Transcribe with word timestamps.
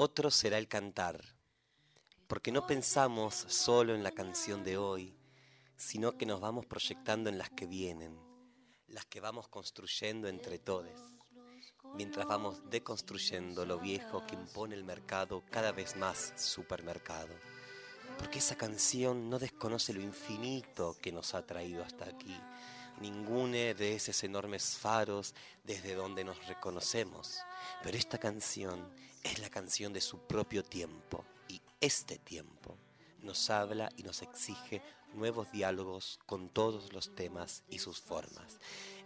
Otro 0.00 0.30
será 0.30 0.58
el 0.58 0.68
cantar, 0.68 1.20
porque 2.28 2.52
no 2.52 2.68
pensamos 2.68 3.34
solo 3.34 3.96
en 3.96 4.04
la 4.04 4.12
canción 4.12 4.62
de 4.62 4.76
hoy, 4.76 5.18
sino 5.76 6.16
que 6.16 6.24
nos 6.24 6.40
vamos 6.40 6.66
proyectando 6.66 7.28
en 7.28 7.36
las 7.36 7.50
que 7.50 7.66
vienen, 7.66 8.16
las 8.86 9.06
que 9.06 9.18
vamos 9.18 9.48
construyendo 9.48 10.28
entre 10.28 10.60
todos, 10.60 10.96
mientras 11.96 12.28
vamos 12.28 12.62
deconstruyendo 12.70 13.66
lo 13.66 13.80
viejo 13.80 14.24
que 14.24 14.36
impone 14.36 14.76
el 14.76 14.84
mercado 14.84 15.42
cada 15.50 15.72
vez 15.72 15.96
más 15.96 16.32
supermercado. 16.36 17.34
Porque 18.18 18.38
esa 18.38 18.54
canción 18.54 19.28
no 19.28 19.40
desconoce 19.40 19.92
lo 19.92 20.00
infinito 20.00 20.96
que 21.02 21.10
nos 21.10 21.34
ha 21.34 21.44
traído 21.44 21.82
hasta 21.82 22.04
aquí, 22.04 22.40
ninguno 23.00 23.52
de 23.52 23.94
esos 23.94 24.22
enormes 24.24 24.76
faros 24.76 25.34
desde 25.64 25.94
donde 25.94 26.24
nos 26.24 26.46
reconocemos. 26.46 27.38
Pero 27.82 27.96
esta 27.96 28.18
canción 28.18 28.92
es 29.22 29.38
la 29.38 29.50
canción 29.50 29.92
de 29.92 30.00
su 30.00 30.18
propio 30.18 30.64
tiempo 30.64 31.24
y 31.48 31.60
este 31.80 32.18
tiempo 32.18 32.76
nos 33.22 33.50
habla 33.50 33.90
y 33.96 34.02
nos 34.02 34.22
exige 34.22 34.82
nuevos 35.14 35.50
diálogos 35.52 36.18
con 36.26 36.48
todos 36.48 36.92
los 36.92 37.14
temas 37.14 37.62
y 37.68 37.78
sus 37.78 38.00
formas. 38.00 38.58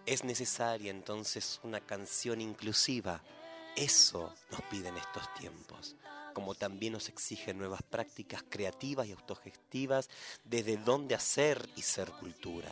Es 0.06 0.24
necesaria 0.24 0.90
entonces 0.90 1.60
una 1.62 1.80
canción 1.80 2.40
inclusiva. 2.40 3.22
Eso 3.76 4.34
nos 4.50 4.62
piden 4.62 4.96
estos 4.96 5.32
tiempos, 5.34 5.96
como 6.34 6.54
también 6.54 6.92
nos 6.92 7.08
exigen 7.08 7.58
nuevas 7.58 7.82
prácticas 7.82 8.44
creativas 8.48 9.06
y 9.06 9.12
autogestivas 9.12 10.10
desde 10.44 10.76
dónde 10.76 11.14
hacer 11.14 11.68
y 11.76 11.82
ser 11.82 12.10
cultura. 12.12 12.70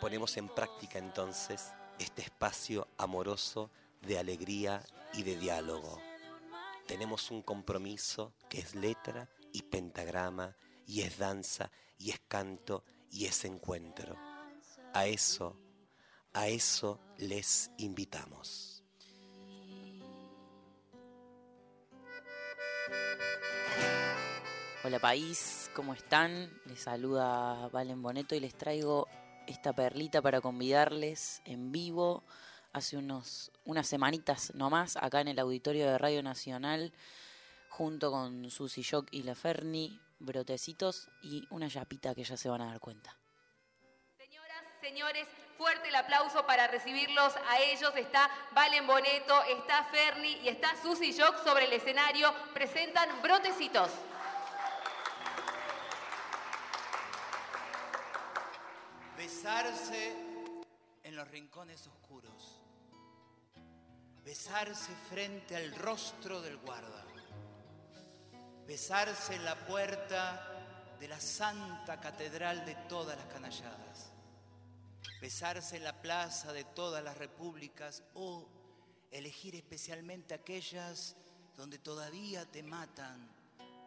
Ponemos 0.00 0.36
en 0.36 0.48
práctica 0.48 0.98
entonces 0.98 1.72
este 1.98 2.22
espacio 2.22 2.86
amoroso 2.98 3.70
de 4.02 4.18
alegría 4.18 4.82
y 5.14 5.22
de 5.22 5.36
diálogo. 5.36 6.00
Tenemos 6.86 7.30
un 7.30 7.42
compromiso 7.42 8.34
que 8.48 8.58
es 8.58 8.74
letra 8.74 9.28
y 9.52 9.62
pentagrama 9.62 10.54
y 10.86 11.00
es 11.00 11.18
danza 11.18 11.70
y 11.98 12.10
es 12.10 12.20
canto 12.28 12.84
y 13.10 13.24
es 13.24 13.44
encuentro. 13.44 14.16
A 14.92 15.06
eso, 15.06 15.58
a 16.32 16.48
eso 16.48 17.00
les 17.16 17.70
invitamos. 17.78 18.84
Hola 24.84 25.00
país, 25.00 25.68
¿cómo 25.74 25.94
están? 25.94 26.48
Les 26.66 26.80
saluda 26.80 27.68
Valen 27.72 28.02
Boneto 28.02 28.36
y 28.36 28.40
les 28.40 28.54
traigo 28.54 29.08
esta 29.46 29.72
perlita 29.72 30.22
para 30.22 30.40
convidarles 30.40 31.42
en 31.44 31.72
vivo 31.72 32.24
hace 32.72 32.96
unos, 32.96 33.50
unas 33.64 33.86
semanitas 33.86 34.54
nomás 34.54 34.96
acá 34.96 35.20
en 35.20 35.28
el 35.28 35.38
auditorio 35.38 35.86
de 35.86 35.98
Radio 35.98 36.22
Nacional 36.22 36.92
junto 37.68 38.10
con 38.10 38.50
Susy 38.50 38.82
Jock 38.82 39.08
y 39.10 39.22
La 39.22 39.34
Ferni, 39.34 40.00
brotecitos 40.18 41.08
y 41.22 41.46
una 41.50 41.68
yapita 41.68 42.14
que 42.14 42.24
ya 42.24 42.36
se 42.36 42.48
van 42.48 42.62
a 42.62 42.66
dar 42.66 42.80
cuenta. 42.80 43.16
Señoras, 44.16 44.62
señores, 44.80 45.28
fuerte 45.58 45.88
el 45.88 45.94
aplauso 45.94 46.46
para 46.46 46.68
recibirlos 46.68 47.34
a 47.48 47.60
ellos. 47.60 47.92
Está 47.96 48.30
Valen 48.52 48.86
Boneto, 48.86 49.42
está 49.44 49.84
Ferni 49.84 50.38
y 50.42 50.48
está 50.48 50.74
Susy 50.82 51.14
Jock 51.18 51.44
sobre 51.44 51.66
el 51.66 51.72
escenario. 51.74 52.32
Presentan 52.54 53.20
brotecitos. 53.22 53.90
Besarse 59.36 60.16
en 61.04 61.14
los 61.14 61.28
rincones 61.28 61.86
oscuros. 61.86 62.58
Besarse 64.24 64.90
frente 65.10 65.54
al 65.54 65.74
rostro 65.74 66.40
del 66.40 66.56
guarda. 66.56 67.04
Besarse 68.66 69.34
en 69.34 69.44
la 69.44 69.54
puerta 69.66 70.96
de 70.98 71.08
la 71.08 71.20
santa 71.20 72.00
catedral 72.00 72.64
de 72.64 72.76
todas 72.88 73.18
las 73.18 73.26
canalladas. 73.26 74.10
Besarse 75.20 75.76
en 75.76 75.84
la 75.84 76.00
plaza 76.00 76.54
de 76.54 76.64
todas 76.64 77.04
las 77.04 77.18
repúblicas 77.18 78.04
o 78.14 78.48
elegir 79.10 79.54
especialmente 79.54 80.32
aquellas 80.32 81.14
donde 81.58 81.78
todavía 81.78 82.50
te 82.50 82.62
matan 82.62 83.28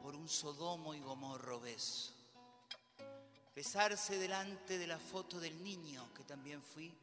por 0.04 0.16
un 0.16 0.30
sodomo 0.30 0.94
y 0.94 1.00
gomorro 1.00 1.60
beso 1.60 2.19
besarse 3.56 4.18
delante 4.18 4.78
de 4.78 4.88
la 4.88 5.00
foto 5.00 5.40
del 5.40 5.64
niño 5.64 6.14
que 6.14 6.24
también 6.24 6.62
fui 6.62 6.94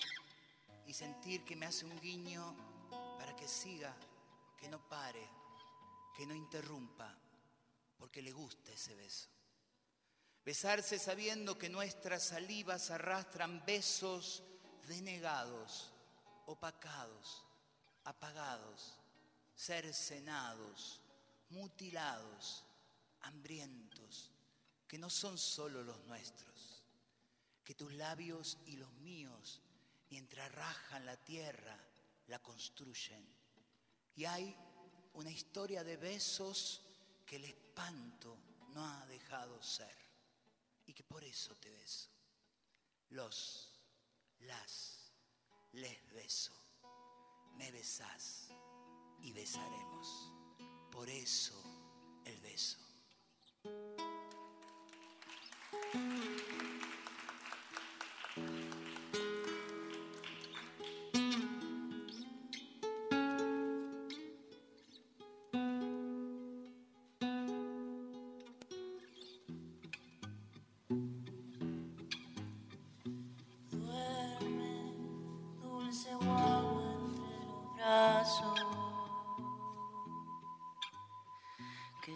y 0.86 0.92
sentir 0.92 1.44
que 1.44 1.56
me 1.56 1.66
hace 1.66 1.84
un 1.84 1.98
guiño 2.00 2.54
para 3.18 3.34
que 3.34 3.48
siga, 3.48 3.94
que 4.58 4.68
no 4.68 4.78
pare, 4.88 5.28
que 6.16 6.26
no 6.26 6.34
interrumpa, 6.34 7.12
porque 7.98 8.22
le 8.22 8.32
gusta 8.32 8.72
ese 8.72 8.94
beso. 8.94 9.28
Besarse 10.44 10.98
sabiendo 10.98 11.58
que 11.58 11.68
nuestras 11.68 12.22
salivas 12.22 12.90
arrastran 12.90 13.64
besos 13.66 14.44
denegados, 14.86 15.92
opacados, 16.46 17.44
apagados, 18.04 18.96
cercenados, 19.56 21.00
mutilados, 21.50 22.64
hambrientos 23.22 23.85
que 24.86 24.98
no 24.98 25.10
son 25.10 25.36
solo 25.38 25.82
los 25.82 25.98
nuestros, 26.04 26.82
que 27.64 27.74
tus 27.74 27.92
labios 27.94 28.58
y 28.66 28.76
los 28.76 28.92
míos, 28.94 29.60
mientras 30.10 30.52
rajan 30.52 31.04
la 31.04 31.16
tierra, 31.16 31.76
la 32.28 32.38
construyen. 32.40 33.26
Y 34.14 34.24
hay 34.24 34.56
una 35.14 35.30
historia 35.30 35.82
de 35.82 35.96
besos 35.96 36.82
que 37.24 37.36
el 37.36 37.44
espanto 37.44 38.38
no 38.72 38.86
ha 38.86 39.06
dejado 39.06 39.62
ser 39.62 39.96
y 40.86 40.92
que 40.92 41.02
por 41.02 41.24
eso 41.24 41.54
te 41.56 41.70
beso. 41.70 42.10
Los, 43.10 43.72
las, 44.40 45.10
les 45.72 46.12
beso. 46.12 46.52
Me 47.56 47.70
besás 47.72 48.48
y 49.22 49.32
besaremos. 49.32 50.32
Por 50.90 51.08
eso 51.08 51.60
el 52.24 52.38
beso. 52.40 52.85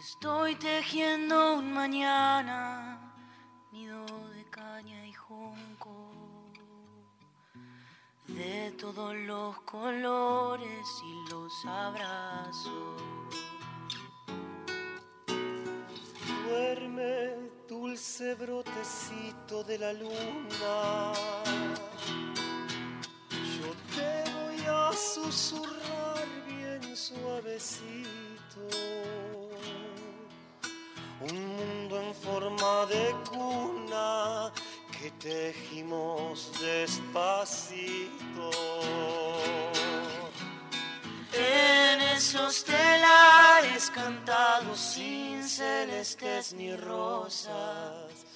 Estoy 0.01 0.55
tejiendo 0.55 1.57
un 1.57 1.75
mañana, 1.75 2.99
nido 3.71 4.07
de 4.35 4.45
caña 4.49 5.07
y 5.07 5.13
junco. 5.13 6.11
De 8.27 8.73
todos 8.79 9.15
los 9.15 9.61
colores 9.61 10.87
y 11.05 11.31
los 11.31 11.53
abrazos. 11.67 13.03
Duerme, 16.47 17.35
dulce 17.69 18.35
brotecito 18.37 19.63
de 19.65 19.79
la 19.79 19.93
luna. 19.93 20.30
Que 35.51 35.59
tejimos 35.59 36.53
despacito. 36.61 38.51
En 41.33 42.01
esos 42.17 42.65
telares 42.65 43.91
cantados 43.91 44.79
sin 44.79 45.43
celestes 45.43 46.53
ni 46.53 46.75
rosas, 46.77 48.27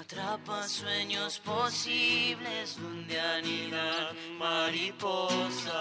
atrapa 0.00 0.66
sueños 0.68 1.40
posibles 1.40 2.76
donde 2.80 3.20
anidan 3.20 4.38
mariposas. 4.38 5.74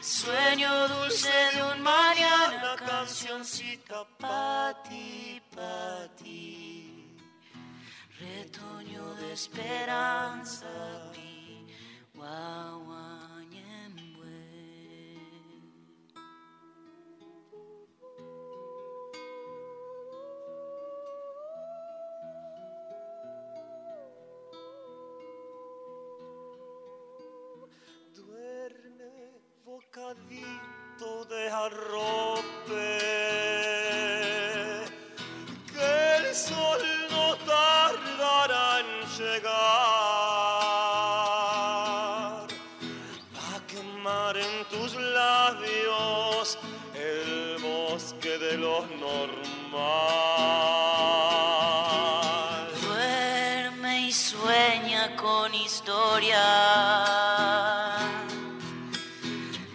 Sueño 0.00 0.88
dulce 0.88 1.30
de 1.54 1.62
un 1.62 1.80
mañana, 1.82 2.67
esperanza 9.32 10.66
vi. 11.12 11.66
Wow. 12.14 12.67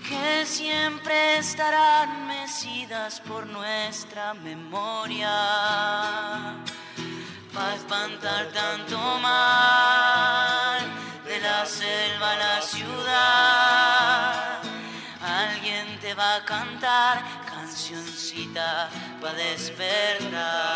Que 0.10 0.45
siempre 0.45 1.38
estarán 1.38 2.28
mecidas 2.28 3.22
por 3.22 3.48
nuestra 3.48 4.34
memoria 4.34 5.31
para 7.54 7.75
espantar 7.75 8.48
tanto 8.48 8.98
mal 9.19 10.81
de 11.25 11.40
la 11.40 11.66
selva 11.66 12.31
a 12.34 12.36
la 12.36 12.62
ciudad. 12.62 14.60
Alguien 15.22 15.98
te 16.01 16.13
va 16.13 16.36
a 16.36 16.45
cantar 16.45 17.24
cancioncita 17.45 18.90
para 19.22 19.34
despertar. 19.36 20.73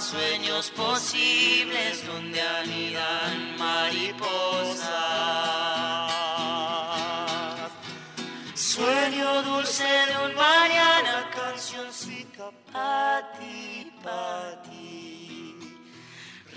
Sueños 0.00 0.70
posibles 0.70 2.06
donde 2.06 2.40
anidan 2.40 3.58
mariposas. 3.58 4.88
Sueño 8.54 9.42
dulce 9.42 9.84
de 9.84 10.16
un 10.24 10.34
mañana, 10.34 11.28
cancioncita 11.34 12.50
pa' 12.72 13.20
ti, 13.38 13.92
pa' 14.02 14.62
ti. 14.62 15.58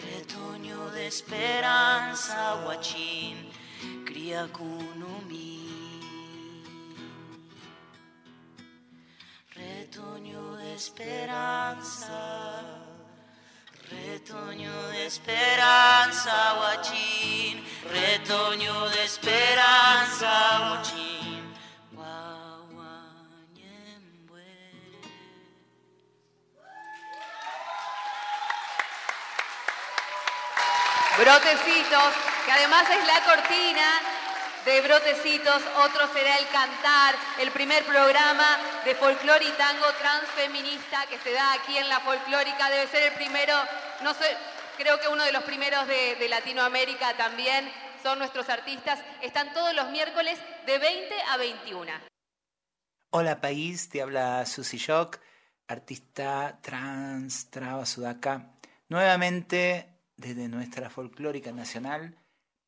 Retoño 0.02 0.90
de 0.92 1.08
esperanza, 1.08 2.56
guachín, 2.64 3.50
cría. 4.06 4.48
Retoño 9.56 10.56
de 10.56 10.74
esperanza, 10.74 12.14
retoño 13.94 14.88
de 14.90 15.06
esperanza, 15.06 16.54
guachín, 16.58 17.64
retoño 17.92 18.90
de 18.90 19.04
esperanza, 19.04 20.32
guachín. 20.70 21.14
Brotecitos, 31.18 32.14
que 32.46 32.52
además 32.52 32.90
es 32.90 33.08
la 33.08 33.24
cortina 33.24 34.02
de 34.66 34.82
Brotecitos, 34.82 35.62
otro 35.78 36.08
será 36.14 36.38
el 36.38 36.48
cantar, 36.48 37.16
el 37.40 37.52
primer 37.52 37.84
programa 37.84 38.46
de 38.86 38.96
folclore 38.96 39.46
y 39.46 39.52
tango 39.52 39.86
transfeminista 40.00 41.06
que 41.10 41.20
se 41.20 41.34
da 41.34 41.54
aquí 41.54 41.78
en 41.78 41.90
la 41.90 42.00
folclórica, 42.00 42.70
debe 42.70 42.88
ser 42.88 43.04
el 43.04 43.14
primero, 43.14 43.54
no 44.04 44.14
sé, 44.14 44.26
creo 44.78 45.00
que 45.00 45.10
uno 45.10 45.24
de 45.24 45.34
los 45.34 45.44
primeros 45.44 45.86
de, 45.88 46.28
Latinoamérica 46.30 47.16
también, 47.18 47.70
son 48.02 48.20
nuestros 48.20 48.50
artistas, 48.50 49.00
están 49.22 49.54
todos 49.54 49.74
los 49.74 49.90
miércoles 49.92 50.40
de 50.66 50.78
20 50.78 51.14
a 51.30 51.38
21. 51.38 51.92
Hola 53.12 53.40
país, 53.40 53.90
te 53.90 54.02
habla 54.02 54.46
Susi 54.46 54.78
Shock, 54.78 55.20
artista 55.68 56.60
trans, 56.62 57.50
traba 57.50 57.86
sudaca, 57.86 58.54
nuevamente 58.90 59.90
desde 60.16 60.48
nuestra 60.48 60.90
folclórica 60.90 61.52
nacional 61.52 62.18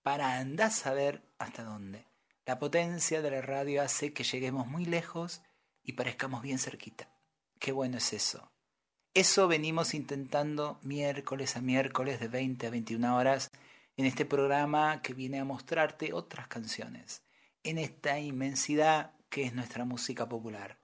para 0.04 0.38
andar 0.38 0.68
a 0.68 0.72
saber 0.72 1.25
hasta 1.38 1.64
dónde. 1.64 2.06
La 2.46 2.60
potencia 2.60 3.22
de 3.22 3.32
la 3.32 3.42
radio 3.42 3.82
hace 3.82 4.14
que 4.14 4.24
lleguemos 4.24 4.68
muy 4.68 4.86
lejos 4.86 5.42
y 5.84 5.94
parezcamos 5.94 6.42
bien 6.42 6.60
cerquita. 6.60 7.10
Qué 7.60 7.72
bueno 7.72 7.98
es 7.98 8.14
eso. 8.14 8.52
Eso 9.14 9.48
venimos 9.48 9.94
intentando 9.94 10.80
miércoles 10.84 11.56
a 11.56 11.62
miércoles 11.62 12.20
de 12.20 12.28
20 12.28 12.68
a 12.68 12.70
21 12.70 13.16
horas 13.16 13.50
en 13.98 14.06
este 14.06 14.26
programa 14.26 15.02
que 15.02 15.14
viene 15.14 15.40
a 15.40 15.46
mostrarte 15.46 16.14
otras 16.14 16.48
canciones, 16.48 17.24
en 17.64 17.78
esta 17.78 18.20
inmensidad 18.20 19.14
que 19.30 19.44
es 19.44 19.54
nuestra 19.54 19.86
música 19.86 20.28
popular. 20.28 20.78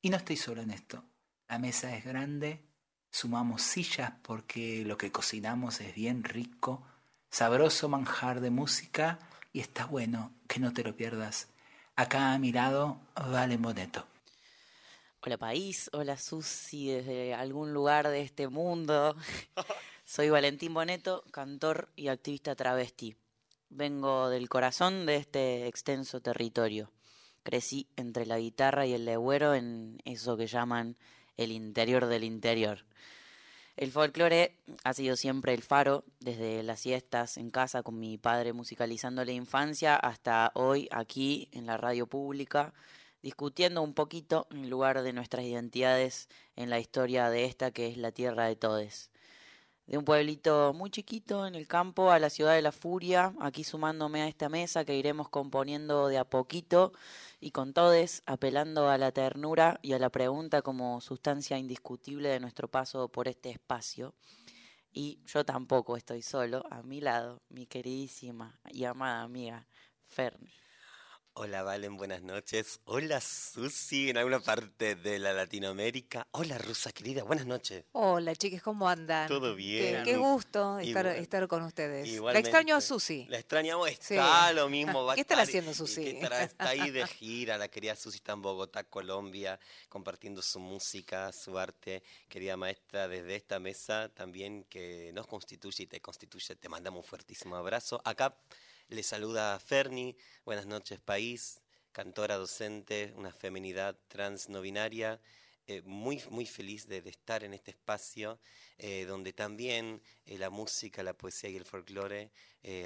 Y 0.00 0.10
no 0.10 0.16
estoy 0.16 0.36
solo 0.36 0.62
en 0.62 0.70
esto. 0.70 1.04
La 1.48 1.58
mesa 1.58 1.94
es 1.94 2.04
grande, 2.04 2.64
sumamos 3.10 3.62
sillas 3.62 4.12
porque 4.22 4.82
lo 4.84 4.96
que 4.96 5.12
cocinamos 5.12 5.80
es 5.80 5.94
bien 5.94 6.24
rico, 6.24 6.82
sabroso 7.30 7.88
manjar 7.88 8.40
de 8.40 8.50
música 8.50 9.18
y 9.54 9.60
está 9.60 9.86
bueno 9.86 10.32
que 10.48 10.58
no 10.60 10.72
te 10.74 10.82
lo 10.82 10.94
pierdas. 10.94 11.48
Acá 11.94 12.34
a 12.34 12.38
mi 12.38 12.52
lado, 12.52 13.00
Vale 13.14 13.56
Boneto. 13.56 14.04
Hola 15.22 15.38
país, 15.38 15.88
hola 15.92 16.18
Susi 16.18 16.88
desde 16.88 17.34
algún 17.34 17.72
lugar 17.72 18.08
de 18.08 18.20
este 18.20 18.48
mundo. 18.48 19.16
Soy 20.04 20.28
Valentín 20.28 20.74
Boneto, 20.74 21.22
cantor 21.30 21.88
y 21.94 22.08
activista 22.08 22.56
travesti. 22.56 23.16
Vengo 23.70 24.28
del 24.28 24.48
corazón 24.48 25.06
de 25.06 25.16
este 25.16 25.68
extenso 25.68 26.20
territorio. 26.20 26.90
Crecí 27.44 27.86
entre 27.96 28.26
la 28.26 28.38
guitarra 28.38 28.86
y 28.86 28.92
el 28.92 29.04
legüero 29.04 29.54
en 29.54 29.98
eso 30.04 30.36
que 30.36 30.48
llaman 30.48 30.96
el 31.36 31.52
interior 31.52 32.06
del 32.06 32.24
interior. 32.24 32.84
El 33.76 33.90
folclore 33.90 34.56
ha 34.84 34.94
sido 34.94 35.16
siempre 35.16 35.52
el 35.52 35.62
faro, 35.62 36.04
desde 36.20 36.62
las 36.62 36.78
siestas 36.78 37.36
en 37.36 37.50
casa 37.50 37.82
con 37.82 37.98
mi 37.98 38.18
padre 38.18 38.52
musicalizando 38.52 39.24
la 39.24 39.32
infancia 39.32 39.96
hasta 39.96 40.52
hoy 40.54 40.88
aquí 40.92 41.48
en 41.50 41.66
la 41.66 41.76
radio 41.76 42.06
pública, 42.06 42.72
discutiendo 43.20 43.82
un 43.82 43.92
poquito 43.92 44.46
en 44.50 44.70
lugar 44.70 45.02
de 45.02 45.12
nuestras 45.12 45.44
identidades 45.44 46.28
en 46.54 46.70
la 46.70 46.78
historia 46.78 47.30
de 47.30 47.46
esta 47.46 47.72
que 47.72 47.88
es 47.88 47.96
la 47.96 48.12
tierra 48.12 48.46
de 48.46 48.54
todes. 48.54 49.10
De 49.86 49.98
un 49.98 50.04
pueblito 50.04 50.72
muy 50.72 50.88
chiquito 50.88 51.46
en 51.46 51.54
el 51.54 51.68
campo 51.68 52.10
a 52.10 52.18
la 52.18 52.30
ciudad 52.30 52.54
de 52.54 52.62
la 52.62 52.72
furia, 52.72 53.34
aquí 53.38 53.64
sumándome 53.64 54.22
a 54.22 54.28
esta 54.28 54.48
mesa 54.48 54.86
que 54.86 54.96
iremos 54.96 55.28
componiendo 55.28 56.08
de 56.08 56.16
a 56.16 56.24
poquito 56.24 56.94
y 57.38 57.50
con 57.50 57.74
todes, 57.74 58.22
apelando 58.24 58.88
a 58.88 58.96
la 58.96 59.12
ternura 59.12 59.78
y 59.82 59.92
a 59.92 59.98
la 59.98 60.08
pregunta 60.08 60.62
como 60.62 61.02
sustancia 61.02 61.58
indiscutible 61.58 62.30
de 62.30 62.40
nuestro 62.40 62.66
paso 62.66 63.08
por 63.08 63.28
este 63.28 63.50
espacio. 63.50 64.14
Y 64.90 65.20
yo 65.26 65.44
tampoco 65.44 65.98
estoy 65.98 66.22
solo, 66.22 66.64
a 66.70 66.82
mi 66.82 67.02
lado, 67.02 67.42
mi 67.50 67.66
queridísima 67.66 68.58
y 68.70 68.84
amada 68.84 69.22
amiga 69.22 69.66
Fern. 70.06 70.48
Hola 71.36 71.64
Valen, 71.64 71.96
buenas 71.96 72.22
noches. 72.22 72.78
Hola 72.84 73.20
Susi, 73.20 74.08
en 74.10 74.18
alguna 74.18 74.38
parte 74.38 74.94
de 74.94 75.18
la 75.18 75.32
Latinoamérica. 75.32 76.28
Hola 76.30 76.58
Rusa 76.58 76.92
querida, 76.92 77.24
buenas 77.24 77.44
noches. 77.44 77.84
Hola, 77.90 78.36
chiques, 78.36 78.62
¿cómo 78.62 78.88
andan? 78.88 79.26
Todo 79.26 79.56
bien. 79.56 80.04
qué 80.04 80.16
gusto 80.16 80.78
estar, 80.78 81.06
Igual- 81.06 81.16
estar 81.18 81.48
con 81.48 81.62
ustedes. 81.64 82.08
La 82.20 82.38
extraño 82.38 82.76
a 82.76 82.80
Susi. 82.80 83.26
La 83.28 83.38
extrañamos, 83.40 83.88
Sí. 83.88 84.14
está 84.14 84.52
lo 84.52 84.68
mismo. 84.68 85.04
Va 85.04 85.14
¿Qué 85.16 85.22
estará 85.22 85.42
estar- 85.42 85.48
haciendo 85.50 85.74
Susi? 85.74 86.04
que 86.04 86.10
estará- 86.12 86.44
está 86.44 86.68
ahí 86.68 86.90
de 86.92 87.04
gira, 87.08 87.58
la 87.58 87.66
querida 87.66 87.96
Susi 87.96 88.18
está 88.18 88.32
en 88.34 88.42
Bogotá, 88.42 88.84
Colombia, 88.84 89.58
compartiendo 89.88 90.40
su 90.40 90.60
música, 90.60 91.32
su 91.32 91.58
arte. 91.58 92.04
Querida 92.28 92.56
maestra, 92.56 93.08
desde 93.08 93.34
esta 93.34 93.58
mesa 93.58 94.08
también 94.14 94.62
que 94.70 95.10
nos 95.12 95.26
constituye 95.26 95.82
y 95.82 95.86
te 95.88 96.00
constituye, 96.00 96.54
te 96.54 96.68
mandamos 96.68 97.02
un 97.04 97.08
fuertísimo 97.08 97.56
abrazo. 97.56 98.00
Acá 98.04 98.36
le 98.88 99.02
saluda 99.02 99.58
Ferni, 99.58 100.16
buenas 100.44 100.66
noches 100.66 101.00
país, 101.00 101.62
cantora 101.92 102.36
docente, 102.36 103.12
una 103.16 103.32
feminidad 103.32 103.96
trans 104.08 104.48
no 104.48 104.60
binaria. 104.60 105.20
eh, 105.66 105.80
muy, 105.86 106.22
muy 106.30 106.44
feliz 106.44 106.86
de, 106.86 106.98
estar 106.98 107.42
en 107.42 107.54
este 107.54 107.70
espacio 107.70 108.38
eh, 108.76 109.06
donde 109.06 109.32
también 109.32 110.02
eh, 110.26 110.36
la 110.36 110.50
música, 110.50 111.02
la 111.02 111.14
poesía 111.14 111.48
y 111.48 111.56
el 111.56 111.64
folclore 111.64 112.30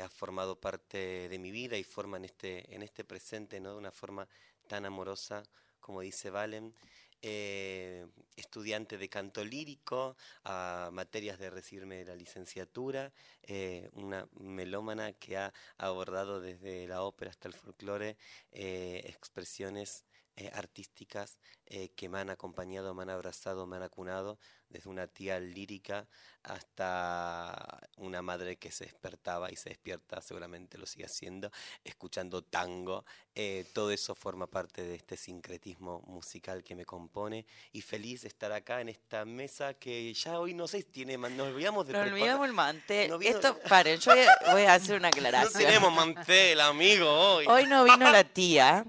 ha 0.02 0.08
formado 0.08 0.60
parte 0.60 1.28
de 1.28 1.38
mi 1.38 1.50
vida 1.50 1.76
y 1.76 1.84
forman 1.84 2.24
este, 2.24 2.72
en 2.74 2.82
este 2.82 3.04
presente 3.04 3.60
¿no? 3.60 3.72
de 3.72 3.78
una 3.78 3.92
forma 3.92 4.28
tan 4.68 4.84
amorosa 4.84 5.42
como 5.80 6.00
dice 6.00 6.30
Valen. 6.30 6.74
Eh, 7.22 8.06
estudiante 8.36 8.96
de 8.96 9.08
canto 9.08 9.44
lírico, 9.44 10.16
a 10.44 10.90
materias 10.92 11.38
de 11.40 11.50
recibirme 11.50 11.96
de 11.96 12.04
la 12.04 12.14
licenciatura, 12.14 13.12
eh, 13.42 13.90
una 13.94 14.28
melómana 14.38 15.12
que 15.14 15.36
ha 15.36 15.52
abordado 15.78 16.40
desde 16.40 16.86
la 16.86 17.02
ópera 17.02 17.32
hasta 17.32 17.48
el 17.48 17.54
folclore 17.54 18.16
eh, 18.52 19.02
expresiones 19.06 20.04
artísticas 20.52 21.40
eh, 21.70 21.90
que 21.94 22.08
me 22.08 22.18
han 22.18 22.30
acompañado, 22.30 22.94
me 22.94 23.02
han 23.02 23.10
abrazado, 23.10 23.66
me 23.66 23.76
han 23.76 23.82
acunado, 23.82 24.38
desde 24.68 24.90
una 24.90 25.06
tía 25.06 25.40
lírica 25.40 26.06
hasta 26.42 27.80
una 27.96 28.22
madre 28.22 28.56
que 28.56 28.70
se 28.70 28.84
despertaba 28.84 29.50
y 29.50 29.56
se 29.56 29.70
despierta, 29.70 30.20
seguramente 30.20 30.78
lo 30.78 30.86
sigue 30.86 31.04
haciendo, 31.06 31.50
escuchando 31.84 32.42
tango. 32.42 33.04
Eh, 33.34 33.66
todo 33.72 33.90
eso 33.92 34.14
forma 34.14 34.46
parte 34.46 34.82
de 34.82 34.94
este 34.96 35.16
sincretismo 35.16 36.00
musical 36.06 36.62
que 36.64 36.74
me 36.74 36.84
compone 36.84 37.46
y 37.72 37.82
feliz 37.82 38.22
de 38.22 38.28
estar 38.28 38.50
acá 38.52 38.80
en 38.80 38.88
esta 38.88 39.24
mesa 39.24 39.74
que 39.74 40.12
ya 40.14 40.38
hoy 40.40 40.54
no 40.54 40.66
sé, 40.66 40.82
tiene, 40.82 41.16
nos 41.16 41.48
olvidamos 41.48 41.86
de 41.86 41.92
Nos 41.92 42.06
olvidamos 42.08 42.46
el 42.46 42.52
mantel. 42.52 43.10
No 43.10 43.18
vino- 43.18 43.36
Esto, 43.36 43.58
paren, 43.68 43.98
yo 44.00 44.12
voy 44.52 44.62
a, 44.62 44.74
hacer 44.74 44.96
una 44.96 45.10
No 45.10 45.16
aclaración. 45.16 45.62
tenemos 45.64 45.92
mantel, 45.92 46.60
amigo, 46.60 47.08
hoy. 47.10 47.46
Hoy 47.46 47.66
no 47.66 47.84
vino 47.84 48.10
la 48.10 48.24
tía, 48.24 48.84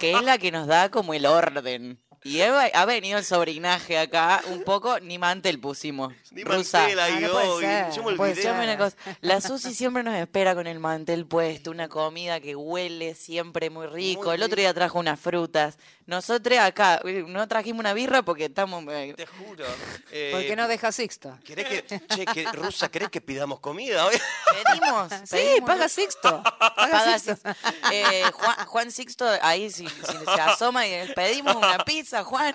que 0.00 0.12
es 0.12 0.22
la 0.22 0.38
que 0.38 0.50
nos 0.50 0.66
da 0.66 0.90
como 0.90 1.12
el 1.14 1.26
orden. 1.26 2.00
Y 2.24 2.40
Eva- 2.40 2.64
ha 2.72 2.84
venido 2.86 3.18
el 3.18 3.24
sobrinaje 3.24 3.98
acá, 3.98 4.42
un 4.50 4.62
poco, 4.64 4.98
ni 5.00 5.18
mantel 5.18 5.58
pusimos. 5.60 6.14
Ni 6.30 6.42
Rusa, 6.42 6.78
mantel 6.80 6.98
ahí 7.00 7.12
Ah, 7.16 7.20
no 7.20 7.32
puede 7.32 7.60
ser, 7.60 7.90
Yo 7.92 8.02
me 8.02 8.10
no 8.12 8.16
puede 8.16 8.30
olvidé. 8.32 8.42
ser. 8.42 8.50
Escuchame 8.52 8.64
una 8.64 8.78
cosa. 8.78 8.96
La 9.20 9.40
Susi 9.42 9.74
siempre 9.74 10.02
nos 10.02 10.14
espera 10.14 10.54
con 10.54 10.66
el 10.66 10.80
mantel 10.80 11.26
puesto, 11.26 11.70
una 11.70 11.88
comida 11.88 12.40
que 12.40 12.56
huele 12.56 13.14
siempre 13.14 13.68
muy 13.68 13.86
rico. 13.88 14.24
Muy 14.24 14.34
el 14.36 14.42
otro 14.42 14.56
día 14.56 14.72
trajo 14.72 14.98
unas 14.98 15.20
frutas. 15.20 15.76
Nosotros 16.06 16.58
acá 16.58 17.00
eh, 17.04 17.24
no 17.26 17.48
trajimos 17.48 17.80
una 17.80 17.94
birra 17.94 18.22
porque 18.22 18.44
estamos. 18.46 18.84
eh, 18.90 19.14
Te 19.16 19.26
juro. 19.26 19.64
¿Por 19.64 19.74
Eh, 20.12 20.44
qué 20.46 20.54
no 20.54 20.68
deja 20.68 20.92
Sixto? 20.92 21.38
¿Querés 21.44 21.66
que, 21.66 22.00
che, 22.14 22.26
que, 22.26 22.44
Rusa, 22.52 22.90
¿querés 22.90 23.08
que 23.08 23.20
pidamos 23.22 23.60
comida 23.60 24.04
hoy? 24.06 24.16
Pedimos. 24.64 25.08
Sí, 25.24 25.36
pedimos, 25.36 25.66
paga. 25.70 25.88
Sixto. 25.88 26.42
Paga 26.42 26.74
Paga 26.76 27.18
Sixto. 27.18 27.36
Sixto. 27.52 27.90
Eh, 27.92 28.22
Juan, 28.32 28.66
Juan 28.66 28.90
Sixto, 28.92 29.26
ahí 29.42 29.70
si, 29.70 29.88
si 29.88 29.94
se 30.24 30.40
asoma 30.40 30.86
y 30.86 31.10
pedimos 31.14 31.56
una 31.56 31.78
pizza, 31.84 32.22
Juan. 32.24 32.54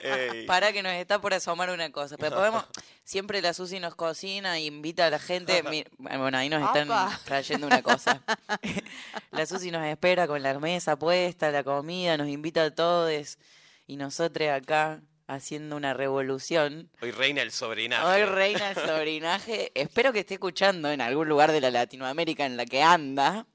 Ey. 0.00 0.46
Para 0.46 0.72
que 0.72 0.82
nos 0.82 0.92
está 0.92 1.20
por 1.20 1.34
asomar 1.34 1.70
una 1.70 1.90
cosa. 1.92 2.16
Pero 2.16 2.36
podemos, 2.36 2.64
siempre 3.10 3.42
la 3.42 3.52
Susi 3.52 3.80
nos 3.80 3.96
cocina 3.96 4.60
y 4.60 4.66
invita 4.66 5.06
a 5.06 5.10
la 5.10 5.18
gente. 5.18 5.64
Mi- 5.64 5.84
Bueno, 5.98 6.38
ahí 6.38 6.48
nos 6.48 6.62
están 6.64 6.90
Apa. 6.92 7.20
trayendo 7.24 7.66
una 7.66 7.82
cosa. 7.82 8.22
La 9.32 9.46
Susi 9.46 9.72
nos 9.72 9.84
espera 9.84 10.28
con 10.28 10.42
la 10.42 10.56
mesa 10.60 10.96
puesta, 10.96 11.50
la 11.50 11.64
comida, 11.64 12.16
nos 12.16 12.28
invita 12.28 12.64
a 12.64 12.70
todos. 12.70 13.36
Y 13.88 13.96
nosotros 13.96 14.48
acá 14.48 15.00
haciendo 15.26 15.74
una 15.76 15.92
revolución. 15.92 16.88
Hoy 17.02 17.10
reina 17.10 17.42
el 17.42 17.50
sobrinaje. 17.50 18.04
Hoy 18.06 18.24
reina 18.24 18.70
el 18.70 18.76
sobrinaje. 18.76 19.72
Espero 19.74 20.12
que 20.12 20.20
esté 20.20 20.34
escuchando 20.34 20.90
en 20.90 21.00
algún 21.00 21.28
lugar 21.28 21.50
de 21.50 21.60
la 21.60 21.70
Latinoamérica 21.72 22.46
en 22.46 22.56
la 22.56 22.64
que 22.64 22.82
anda 22.82 23.46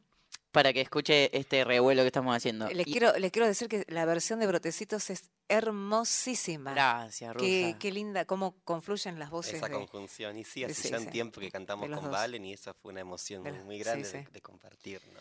para 0.56 0.74
que 0.74 0.82
escuche 0.82 1.30
este 1.38 1.64
revuelo 1.64 2.02
que 2.02 2.08
estamos 2.08 2.36
haciendo. 2.36 2.68
Les 2.70 2.88
Y- 2.88 2.92
quiero, 2.92 3.16
les 3.18 3.32
quiero 3.32 3.46
decir 3.48 3.68
que 3.68 3.86
la 3.90 4.06
versión 4.06 4.40
de 4.40 4.48
Brotecitos 4.48 5.10
es 5.10 5.30
hermosísima. 5.50 6.72
Gracias, 6.72 7.34
Rusa. 7.34 7.46
Qué, 7.46 7.76
qué 7.80 7.92
linda, 7.92 8.26
cómo 8.26 8.56
confluyen 8.64 9.20
las 9.20 9.30
voces. 9.30 9.56
Esa 9.56 9.68
de- 9.68 9.74
conjunción. 9.74 10.38
Y 10.38 10.44
sí, 10.44 10.64
hace 10.64 10.74
sí, 10.74 10.90
ya 10.90 10.98
sí. 11.00 11.06
un 11.06 11.12
tiempo 11.12 11.40
que 11.40 11.52
cantamos 11.52 11.90
con 11.90 12.02
dos. 12.04 12.12
Valen 12.12 12.46
y 12.46 12.54
esa 12.54 12.74
fue 12.74 12.92
una 12.92 13.02
emoción 13.02 13.44
De 13.44 13.52
muy, 13.52 13.58
los- 13.60 13.66
muy 13.68 13.78
sí, 13.78 13.84
grande 13.84 14.06
sí. 14.06 14.18
De, 14.18 14.26
de 14.32 14.42
compartir. 14.42 15.02
¿no? 15.14 15.20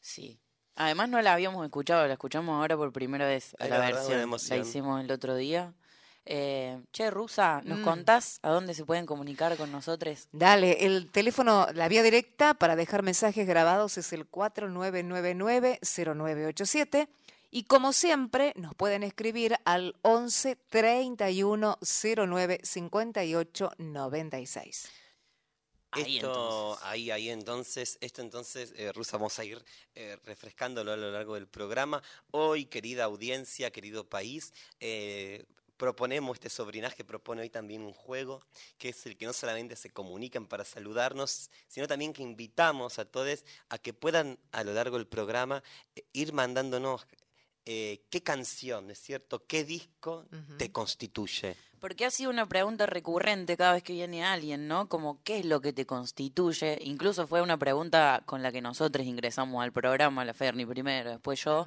Sí. 0.00 0.40
Además 0.74 1.08
no 1.10 1.20
la 1.20 1.34
habíamos 1.34 1.64
escuchado, 1.64 2.06
la 2.06 2.14
escuchamos 2.14 2.54
ahora 2.54 2.76
por 2.76 2.92
primera 2.92 3.26
vez 3.26 3.54
a 3.58 3.64
la 3.68 3.78
la 3.78 3.84
verdad, 3.86 4.06
una 4.06 4.26
versión. 4.26 4.58
La 4.58 4.64
hicimos 4.64 5.00
el 5.04 5.10
otro 5.12 5.36
día. 5.36 5.74
Eh, 6.24 6.80
che, 6.92 7.10
Rusa, 7.10 7.60
¿nos 7.64 7.80
Mm. 7.80 7.84
contás 7.84 8.38
a 8.42 8.50
dónde 8.50 8.74
se 8.74 8.84
pueden 8.84 9.06
comunicar 9.06 9.56
con 9.56 9.72
nosotros? 9.72 10.28
Dale, 10.32 10.86
el 10.86 11.10
teléfono, 11.10 11.66
la 11.74 11.88
vía 11.88 12.02
directa 12.02 12.54
para 12.54 12.76
dejar 12.76 13.02
mensajes 13.02 13.46
grabados 13.46 13.98
es 13.98 14.12
el 14.12 14.28
4999-0987. 14.30 17.08
Y 17.50 17.64
como 17.64 17.92
siempre, 17.92 18.52
nos 18.56 18.74
pueden 18.74 19.02
escribir 19.02 19.56
al 19.64 19.96
11 20.02 20.56
31 20.70 21.78
09 21.82 22.60
58 22.62 23.70
96. 23.78 24.88
Ahí, 25.94 26.16
esto, 26.16 26.28
entonces. 26.28 26.84
ahí, 26.86 27.10
ahí 27.10 27.28
entonces, 27.28 27.98
esto 28.00 28.22
entonces, 28.22 28.72
eh, 28.76 28.90
Rusa, 28.94 29.18
vamos 29.18 29.38
a 29.38 29.44
ir 29.44 29.62
eh, 29.94 30.16
refrescándolo 30.24 30.90
a 30.92 30.96
lo 30.96 31.10
largo 31.10 31.34
del 31.34 31.46
programa. 31.46 32.02
Hoy, 32.30 32.64
querida 32.64 33.04
audiencia, 33.04 33.70
querido 33.70 34.08
país, 34.08 34.54
eh, 34.80 35.44
proponemos, 35.82 36.36
este 36.36 36.48
sobrinaje 36.48 37.02
propone 37.02 37.42
hoy 37.42 37.50
también 37.50 37.82
un 37.82 37.92
juego, 37.92 38.40
que 38.78 38.90
es 38.90 39.04
el 39.04 39.16
que 39.16 39.26
no 39.26 39.32
solamente 39.32 39.74
se 39.74 39.90
comunican 39.90 40.46
para 40.46 40.64
saludarnos, 40.64 41.50
sino 41.66 41.88
también 41.88 42.12
que 42.12 42.22
invitamos 42.22 43.00
a 43.00 43.04
todos 43.04 43.44
a 43.68 43.78
que 43.78 43.92
puedan 43.92 44.38
a 44.52 44.62
lo 44.62 44.74
largo 44.74 44.96
del 44.96 45.08
programa 45.08 45.60
eh, 45.96 46.04
ir 46.12 46.32
mandándonos 46.32 47.04
eh, 47.66 48.04
qué 48.10 48.22
canción, 48.22 48.86
¿no 48.86 48.92
es 48.92 49.00
cierto? 49.00 49.44
¿Qué 49.44 49.64
disco 49.64 50.24
te 50.56 50.70
constituye? 50.70 51.56
Porque 51.80 52.04
ha 52.04 52.12
sido 52.12 52.30
una 52.30 52.46
pregunta 52.46 52.86
recurrente 52.86 53.56
cada 53.56 53.72
vez 53.72 53.82
que 53.82 53.92
viene 53.92 54.24
alguien, 54.24 54.68
¿no? 54.68 54.88
Como, 54.88 55.20
¿qué 55.24 55.40
es 55.40 55.44
lo 55.44 55.60
que 55.60 55.72
te 55.72 55.84
constituye? 55.84 56.78
Incluso 56.82 57.26
fue 57.26 57.42
una 57.42 57.58
pregunta 57.58 58.22
con 58.24 58.40
la 58.40 58.52
que 58.52 58.60
nosotros 58.60 59.04
ingresamos 59.04 59.60
al 59.60 59.72
programa, 59.72 60.24
la 60.24 60.32
Ferni 60.32 60.64
primero, 60.64 61.10
después 61.10 61.42
yo. 61.42 61.66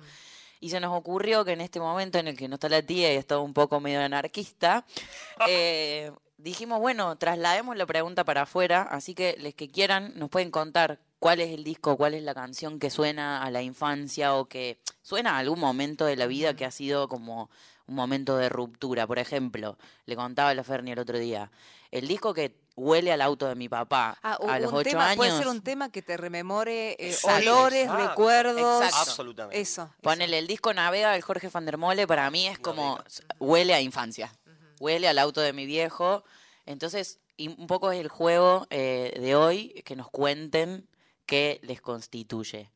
Y 0.65 0.71
se 0.71 0.79
nos 0.79 0.97
ocurrió 0.97 1.45
que 1.45 1.51
en 1.51 1.61
este 1.61 1.79
momento 1.79 2.17
en 2.17 2.27
el 2.27 2.35
que 2.35 2.47
no 2.47 2.55
está 2.55 2.69
la 2.69 2.81
tía 2.81 3.13
y 3.13 3.17
está 3.17 3.37
un 3.37 3.53
poco 3.53 3.79
medio 3.79 4.01
anarquista, 4.01 4.83
eh, 5.47 6.11
dijimos, 6.39 6.79
bueno, 6.79 7.15
traslademos 7.19 7.77
la 7.77 7.85
pregunta 7.85 8.23
para 8.23 8.41
afuera, 8.41 8.81
así 8.81 9.13
que 9.13 9.35
les 9.37 9.53
que 9.53 9.69
quieran 9.69 10.13
nos 10.15 10.31
pueden 10.31 10.49
contar 10.49 10.97
cuál 11.19 11.39
es 11.39 11.51
el 11.51 11.63
disco, 11.63 11.97
cuál 11.97 12.15
es 12.15 12.23
la 12.23 12.33
canción 12.33 12.79
que 12.79 12.89
suena 12.89 13.43
a 13.43 13.51
la 13.51 13.61
infancia 13.61 14.33
o 14.33 14.45
que 14.45 14.79
suena 15.03 15.35
a 15.35 15.37
algún 15.37 15.59
momento 15.59 16.03
de 16.05 16.15
la 16.15 16.25
vida 16.25 16.55
que 16.55 16.65
ha 16.65 16.71
sido 16.71 17.07
como 17.09 17.51
un 17.85 17.93
momento 17.93 18.35
de 18.35 18.49
ruptura. 18.49 19.05
Por 19.05 19.19
ejemplo, 19.19 19.77
le 20.07 20.15
contaba 20.15 20.49
a 20.49 20.55
la 20.55 20.63
Ferni 20.63 20.93
el 20.93 20.97
otro 20.97 21.19
día, 21.19 21.51
el 21.91 22.07
disco 22.07 22.33
que 22.33 22.64
huele 22.75 23.11
al 23.13 23.21
auto 23.21 23.47
de 23.47 23.55
mi 23.55 23.69
papá 23.69 24.17
Ah, 24.21 24.37
a 24.47 24.59
los 24.59 24.71
ocho 24.73 24.99
años. 24.99 25.15
puede 25.17 25.37
ser 25.37 25.47
un 25.47 25.61
tema 25.61 25.89
que 25.91 26.01
te 26.01 26.17
rememore 26.17 26.95
eh, 26.99 27.15
olores, 27.23 27.89
recuerdos. 27.91 28.83
exacto. 28.83 29.09
Absolutamente. 29.11 29.59
Eso. 29.61 29.83
eso. 29.83 29.93
Ponele 30.01 30.37
el 30.39 30.47
disco 30.47 30.73
Navega 30.73 31.11
del 31.13 31.21
Jorge 31.21 31.49
van 31.49 31.65
der 31.65 31.77
Mole, 31.77 32.05
para 32.07 32.29
mí 32.31 32.47
es 32.47 32.59
como 32.59 32.99
huele 33.39 33.73
a 33.73 33.81
infancia, 33.81 34.31
huele 34.79 35.07
al 35.07 35.19
auto 35.19 35.41
de 35.41 35.53
mi 35.53 35.65
viejo. 35.65 36.23
Entonces, 36.65 37.19
y 37.37 37.47
un 37.49 37.67
poco 37.67 37.91
es 37.91 37.99
el 37.99 38.07
juego 38.09 38.67
eh, 38.69 39.17
de 39.21 39.35
hoy 39.35 39.81
que 39.85 39.95
nos 39.95 40.09
cuenten 40.09 40.87
qué 41.25 41.59
les 41.63 41.81
constituye. 41.81 42.71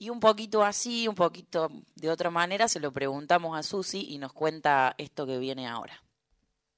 Y 0.00 0.10
un 0.10 0.20
poquito 0.20 0.62
así, 0.64 1.08
un 1.08 1.16
poquito 1.16 1.70
de 1.96 2.08
otra 2.10 2.30
manera, 2.30 2.68
se 2.68 2.78
lo 2.78 2.92
preguntamos 2.92 3.58
a 3.58 3.64
Susi 3.64 4.06
y 4.10 4.18
nos 4.18 4.32
cuenta 4.32 4.94
esto 4.96 5.26
que 5.26 5.38
viene 5.38 5.66
ahora. 5.66 6.00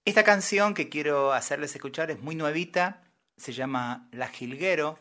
Esta 0.06 0.24
canción 0.24 0.72
que 0.72 0.88
quiero 0.88 1.34
hacerles 1.34 1.74
escuchar 1.74 2.10
es 2.10 2.20
muy 2.20 2.34
nuevita, 2.34 3.04
se 3.36 3.52
llama 3.52 4.08
La 4.12 4.28
Jilguero, 4.28 4.98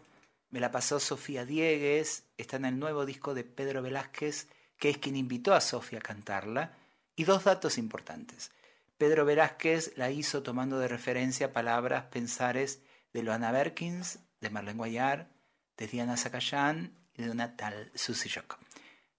me 0.50 0.60
la 0.60 0.72
pasó 0.72 1.00
Sofía 1.00 1.46
Diegues, 1.46 2.26
está 2.38 2.58
en 2.58 2.66
el 2.66 2.80
nuevo 2.80 3.06
disco 3.06 3.34
de 3.34 3.46
Pedro 3.46 3.82
Velázquez, 3.82 4.50
que 4.78 4.90
es 4.90 4.98
quien 4.98 5.16
invitó 5.16 5.54
a 5.54 5.62
Sofía 5.62 6.00
a 6.00 6.02
cantarla, 6.02 6.78
y 7.16 7.24
dos 7.24 7.46
datos 7.46 7.78
importantes. 7.78 8.52
Pedro 8.98 9.24
Velázquez 9.24 9.94
la 9.96 10.12
hizo 10.12 10.44
tomando 10.44 10.80
de 10.80 10.90
referencia 10.90 11.54
palabras, 11.54 12.06
pensares 12.12 12.82
de 13.14 13.24
Loana 13.24 13.54
Berkins, 13.54 14.20
de 14.42 14.50
Marlene 14.50 14.78
Guayar, 14.78 15.30
de 15.78 15.88
Diana 15.88 16.18
Zacayán 16.18 16.94
y 17.14 17.24
de 17.24 17.32
una 17.32 17.56
tal 17.56 17.90
Susie. 17.96 18.42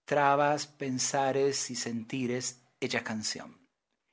Trabas, 0.04 0.66
pensares 0.66 1.70
y 1.70 1.76
sentires, 1.76 2.60
hecha 2.80 3.02
canción. 3.02 3.66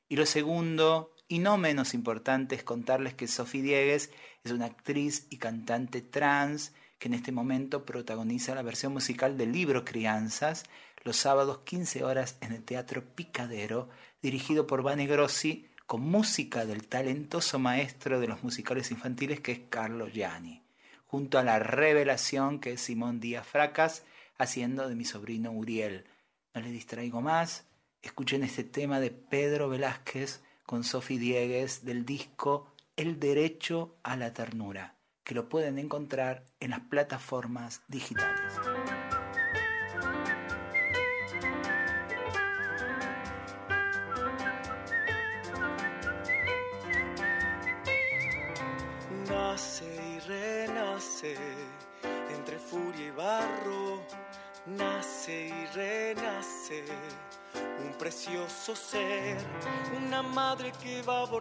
Y 0.08 0.16
lo 0.16 0.26
segundo, 0.26 1.17
y 1.28 1.40
no 1.40 1.58
menos 1.58 1.94
importante, 1.94 2.56
es 2.56 2.64
contarles 2.64 3.14
que 3.14 3.28
Sophie 3.28 3.62
Diegues 3.62 4.12
es 4.44 4.52
una 4.52 4.66
actriz 4.66 5.28
y 5.30 5.38
cantante 5.38 6.02
trans 6.02 6.74
que 7.00 7.10
en 7.10 7.14
este 7.14 7.32
momento 7.32 7.86
protagoniza 7.86 8.56
la 8.56 8.62
versión 8.62 8.94
musical 8.94 9.38
del 9.38 9.52
libro 9.52 9.86
Crianzas 9.86 10.64
los 11.04 11.18
sábados 11.18 11.60
15 11.60 12.04
horas 12.04 12.38
en 12.42 12.52
el 12.52 12.64
Teatro 12.64 13.04
Picadero, 13.16 13.90
dirigido 14.22 14.68
por 14.68 14.84
Vane 14.84 15.08
Grossi, 15.08 15.68
con 15.86 16.02
música 16.02 16.66
del 16.66 16.86
talentoso 16.88 17.60
maestro 17.60 18.20
de 18.20 18.28
los 18.28 18.44
musicales 18.44 18.92
infantiles 18.92 19.40
que 19.40 19.54
es 19.54 19.60
Carlo 19.70 20.08
Gianni, 20.08 20.64
junto 21.06 21.40
a 21.40 21.44
la 21.44 21.60
revelación 21.60 22.60
que 22.60 22.74
es 22.74 22.82
Simón 22.82 23.22
Díaz 23.22 23.48
Fracas, 23.48 24.04
haciendo 24.38 24.90
de 24.90 24.96
mi 24.96 25.06
sobrino 25.06 25.52
Uriel. 25.52 26.06
No 26.54 26.60
les 26.60 26.72
distraigo 26.72 27.22
más, 27.22 27.66
escuchen 28.02 28.44
este 28.44 28.66
tema 28.66 29.00
de 29.00 29.12
Pedro 29.12 29.70
Velázquez 29.70 30.42
con 30.68 30.84
Sophie 30.84 31.18
Diegues 31.18 31.86
del 31.86 32.06
disco 32.06 32.68
El 32.98 33.22
Derecho 33.22 33.96
a 34.04 34.18
la 34.18 34.34
Ternura, 34.34 34.98
que 35.24 35.34
lo 35.34 35.48
pueden 35.48 35.80
encontrar 35.80 36.44
en 36.60 36.72
las 36.72 36.82
plataformas 36.82 37.82
digitales. 37.88 38.54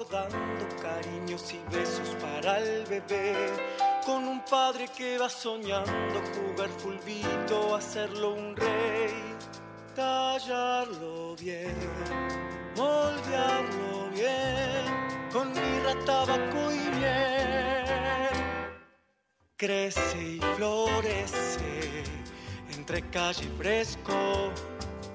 Cariños 0.04 1.52
y 1.54 1.74
besos 1.74 2.14
para 2.20 2.58
el 2.58 2.84
bebé, 2.84 3.34
con 4.04 4.28
un 4.28 4.44
padre 4.44 4.88
que 4.96 5.16
va 5.16 5.28
soñando 5.28 6.20
jugar 6.34 6.68
fulbito, 6.68 7.74
hacerlo 7.74 8.34
un 8.34 8.54
rey, 8.54 9.14
tallarlo 9.94 11.34
bien, 11.36 11.74
moldearlo 12.76 14.10
bien, 14.12 15.30
con 15.32 15.52
mirra, 15.52 15.94
tabaco 16.04 16.72
y 16.72 16.90
miel. 16.98 18.74
Crece 19.56 20.22
y 20.22 20.40
florece 20.56 22.04
entre 22.76 23.00
calle 23.08 23.44
y 23.44 23.56
fresco, 23.56 24.52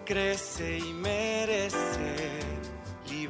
crece 0.06 0.80
y 0.80 0.94
merece 0.94 2.41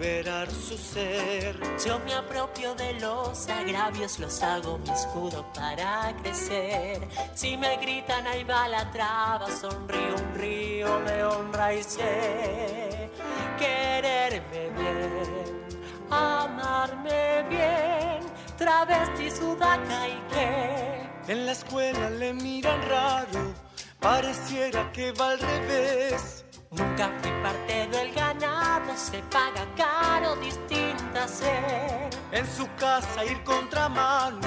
liberar 0.02 0.50
su 0.50 0.78
ser. 0.78 1.56
Yo 1.86 2.00
me 2.00 2.14
apropio 2.14 2.74
de 2.74 2.94
los 3.00 3.48
agravios, 3.48 4.18
los 4.18 4.42
hago 4.42 4.80
mi 4.80 4.90
escudo 4.90 5.46
para 5.54 6.16
crecer. 6.24 7.08
Si 7.36 7.56
me 7.56 7.78
gritan 7.78 8.26
ahí 8.26 8.44
va 8.44 8.68
la 8.68 8.90
traba, 8.92 9.48
sonrío 9.48 10.16
un 10.16 10.40
río 10.40 11.00
de 11.02 11.24
honra 11.24 11.74
y 11.76 11.84
sé 11.84 13.12
quererme 13.60 14.70
bien, 14.76 15.66
amarme 16.10 17.44
bien, 17.48 18.22
travesti, 18.58 19.30
sudaca 19.30 20.08
y 20.08 20.20
qué. 20.34 21.32
En 21.32 21.46
la 21.46 21.52
escuela 21.52 22.10
le 22.10 22.34
miran 22.34 22.82
raro, 22.90 23.54
pareciera 24.00 24.92
que 24.92 25.12
va 25.12 25.30
al 25.30 25.40
revés. 25.40 26.41
Nunca 26.72 27.12
fui 27.22 27.32
parte 27.44 27.88
del 27.88 28.14
ganado, 28.14 28.96
se 28.96 29.22
paga 29.24 29.68
caro, 29.76 30.38
distinta 30.38 31.28
ser. 31.28 32.10
En 32.32 32.48
su 32.48 32.66
casa 32.78 33.26
ir 33.26 33.44
contramano, 33.44 34.40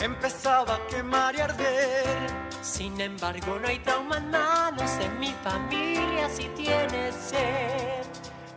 empezaba 0.00 0.76
a 0.76 0.86
quemar 0.86 1.34
y 1.34 1.40
arder. 1.40 2.28
Sin 2.62 3.00
embargo, 3.00 3.58
no 3.60 3.66
hay 3.66 3.80
trauma 3.80 4.18
en 4.18 4.30
manos, 4.30 4.88
en 5.00 5.18
mi 5.18 5.32
familia 5.42 6.28
si 6.30 6.44
tiene 6.50 7.10
sed. 7.10 8.06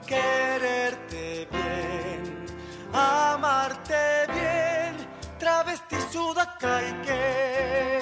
Quererte 0.06 1.48
bien, 1.52 2.46
amarte 2.94 4.28
bien, 4.28 5.08
travesti, 5.40 5.96
sudaca 6.12 6.84
y 6.84 6.94
qué. 7.04 8.00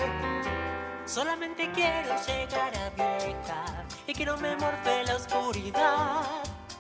Solamente 1.06 1.72
quiero 1.72 2.16
llegar 2.28 2.74
a 2.78 2.90
vieja 2.90 3.79
y 4.10 4.14
que 4.14 4.26
no 4.26 4.36
la 4.38 5.16
oscuridad. 5.16 6.22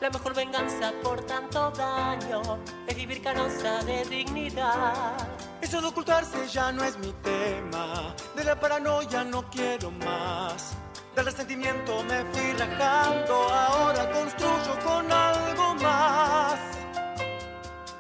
La 0.02 0.10
mejor 0.10 0.34
venganza 0.34 0.92
por 1.04 1.22
tanto 1.26 1.70
daño 1.72 2.42
es 2.88 2.96
vivir 2.96 3.22
canosa 3.22 3.84
de 3.84 4.04
dignidad. 4.06 5.16
Eso 5.62 5.80
de 5.80 5.88
ocultarse 5.88 6.48
ya 6.48 6.72
no 6.72 6.84
es 6.84 6.98
mi 6.98 7.12
tema, 7.22 8.16
de 8.36 8.44
la 8.44 8.60
paranoia 8.60 9.24
no 9.24 9.48
quiero 9.52 9.92
más. 9.92 10.76
Del 11.16 11.26
resentimiento 11.26 12.04
me 12.04 12.24
fui 12.32 12.54
rajando, 12.54 13.36
ahora 13.54 14.12
construyo 14.12 14.80
con 14.84 15.12
algo 15.12 15.76
más. 15.76 16.60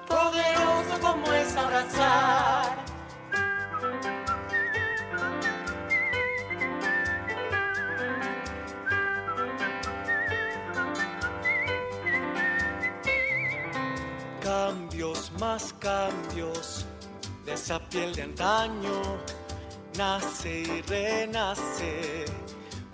Poderoso 0.07 0.99
como 1.01 1.31
es 1.33 1.55
abrazar. 1.55 2.88
Cambios 14.49 15.31
más 15.39 15.75
cambios 15.77 16.83
de 17.45 17.53
esa 17.53 17.77
piel 17.87 18.15
de 18.15 18.23
antaño, 18.23 18.99
nace 19.95 20.61
y 20.61 20.81
renace 20.81 22.25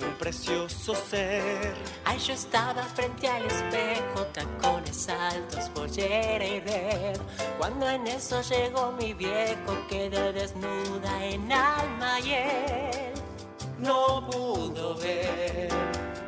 un 0.01 0.13
precioso 0.15 0.93
ser. 0.93 1.73
Ay, 2.03 2.19
yo 2.19 2.33
estaba 2.33 2.83
frente 2.83 3.29
al 3.29 3.45
espejo, 3.45 4.25
tacones 4.33 5.07
altos, 5.07 5.69
pollera 5.69 6.45
y 6.45 6.59
red. 6.59 7.17
Cuando 7.57 7.89
en 7.89 8.05
eso 8.07 8.41
llegó 8.41 8.91
mi 8.91 9.13
viejo, 9.13 9.77
quedé 9.89 10.33
desnuda 10.33 11.25
en 11.25 11.53
alma 11.53 12.19
y 12.19 12.33
él 12.33 13.13
No 13.79 14.29
pudo 14.29 14.97
ver, 14.97 15.69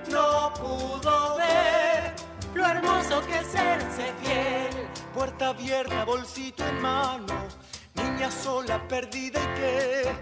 no 0.10 0.54
pudo 0.54 1.36
ver 1.36 2.14
lo 2.54 2.66
hermoso 2.66 3.22
que 3.28 3.40
es 3.40 3.48
serse 3.48 4.14
fiel. 4.24 4.47
Puerta 5.18 5.48
abierta, 5.48 6.06
bolsito 6.06 6.64
en 6.64 6.80
mano, 6.80 7.34
niña 7.96 8.30
sola, 8.30 8.88
perdida 8.88 9.40
y 9.42 9.60
qué. 9.60 10.16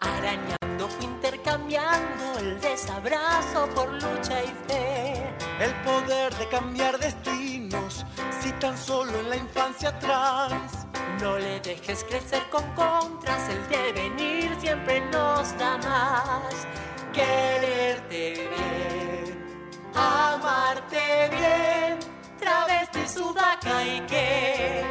Arañando 0.00 0.88
intercambiando 1.02 2.38
el 2.38 2.58
desabrazo 2.58 3.68
por 3.74 3.92
lucha 3.92 4.42
y 4.42 4.46
fe. 4.66 5.34
El 5.60 5.74
poder 5.84 6.34
de 6.36 6.48
cambiar 6.48 6.98
destinos, 6.98 8.06
si 8.40 8.50
tan 8.52 8.78
solo 8.78 9.20
en 9.20 9.28
la 9.28 9.36
infancia 9.36 9.98
trans. 9.98 10.86
No 11.20 11.36
le 11.36 11.60
dejes 11.60 12.02
crecer 12.04 12.48
con 12.48 12.64
contras, 12.72 13.50
el 13.50 13.68
devenir 13.68 14.56
siempre 14.58 15.02
nos 15.10 15.58
da 15.58 15.76
más. 15.76 16.66
Quererte 17.12 18.48
bien, 18.48 19.68
amarte 19.94 21.28
bien, 21.36 21.98
travesti, 22.38 23.06
sudaca 23.06 23.84
y 23.84 24.00
qué. 24.02 24.84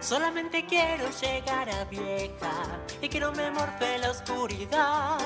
Solamente 0.00 0.64
quiero 0.64 1.10
llegar 1.10 1.68
a 1.68 1.84
vieja 1.84 2.52
y 3.02 3.08
que 3.08 3.20
no 3.20 3.32
me 3.32 3.50
morfe 3.50 3.98
la 3.98 4.10
oscuridad. 4.10 5.18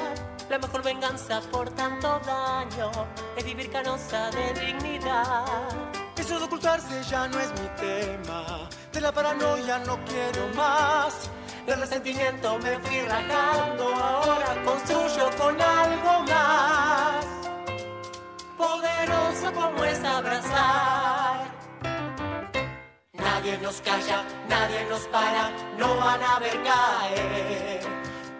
La 0.50 0.58
mejor 0.58 0.82
venganza 0.82 1.40
por 1.52 1.70
tanto 1.70 2.20
daño 2.26 2.90
es 3.36 3.44
vivir 3.44 3.70
canosa 3.70 4.30
de 4.30 4.52
dignidad. 4.60 5.68
Eso 6.16 6.38
de 6.38 6.44
ocultarse 6.44 7.02
ya 7.08 7.28
no 7.28 7.38
es 7.38 7.50
mi 7.52 7.68
tema, 7.78 8.68
de 8.92 9.00
la 9.00 9.12
paranoia 9.12 9.78
no 9.78 10.02
quiero 10.04 10.48
más. 10.54 11.30
Del 11.66 11.80
resentimiento 11.80 12.58
me 12.58 12.78
fui 12.80 13.00
rajando, 13.02 13.94
ahora 13.94 14.62
construyo 14.64 15.30
con 15.38 15.60
algo 15.60 16.22
más. 16.24 16.93
Poderoso 18.56 19.52
como 19.52 19.84
es 19.84 20.02
abrazar. 20.04 21.44
Nadie 23.12 23.58
nos 23.58 23.80
calla, 23.80 24.22
nadie 24.48 24.84
nos 24.88 25.00
para, 25.08 25.50
no 25.76 25.96
van 25.96 26.22
a 26.22 26.38
ver 26.38 26.62
caer. 26.62 27.80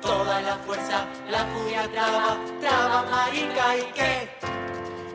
Toda 0.00 0.40
la 0.40 0.56
fuerza, 0.58 1.06
la 1.28 1.44
furia 1.46 1.90
traba, 1.90 2.36
traba 2.60 3.02
marica 3.10 3.76
y 3.76 3.92
qué. 3.92 4.30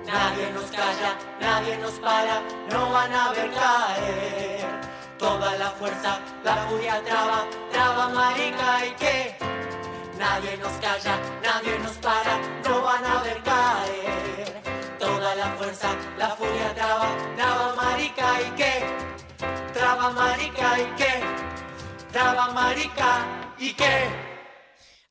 Nadie 0.05 0.51
nos 0.51 0.65
calla, 0.71 1.15
nadie 1.39 1.77
nos 1.77 1.93
para, 1.93 2.41
no 2.69 2.91
van 2.91 3.13
a 3.13 3.31
ver 3.31 3.51
caer. 3.51 4.67
Toda 5.17 5.55
la 5.55 5.69
fuerza, 5.71 6.19
la 6.43 6.55
furia 6.67 7.01
traba, 7.05 7.45
traba 7.71 8.09
marica 8.09 8.85
y 8.85 8.91
qué. 8.95 9.37
Nadie 10.17 10.57
nos 10.57 10.73
calla, 10.73 11.17
nadie 11.41 11.79
nos 11.79 11.97
para, 11.97 12.37
no 12.67 12.81
van 12.81 13.05
a 13.05 13.23
ver 13.23 13.41
caer. 13.43 14.38
Fuerza, 15.69 15.95
la 16.17 16.35
furia 16.35 16.73
traba, 16.73 17.35
traba 17.35 17.75
marica 17.75 18.41
y 18.41 18.51
qué. 18.55 18.83
Traba 19.71 20.09
marica 20.09 20.79
y 20.79 20.95
qué. 20.97 22.11
Traba 22.11 22.49
marica 22.53 23.55
y 23.59 23.73
qué. 23.73 24.09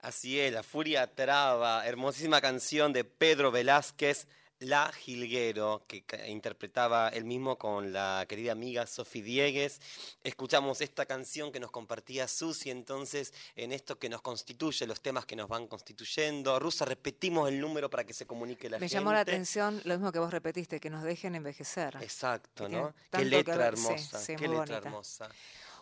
Así 0.02 0.40
es, 0.40 0.52
La 0.52 0.64
Furia 0.64 1.14
Traba, 1.14 1.86
hermosísima 1.86 2.40
canción 2.40 2.92
de 2.92 3.04
Pedro 3.04 3.52
Velázquez, 3.52 4.26
La 4.60 4.90
Jilguero, 4.90 5.84
que 5.86 6.02
interpretaba 6.26 7.10
él 7.10 7.22
mismo 7.24 7.56
con 7.56 7.92
la 7.92 8.26
querida 8.28 8.50
amiga 8.50 8.88
Sofi 8.88 9.22
Diegues. 9.22 9.80
Escuchamos 10.24 10.80
esta 10.80 11.06
canción 11.06 11.52
que 11.52 11.60
nos 11.60 11.70
compartía 11.70 12.26
Susi, 12.26 12.70
entonces, 12.70 13.32
en 13.54 13.70
esto 13.70 14.00
que 14.00 14.08
nos 14.08 14.20
constituye, 14.20 14.84
los 14.88 15.00
temas 15.00 15.26
que 15.26 15.36
nos 15.36 15.48
van 15.48 15.68
constituyendo. 15.68 16.58
Rusa, 16.58 16.84
repetimos 16.84 17.48
el 17.48 17.60
número 17.60 17.88
para 17.88 18.02
que 18.02 18.12
se 18.12 18.26
comunique 18.26 18.68
la 18.68 18.78
Me 18.78 18.88
gente. 18.88 18.94
llamó 18.94 19.12
la 19.12 19.20
atención 19.20 19.80
lo 19.84 19.94
mismo 19.94 20.10
que 20.10 20.18
vos 20.18 20.32
repetiste, 20.32 20.80
que 20.80 20.90
nos 20.90 21.04
dejen 21.04 21.36
envejecer. 21.36 21.96
Exacto, 22.02 22.64
Que 22.66 22.70
¿no? 22.76 22.92
Qué 23.12 23.18
que 23.18 23.24
letra 23.26 23.54
sí, 23.54 23.60
hermosa, 23.62 24.18
sí, 24.18 24.34
qué 24.34 24.48
letra 24.48 24.56
bonita. 24.58 24.76
hermosa. 24.78 25.28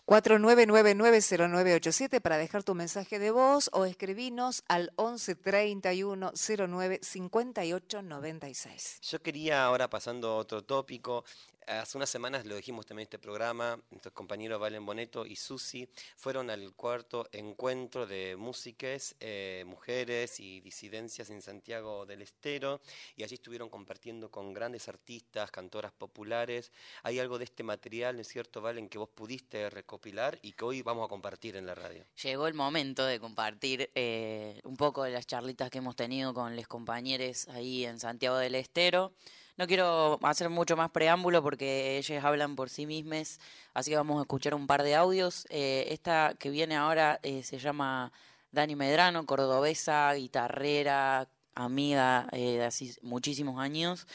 49990987 0.06 2.20
para 2.20 2.38
dejar 2.38 2.62
tu 2.62 2.76
mensaje 2.76 3.18
de 3.18 3.32
voz 3.32 3.68
o 3.72 3.84
escribinos 3.84 4.62
al 4.68 4.92
11 4.94 5.34
31 5.34 6.30
09 6.68 7.00
58 7.02 8.02
96. 8.02 9.00
Yo 9.02 9.20
quería 9.20 9.64
ahora 9.64 9.90
pasando 9.90 10.28
a 10.28 10.36
otro 10.36 10.62
tópico, 10.62 11.24
hace 11.66 11.98
unas 11.98 12.10
semanas 12.10 12.46
lo 12.46 12.56
dijimos 12.56 12.86
también 12.86 13.04
en 13.04 13.06
este 13.06 13.18
programa, 13.18 13.80
nuestros 13.90 14.14
compañeros 14.14 14.60
Valen 14.60 14.86
Boneto 14.86 15.26
y 15.26 15.36
Susi 15.36 15.88
fueron 16.16 16.50
al 16.50 16.72
cuarto 16.74 17.28
encuentro 17.32 18.06
de 18.06 18.36
músicas, 18.36 19.16
eh, 19.20 19.64
mujeres 19.66 20.40
y 20.40 20.60
disidencias 20.60 21.30
en 21.30 21.42
Santiago 21.42 22.06
del 22.06 22.22
Estero 22.22 22.80
y 23.16 23.24
allí 23.24 23.34
estuvieron 23.34 23.68
compartiendo 23.68 24.30
con 24.30 24.52
grandes 24.52 24.88
artistas, 24.88 25.50
cantoras 25.50 25.92
populares. 25.92 26.72
Hay 27.02 27.18
algo 27.18 27.38
de 27.38 27.44
este 27.44 27.62
material, 27.62 28.16
¿no 28.16 28.22
es 28.22 28.28
cierto, 28.28 28.60
Valen, 28.60 28.88
que 28.88 28.98
vos 28.98 29.08
pudiste 29.08 29.68
recopilar 29.70 30.38
y 30.42 30.52
que 30.52 30.64
hoy 30.64 30.82
vamos 30.82 31.06
a 31.06 31.08
compartir 31.08 31.56
en 31.56 31.66
la 31.66 31.74
radio? 31.74 32.04
Llegó 32.22 32.46
el 32.46 32.54
momento 32.54 33.04
de 33.04 33.18
compartir 33.18 33.90
eh, 33.94 34.60
un 34.64 34.76
poco 34.76 35.02
de 35.02 35.10
las 35.10 35.26
charlitas 35.26 35.70
que 35.70 35.78
hemos 35.78 35.96
tenido 35.96 36.32
con 36.32 36.54
los 36.54 36.66
compañeros 36.68 37.48
ahí 37.48 37.84
en 37.84 37.98
Santiago 37.98 38.36
del 38.36 38.54
Estero. 38.54 39.12
No 39.56 39.66
quiero 39.66 40.18
hacer 40.22 40.50
mucho 40.50 40.76
más 40.76 40.90
preámbulo 40.90 41.42
porque 41.42 41.96
ellos 41.96 42.22
hablan 42.22 42.56
por 42.56 42.68
sí 42.68 42.84
mismos, 42.84 43.40
así 43.72 43.90
que 43.90 43.96
vamos 43.96 44.18
a 44.18 44.22
escuchar 44.22 44.54
un 44.54 44.66
par 44.66 44.82
de 44.82 44.94
audios. 44.94 45.46
Eh, 45.48 45.86
esta 45.88 46.34
que 46.38 46.50
viene 46.50 46.76
ahora 46.76 47.20
eh, 47.22 47.42
se 47.42 47.58
llama 47.58 48.12
Dani 48.52 48.76
Medrano, 48.76 49.24
cordobesa, 49.24 50.12
guitarrera, 50.12 51.26
amiga 51.54 52.28
eh, 52.32 52.58
de 52.58 52.64
así 52.66 52.94
muchísimos 53.00 53.58
años. 53.58 54.06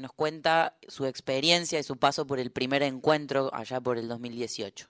nos 0.00 0.12
cuenta 0.12 0.76
su 0.88 1.06
experiencia 1.06 1.78
y 1.78 1.84
su 1.84 1.96
paso 1.96 2.26
por 2.26 2.40
el 2.40 2.50
primer 2.50 2.82
encuentro 2.82 3.50
allá 3.54 3.80
por 3.80 3.98
el 3.98 4.08
2018. 4.08 4.88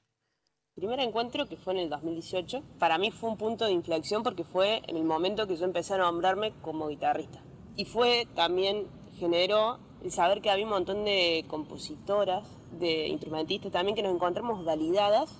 Primer 0.75 1.01
encuentro 1.01 1.47
que 1.49 1.57
fue 1.57 1.75
en 1.75 1.81
el 1.81 1.91
2018, 1.91 2.63
para 2.79 2.97
mí 2.97 3.11
fue 3.11 3.29
un 3.29 3.37
punto 3.37 3.67
de 3.67 3.73
inflexión 3.73 4.23
porque 4.23 4.45
fue 4.45 4.83
en 4.87 4.97
el 4.97 5.05
momento 5.05 5.47
que 5.47 5.57
yo 5.57 5.67
empecé 5.67 5.95
a 5.95 5.99
nombrarme 5.99 6.53
como 6.63 6.89
guitarrista. 6.89 7.43
Y 7.77 7.85
fue 7.85 8.27
también 8.35 8.87
generó 9.19 9.79
el 10.03 10.13
saber 10.13 10.41
que 10.41 10.51
había 10.51 10.65
un 10.65 10.71
montón 10.71 11.05
de 11.05 11.45
compositoras, 11.49 12.45
de 12.79 13.09
instrumentistas 13.09 13.73
también 13.73 13.97
que 13.97 14.03
nos 14.03 14.15
encontramos 14.15 14.65
validadas 14.65 15.31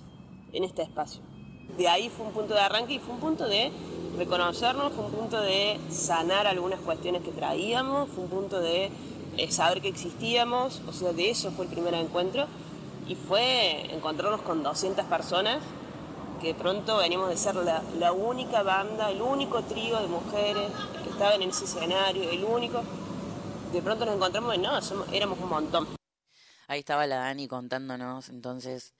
en 0.53 0.63
este 0.63 0.81
espacio. 0.81 1.21
De 1.77 1.87
ahí 1.87 2.09
fue 2.09 2.25
un 2.25 2.31
punto 2.31 2.53
de 2.53 2.61
arranque 2.61 2.93
y 2.93 2.99
fue 2.99 3.13
un 3.13 3.19
punto 3.19 3.47
de 3.47 3.71
reconocernos, 4.17 4.93
fue 4.93 5.05
un 5.05 5.11
punto 5.11 5.39
de 5.41 5.79
sanar 5.89 6.47
algunas 6.47 6.79
cuestiones 6.79 7.21
que 7.21 7.31
traíamos, 7.31 8.09
fue 8.09 8.23
un 8.23 8.29
punto 8.29 8.59
de 8.59 8.89
eh, 9.37 9.51
saber 9.51 9.81
que 9.81 9.89
existíamos, 9.89 10.81
o 10.87 10.93
sea, 10.93 11.13
de 11.13 11.29
eso 11.29 11.51
fue 11.51 11.65
el 11.65 11.71
primer 11.71 11.93
encuentro 11.93 12.45
y 13.07 13.15
fue 13.15 13.93
encontrarnos 13.93 14.41
con 14.41 14.63
200 14.63 15.05
personas 15.05 15.59
que 16.41 16.47
de 16.47 16.53
pronto 16.55 16.97
venimos 16.97 17.29
de 17.29 17.37
ser 17.37 17.55
la, 17.55 18.11
única 18.11 18.63
banda, 18.63 19.11
el 19.11 19.21
único 19.21 19.61
trío 19.63 19.99
de 19.99 20.07
mujeres 20.07 20.71
que 21.03 21.09
estaban 21.09 21.41
en 21.41 21.49
ese 21.49 21.65
escenario, 21.65 22.29
el 22.29 22.43
único 22.43 22.81
de 23.71 23.81
pronto 23.81 24.05
nos 24.05 24.15
encontramos 24.15 24.55
y 24.55 24.59
no, 24.59 24.79
éramos 25.13 25.39
un 25.39 25.49
montón. 25.49 25.87
Ahí 26.67 26.79
estaba 26.79 27.07
la 27.07 27.17
Dani 27.17 27.47
contándonos 27.47 28.29
entonces 28.29 28.93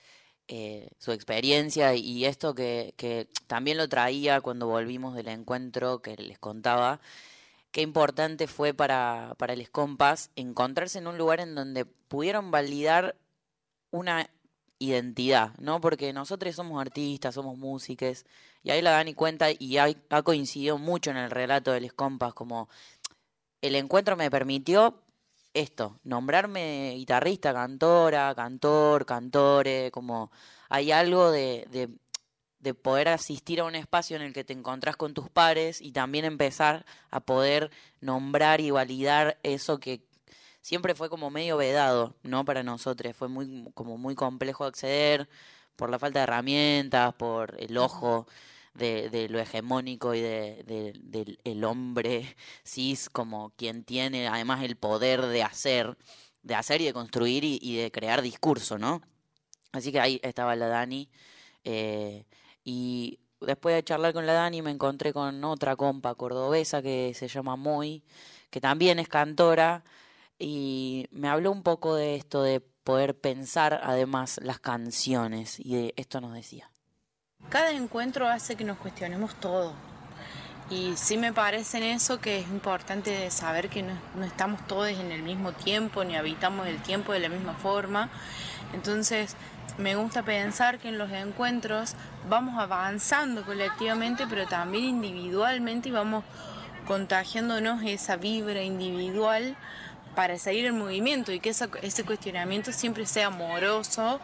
eh, 0.48 0.90
su 0.98 1.12
experiencia 1.12 1.94
y 1.96 2.26
esto 2.26 2.56
que, 2.56 3.28
también 3.48 3.78
lo 3.78 3.90
traía 3.90 4.42
cuando 4.42 4.68
volvimos 4.68 5.16
del 5.16 5.28
encuentro 5.28 6.02
que 6.02 6.16
les 6.16 6.40
contaba. 6.40 7.00
Qué 7.72 7.82
importante 7.82 8.48
fue 8.48 8.74
para, 8.74 9.36
para 9.38 9.56
les 9.56 9.70
compas 9.70 10.32
encontrarse 10.36 11.00
en 11.00 11.08
un 11.08 11.18
lugar 11.18 11.42
en 11.42 11.54
donde 11.54 11.86
pudieron 11.86 12.52
validar 12.52 13.16
una 13.92 14.30
identidad, 14.80 15.52
¿no? 15.60 15.82
Porque 15.82 16.14
nosotros 16.14 16.56
somos 16.56 16.80
artistas, 16.80 17.36
somos 17.36 17.58
músicos, 17.58 18.26
y 18.64 18.72
ahí 18.72 18.82
la 18.82 18.92
Dani 18.92 19.14
cuenta 19.14 19.48
y 19.58 19.78
ha, 19.78 19.88
ha 20.10 20.22
coincidido 20.24 20.78
mucho 20.78 21.10
en 21.12 21.18
el 21.18 21.32
relato 21.32 21.72
de 21.72 21.82
Les 21.82 21.94
Compas, 21.94 22.34
como 22.34 22.70
el 23.62 23.76
encuentro 23.76 24.16
me 24.16 24.32
permitió 24.32 25.02
esto, 25.54 26.00
nombrarme 26.04 26.94
guitarrista, 26.96 27.54
cantora, 27.54 28.34
cantor, 28.36 29.06
cantore, 29.06 29.92
como 29.92 30.32
hay 30.70 30.92
algo 30.92 31.32
de, 31.32 31.68
de, 31.72 31.90
de, 32.60 32.74
poder 32.74 33.10
asistir 33.10 33.60
a 33.62 33.64
un 33.64 33.76
espacio 33.76 34.16
en 34.16 34.22
el 34.22 34.34
que 34.34 34.44
te 34.44 34.54
encontrás 34.54 34.98
con 34.98 35.14
tus 35.14 35.30
pares 35.30 35.82
y 35.82 35.92
también 35.92 36.26
empezar 36.26 36.86
a 37.10 37.22
poder 37.22 37.72
nombrar 38.02 38.62
y 38.62 38.72
validar 38.72 39.40
eso 39.44 39.80
que 39.80 40.04
siempre 40.62 40.96
fue 40.96 41.10
como 41.10 41.32
medio 41.32 41.58
vedado, 41.58 42.16
¿no? 42.24 42.46
Para 42.46 42.62
nosotros, 42.62 43.16
fue 43.16 43.28
muy, 43.28 43.72
como 43.74 43.98
muy 43.98 44.16
complejo 44.16 44.66
acceder 44.66 45.28
por 45.76 45.90
la 45.90 45.98
falta 45.98 46.20
de 46.20 46.24
herramientas, 46.24 47.14
por 47.16 47.56
el 47.60 47.78
ojo 47.78 48.28
de, 48.78 49.28
lo 49.30 49.40
hegemónico 49.40 50.14
y 50.14 50.22
de, 50.22 50.64
del 51.02 51.40
el 51.44 51.64
hombre 51.64 52.36
cis 52.64 53.10
como 53.10 53.52
quien 53.52 53.84
tiene 53.84 54.28
además 54.28 54.64
el 54.64 54.76
poder 54.78 55.26
de 55.26 55.44
hacer, 55.44 55.98
de 56.44 56.56
hacer 56.56 56.82
y 56.82 56.86
de 56.86 56.94
construir 56.94 57.44
y, 57.44 57.76
de 57.76 57.92
crear 57.92 58.22
discurso, 58.22 58.78
¿no? 58.78 59.02
Así 59.72 59.92
que 59.92 60.00
ahí 60.00 60.20
estaba 60.24 60.56
la 60.56 60.68
Dani. 60.68 61.10
Eh, 61.64 62.26
y 62.64 63.20
después 63.42 63.76
de 63.76 63.84
charlar 63.84 64.14
con 64.14 64.26
la 64.26 64.34
Dani 64.34 64.62
me 64.62 64.72
encontré 64.72 65.14
con 65.14 65.44
otra 65.44 65.76
compa 65.76 66.16
cordobesa 66.16 66.82
que 66.82 67.14
se 67.14 67.28
llama 67.28 67.56
Moy, 67.56 68.04
que 68.50 68.62
también 68.62 69.00
es 69.00 69.08
cantora, 69.10 69.84
y 70.40 71.08
me 71.12 71.28
habló 71.30 71.52
un 71.52 71.64
poco 71.64 71.96
de 71.96 72.16
esto 72.16 72.44
de 72.44 72.62
poder 72.62 73.20
pensar 73.20 73.82
además 73.84 74.40
las 74.44 74.60
canciones, 74.60 75.60
y 75.60 75.76
de 75.76 75.94
esto 75.98 76.22
nos 76.22 76.34
decía. 76.34 76.72
Cada 77.50 77.72
encuentro 77.72 78.28
hace 78.28 78.58
que 78.58 78.66
nos 78.66 78.78
cuestionemos 78.78 79.34
todo. 79.36 79.74
Y 80.70 80.98
sí 80.98 81.16
me 81.16 81.32
parece 81.32 81.78
en 81.78 81.84
eso 81.84 82.20
que 82.20 82.40
es 82.40 82.48
importante 82.50 83.32
saber 83.32 83.70
que 83.70 83.84
no, 83.84 83.94
estamos 84.26 84.68
todos 84.68 84.90
en 84.90 85.14
el 85.14 85.24
mismo 85.24 85.54
tiempo, 85.54 86.04
ni 86.04 86.18
habitamos 86.18 86.68
el 86.68 86.82
tiempo 86.82 87.14
de 87.14 87.20
la 87.20 87.30
misma 87.30 87.54
forma. 87.54 88.10
Entonces, 88.74 89.38
me 89.78 89.96
gusta 89.96 90.24
pensar 90.24 90.78
que 90.78 90.90
en 90.90 90.98
los 90.98 91.10
encuentros 91.10 91.94
vamos 92.28 92.60
avanzando 92.60 93.46
colectivamente, 93.46 94.26
pero 94.30 94.46
también 94.46 94.84
individualmente 94.84 95.88
y 95.88 95.94
vamos 95.94 96.26
contagiándonos 96.86 97.82
esa 97.84 98.18
vibra 98.18 98.62
individual 98.62 99.56
para 100.18 100.38
seguir 100.40 100.66
en 100.66 100.80
movimiento 100.80 101.32
y 101.32 101.40
que 101.40 101.52
ese 101.52 102.04
cuestionamiento 102.04 102.74
siempre 102.74 103.06
sea 103.06 103.28
amoroso 103.28 104.20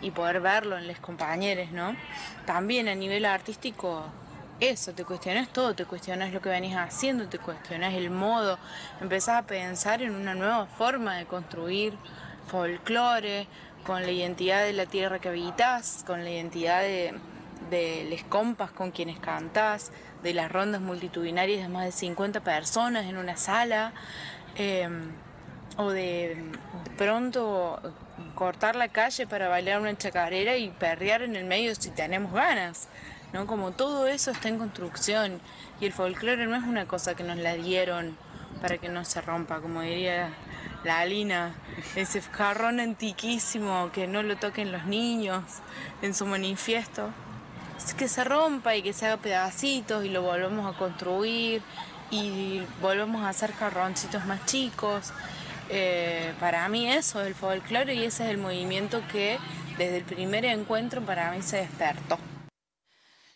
y, 0.00 0.10
poder 0.10 0.40
verlo 0.40 0.78
en 0.78 0.86
los 0.86 0.98
compañeros, 0.98 1.70
¿no? 1.70 1.96
También 2.46 2.88
a 2.88 2.94
nivel 2.94 3.24
artístico, 3.24 4.04
eso, 4.60 4.92
te 4.92 5.04
cuestionas 5.04 5.48
todo, 5.48 5.74
te 5.74 5.84
cuestionas 5.84 6.32
lo 6.32 6.40
que 6.40 6.48
venís 6.48 6.76
haciendo, 6.76 7.28
te 7.28 7.38
cuestionas 7.38 7.94
el 7.94 8.10
modo, 8.10 8.58
empezás 9.00 9.42
a 9.42 9.46
pensar 9.46 10.02
en 10.02 10.14
una 10.14 10.34
nueva 10.34 10.66
forma 10.66 11.16
de 11.16 11.26
construir 11.26 11.94
folclore, 12.46 13.48
con 13.84 14.02
la 14.02 14.10
identidad 14.10 14.64
de 14.64 14.72
la 14.72 14.86
tierra 14.86 15.18
que 15.18 15.28
habitas, 15.28 16.04
con 16.06 16.24
la 16.24 16.30
identidad 16.30 16.80
de, 16.80 17.12
de 17.70 18.04
les 18.08 18.24
compas 18.24 18.70
con 18.70 18.92
quienes 18.92 19.18
cantás, 19.18 19.92
de 20.22 20.32
las 20.32 20.50
rondas 20.50 20.80
multitudinarias 20.80 21.62
de 21.62 21.68
más 21.68 21.84
de 21.84 21.92
50 21.92 22.40
personas 22.40 23.04
en 23.04 23.18
una 23.18 23.36
sala. 23.36 23.92
Em, 24.56 25.12
o 25.76 25.90
de 25.90 26.36
pronto 26.96 27.80
cortar 28.34 28.76
la 28.76 28.88
calle 28.88 29.26
para 29.26 29.48
bailar 29.48 29.80
una 29.80 29.96
chacarera 29.96 30.56
y 30.56 30.70
perrear 30.70 31.22
en 31.22 31.36
el 31.36 31.44
medio 31.44 31.74
si 31.74 31.90
tenemos 31.90 32.32
ganas, 32.32 32.88
¿no? 33.32 33.46
Como 33.46 33.72
todo 33.72 34.06
eso 34.06 34.30
está 34.30 34.48
en 34.48 34.58
construcción 34.58 35.40
y 35.80 35.86
el 35.86 35.92
folclore 35.92 36.46
no 36.46 36.56
es 36.56 36.64
una 36.64 36.86
cosa 36.86 37.14
que 37.14 37.24
nos 37.24 37.38
la 37.38 37.54
dieron 37.54 38.16
para 38.60 38.78
que 38.78 38.88
no 38.88 39.04
se 39.04 39.20
rompa, 39.20 39.60
como 39.60 39.82
diría 39.82 40.30
la 40.84 41.00
Alina, 41.00 41.54
ese 41.96 42.20
jarrón 42.20 42.78
antiquísimo 42.78 43.90
que 43.92 44.06
no 44.06 44.22
lo 44.22 44.36
toquen 44.36 44.70
los 44.70 44.84
niños 44.84 45.42
en 46.02 46.14
su 46.14 46.26
manifiesto. 46.26 47.10
Es 47.78 47.94
que 47.94 48.06
se 48.06 48.22
rompa 48.22 48.76
y 48.76 48.82
que 48.82 48.92
se 48.92 49.06
haga 49.06 49.16
pedacitos 49.16 50.04
y 50.04 50.10
lo 50.10 50.22
volvamos 50.22 50.72
a 50.72 50.78
construir 50.78 51.62
y 52.10 52.62
volvemos 52.80 53.24
a 53.24 53.30
hacer 53.30 53.52
jarroncitos 53.52 54.24
más 54.26 54.44
chicos. 54.46 55.12
Eh, 55.76 56.32
para 56.38 56.68
mí 56.68 56.88
eso 56.88 57.20
es 57.20 57.26
el 57.26 57.34
folclore 57.34 57.96
y 57.96 58.04
ese 58.04 58.22
es 58.22 58.30
el 58.30 58.38
movimiento 58.38 59.02
que 59.10 59.38
desde 59.76 59.96
el 59.96 60.04
primer 60.04 60.44
encuentro 60.44 61.04
para 61.04 61.32
mí 61.32 61.42
se 61.42 61.56
despertó. 61.56 62.16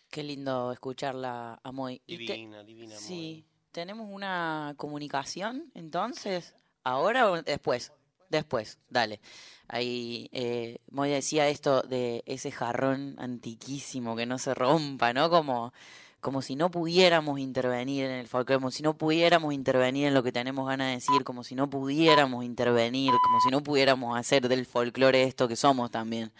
Qué 0.09 0.23
lindo 0.23 0.71
escucharla, 0.71 1.59
Amoy. 1.63 2.01
Divina, 2.07 2.63
divina. 2.63 2.95
Sí, 2.95 3.45
tenemos 3.73 4.07
una 4.09 4.73
comunicación 4.77 5.69
entonces, 5.75 6.55
ahora 6.85 7.29
o 7.29 7.41
después. 7.41 7.91
Después, 8.29 8.79
dale. 8.87 9.19
Ahí 9.67 10.29
eh, 10.31 10.77
Moy 10.91 11.09
decía 11.09 11.49
esto 11.49 11.81
de 11.81 12.23
ese 12.25 12.51
jarrón 12.51 13.15
antiquísimo 13.17 14.15
que 14.15 14.25
no 14.25 14.37
se 14.37 14.53
rompa, 14.53 15.11
¿no? 15.11 15.29
Como 15.29 15.73
como 16.21 16.41
si 16.41 16.55
no 16.55 16.69
pudiéramos 16.69 17.39
intervenir 17.39 18.05
en 18.05 18.11
el 18.11 18.27
folclore, 18.27 18.59
como 18.59 18.71
si 18.71 18.83
no 18.83 18.97
pudiéramos 18.97 19.53
intervenir 19.53 20.07
en 20.07 20.13
lo 20.13 20.21
que 20.23 20.31
tenemos 20.31 20.67
ganas 20.67 20.87
de 20.87 20.93
decir, 20.95 21.23
como 21.23 21.43
si 21.43 21.55
no 21.55 21.69
pudiéramos 21.69 22.43
intervenir, 22.43 23.11
como 23.23 23.39
si 23.41 23.49
no 23.49 23.63
pudiéramos 23.63 24.17
hacer 24.17 24.47
del 24.49 24.65
folclore 24.65 25.23
esto 25.23 25.47
que 25.47 25.55
somos 25.55 25.91
también. 25.91 26.31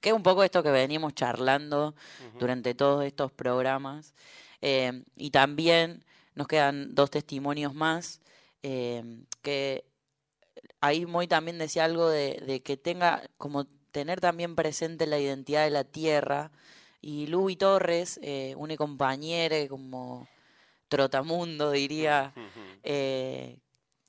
Que 0.00 0.10
es 0.10 0.14
un 0.14 0.22
poco 0.22 0.42
esto 0.42 0.62
que 0.62 0.70
venimos 0.70 1.14
charlando 1.14 1.94
durante 2.38 2.74
todos 2.74 3.04
estos 3.04 3.30
programas. 3.32 4.14
Eh, 4.60 5.04
y 5.16 5.30
también 5.30 6.04
nos 6.34 6.48
quedan 6.48 6.94
dos 6.94 7.10
testimonios 7.10 7.74
más, 7.74 8.20
eh, 8.62 9.04
que 9.42 9.84
ahí 10.80 11.06
Moy 11.06 11.28
también 11.28 11.58
decía 11.58 11.84
algo 11.84 12.08
de, 12.08 12.42
de 12.46 12.60
que 12.60 12.76
tenga, 12.76 13.22
como 13.36 13.66
tener 13.92 14.20
también 14.20 14.54
presente 14.54 15.06
la 15.06 15.18
identidad 15.18 15.64
de 15.64 15.70
la 15.70 15.84
tierra. 15.84 16.50
Y 17.00 17.26
Luby 17.28 17.56
Torres, 17.56 18.18
eh, 18.22 18.54
una 18.56 18.76
compañera 18.76 19.56
como 19.68 20.28
trotamundo, 20.88 21.70
diría, 21.70 22.32
eh, 22.82 23.58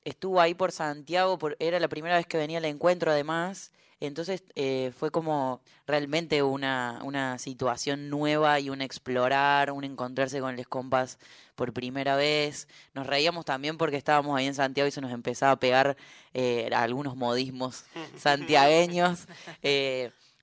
estuvo 0.03 0.41
ahí 0.41 0.53
por 0.53 0.71
Santiago, 0.71 1.37
por, 1.37 1.55
era 1.59 1.79
la 1.79 1.87
primera 1.87 2.17
vez 2.17 2.25
que 2.25 2.37
venía 2.37 2.57
al 2.57 2.65
encuentro 2.65 3.11
además, 3.11 3.71
entonces 4.01 4.43
eh, 4.55 4.93
fue 4.97 5.11
como 5.11 5.61
realmente 5.85 6.41
una, 6.41 7.01
una 7.03 7.37
situación 7.37 8.09
nueva 8.09 8.59
y 8.61 8.69
un 8.69 8.81
explorar, 8.81 9.71
un 9.71 9.83
encontrarse 9.83 10.39
con 10.39 10.55
los 10.55 10.67
compas 10.67 11.19
por 11.55 11.73
primera 11.73 12.15
vez. 12.15 12.69
Nos 12.93 13.07
reíamos 13.07 13.43
también 13.43 13.77
porque 13.77 13.97
estábamos 13.97 14.37
ahí 14.37 14.47
en 14.47 14.55
Santiago 14.55 14.87
y 14.87 14.91
se 14.91 15.01
nos 15.01 15.11
empezaba 15.11 15.51
a 15.51 15.59
pegar 15.59 15.97
eh, 16.33 16.69
algunos 16.73 17.17
modismos 17.17 17.83
santiagueños. 18.17 19.27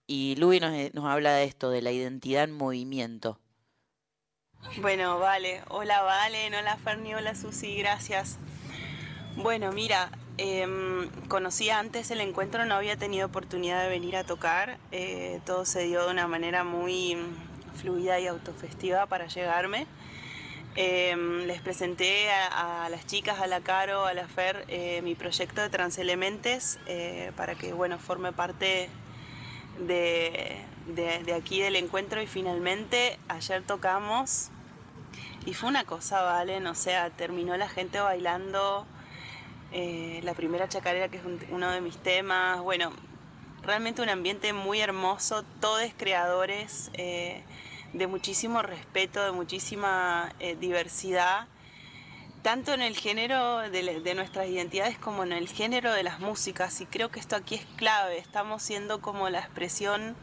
Eh, 0.09 0.13
y 0.13 0.37
Luis 0.37 0.61
nos, 0.61 0.73
nos 0.95 1.05
habla 1.05 1.33
de 1.35 1.45
esto, 1.45 1.71
de 1.71 1.83
la 1.83 1.93
identidad 1.93 2.45
en 2.45 2.53
movimiento. 2.53 3.41
Bueno, 4.81 5.19
vale. 5.19 5.63
Hola, 5.69 6.03
Valen. 6.03 6.55
Hola, 6.55 6.77
Ferni. 6.77 7.15
Hola, 7.15 7.35
Susi. 7.35 7.77
Gracias. 7.77 8.39
Bueno, 9.37 9.71
mira, 9.73 10.11
eh, 10.39 10.67
conocía 11.29 11.79
antes 11.79 12.11
el 12.11 12.21
encuentro, 12.21 12.65
no 12.65 12.75
había 12.75 12.97
tenido 12.97 13.27
oportunidad 13.27 13.83
de 13.83 13.89
venir 13.89 14.17
a 14.17 14.25
tocar. 14.25 14.79
Eh, 14.93 15.41
todo 15.45 15.65
se 15.65 15.85
dio 15.85 16.05
de 16.05 16.11
una 16.11 16.27
manera 16.27 16.65
muy 16.65 17.17
fluida 17.75 18.19
y 18.19 18.27
autofestiva 18.27 19.07
para 19.07 19.27
llegarme. 19.27 19.87
Eh, 20.79 21.17
les 21.47 21.63
presenté 21.63 22.31
a, 22.31 22.85
a, 22.85 22.89
las 22.91 23.07
chicas, 23.07 23.41
a 23.41 23.47
la 23.47 23.63
Caro, 23.63 24.05
a 24.05 24.13
la 24.13 24.29
Fer, 24.29 24.65
eh, 24.69 25.01
mi 25.03 25.15
proyecto 25.15 25.63
de 25.63 25.71
Transelementes 25.71 26.79
eh, 26.87 27.33
para 27.35 27.55
que 27.55 27.73
bueno, 27.73 27.99
forme 27.99 28.33
parte 28.33 28.91
de, 29.79 30.57
de, 30.87 31.35
aquí 31.35 31.61
del 31.61 31.77
encuentro 31.77 32.23
y 32.23 32.27
finalmente 32.27 33.19
ayer 33.29 33.63
tocamos 33.63 34.51
y 35.45 35.55
fue 35.55 35.69
una 35.69 35.85
cosa, 35.85 36.23
¿vale? 36.23 36.67
O 36.67 36.75
sea, 36.75 37.11
terminó 37.11 37.57
la 37.57 37.69
gente 37.69 38.01
bailando 38.01 38.87
eh, 39.73 40.21
la 40.25 40.35
primera 40.35 40.69
chacarera, 40.69 41.09
que 41.09 41.19
es 41.19 41.25
un, 41.25 41.39
uno 41.51 41.71
de 41.71 41.81
mis 41.81 41.97
temas. 41.99 42.61
Bueno, 42.61 42.93
realmente 43.63 44.03
un 44.03 44.09
ambiente 44.09 44.53
muy 44.53 44.81
hermoso, 44.81 45.45
todos 45.61 45.83
creadores, 45.97 46.91
eh, 46.95 47.43
de 47.93 48.07
muchísimo 48.07 48.63
respeto, 48.63 49.25
de 49.25 49.33
muchísima 49.33 50.33
eh, 50.41 50.57
diversidad, 50.57 51.47
tanto 52.47 52.73
en 52.73 52.81
el 52.81 52.97
género 52.97 53.69
de, 53.71 54.15
nuestras 54.15 54.47
identidades 54.47 54.97
como 54.97 55.25
en 55.25 55.33
el 55.33 55.49
género 55.49 55.93
de 55.93 56.05
las 56.05 56.21
músicas. 56.21 56.81
Y 56.81 56.87
creo 56.87 57.09
que 57.09 57.19
esto 57.19 57.35
aquí 57.35 57.57
es 57.57 57.67
clave, 57.75 58.19
estamos 58.19 58.63
siendo 58.63 59.01
como 59.01 59.29
la 59.31 59.41
expresión 59.41 60.15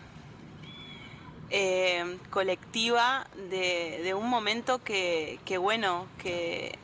eh, 1.49 2.17
colectiva 2.29 3.27
de, 3.49 4.13
un 4.17 4.29
momento 4.29 4.81
que, 4.81 5.37
que, 5.43 5.57
bueno, 5.57 6.07
que 6.17 6.79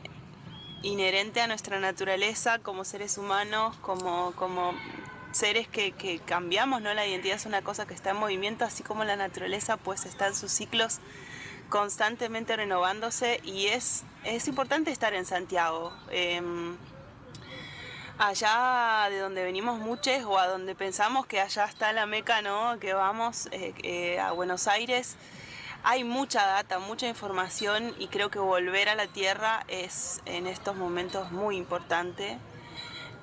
inherente 0.82 1.40
a 1.40 1.46
nuestra 1.46 1.80
naturaleza 1.80 2.58
como 2.58 2.84
seres 2.84 3.16
humanos, 3.16 3.74
como, 3.76 4.32
como 4.32 4.74
seres 5.32 5.66
que, 5.68 5.92
que, 5.92 6.18
cambiamos, 6.18 6.82
¿no? 6.82 6.92
La 6.92 7.06
identidad 7.06 7.36
es 7.36 7.46
una 7.46 7.62
cosa 7.62 7.86
que 7.86 7.94
está 7.94 8.10
en 8.10 8.18
movimiento, 8.18 8.66
así 8.66 8.82
como 8.82 9.04
la 9.04 9.16
naturaleza 9.16 9.78
pues 9.78 10.04
está 10.04 10.26
en 10.26 10.34
sus 10.34 10.52
ciclos 10.52 11.00
constantemente 11.70 12.54
renovándose 12.56 13.40
y 13.42 13.68
es, 13.68 14.04
es 14.24 14.46
importante 14.48 14.90
estar 14.90 15.14
en 15.14 15.24
Santiago. 15.24 15.92
Eh, 16.10 16.42
allá 18.20 19.08
de 19.08 19.18
donde 19.18 19.42
venimos 19.42 19.78
muchos 19.78 20.22
o 20.24 20.38
a 20.38 20.46
donde 20.46 20.74
pensamos 20.74 21.26
que 21.26 21.40
allá 21.40 21.64
está 21.64 21.94
la 21.94 22.04
meca, 22.04 22.42
¿no? 22.42 22.78
Que 22.78 22.92
vamos 22.92 23.48
eh, 23.50 23.72
eh, 23.82 24.20
a 24.20 24.32
Buenos 24.32 24.68
Aires. 24.68 25.16
Hay 25.84 26.04
mucha 26.04 26.44
data, 26.44 26.78
mucha 26.78 27.08
información 27.08 27.94
y 27.98 28.08
creo 28.08 28.30
que 28.30 28.38
volver 28.38 28.90
a 28.90 28.94
la 28.94 29.06
tierra 29.06 29.64
es 29.68 30.20
en 30.26 30.46
estos 30.46 30.76
momentos 30.76 31.32
muy 31.32 31.56
importante. 31.56 32.36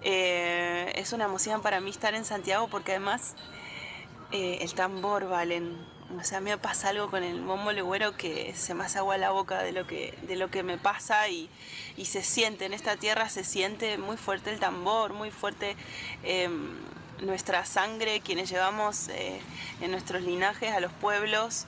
Eh, 0.02 0.92
es 0.96 1.14
una 1.14 1.26
emoción 1.26 1.62
para 1.62 1.80
mí 1.80 1.92
estar 1.92 2.16
en 2.16 2.26
Santiago 2.26 2.68
porque 2.68 2.94
además 2.94 3.36
el 4.32 4.74
tambor, 4.74 5.30
Valen, 5.30 5.78
o 6.15 6.24
sea, 6.24 6.39
me 6.39 6.58
pasa 6.58 6.89
algo 6.89 7.10
con 7.10 7.24
el 7.24 7.41
bombo 7.41 7.72
legüero 7.72 8.15
que 8.15 8.54
se 8.56 8.74
me 8.74 8.86
hace 8.86 9.00
agua 9.00 9.17
la 9.17 9.32
boca 9.32 9.62
de 9.62 9.74
lo 9.74 9.86
que, 9.86 10.17
de 10.22 10.36
lo 10.38 10.50
que 10.50 10.63
me 10.63 10.78
pasa 10.78 11.28
y, 11.28 11.50
y 11.98 12.06
se 12.06 12.24
siente, 12.24 12.65
en 12.65 12.74
esta 12.74 12.96
tierra 12.96 13.28
se 13.30 13.43
siente 13.43 13.98
muy 13.98 14.15
fuerte 14.15 14.52
el 14.52 14.60
tambor, 14.60 15.13
muy 15.13 15.32
fuerte 15.32 15.76
eh, 16.24 16.50
nuestra 17.22 17.65
sangre, 17.65 18.22
quienes 18.22 18.50
llevamos 18.50 19.10
eh, 19.10 19.39
en 19.82 19.91
nuestros 19.91 20.22
linajes 20.22 20.72
a 20.72 20.80
los 20.80 20.93
pueblos 20.93 21.65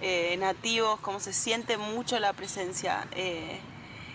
eh, 0.00 0.36
nativos, 0.38 0.98
como 1.00 1.20
se 1.20 1.32
siente 1.32 1.76
mucho 1.76 2.18
la 2.18 2.32
presencia. 2.32 3.06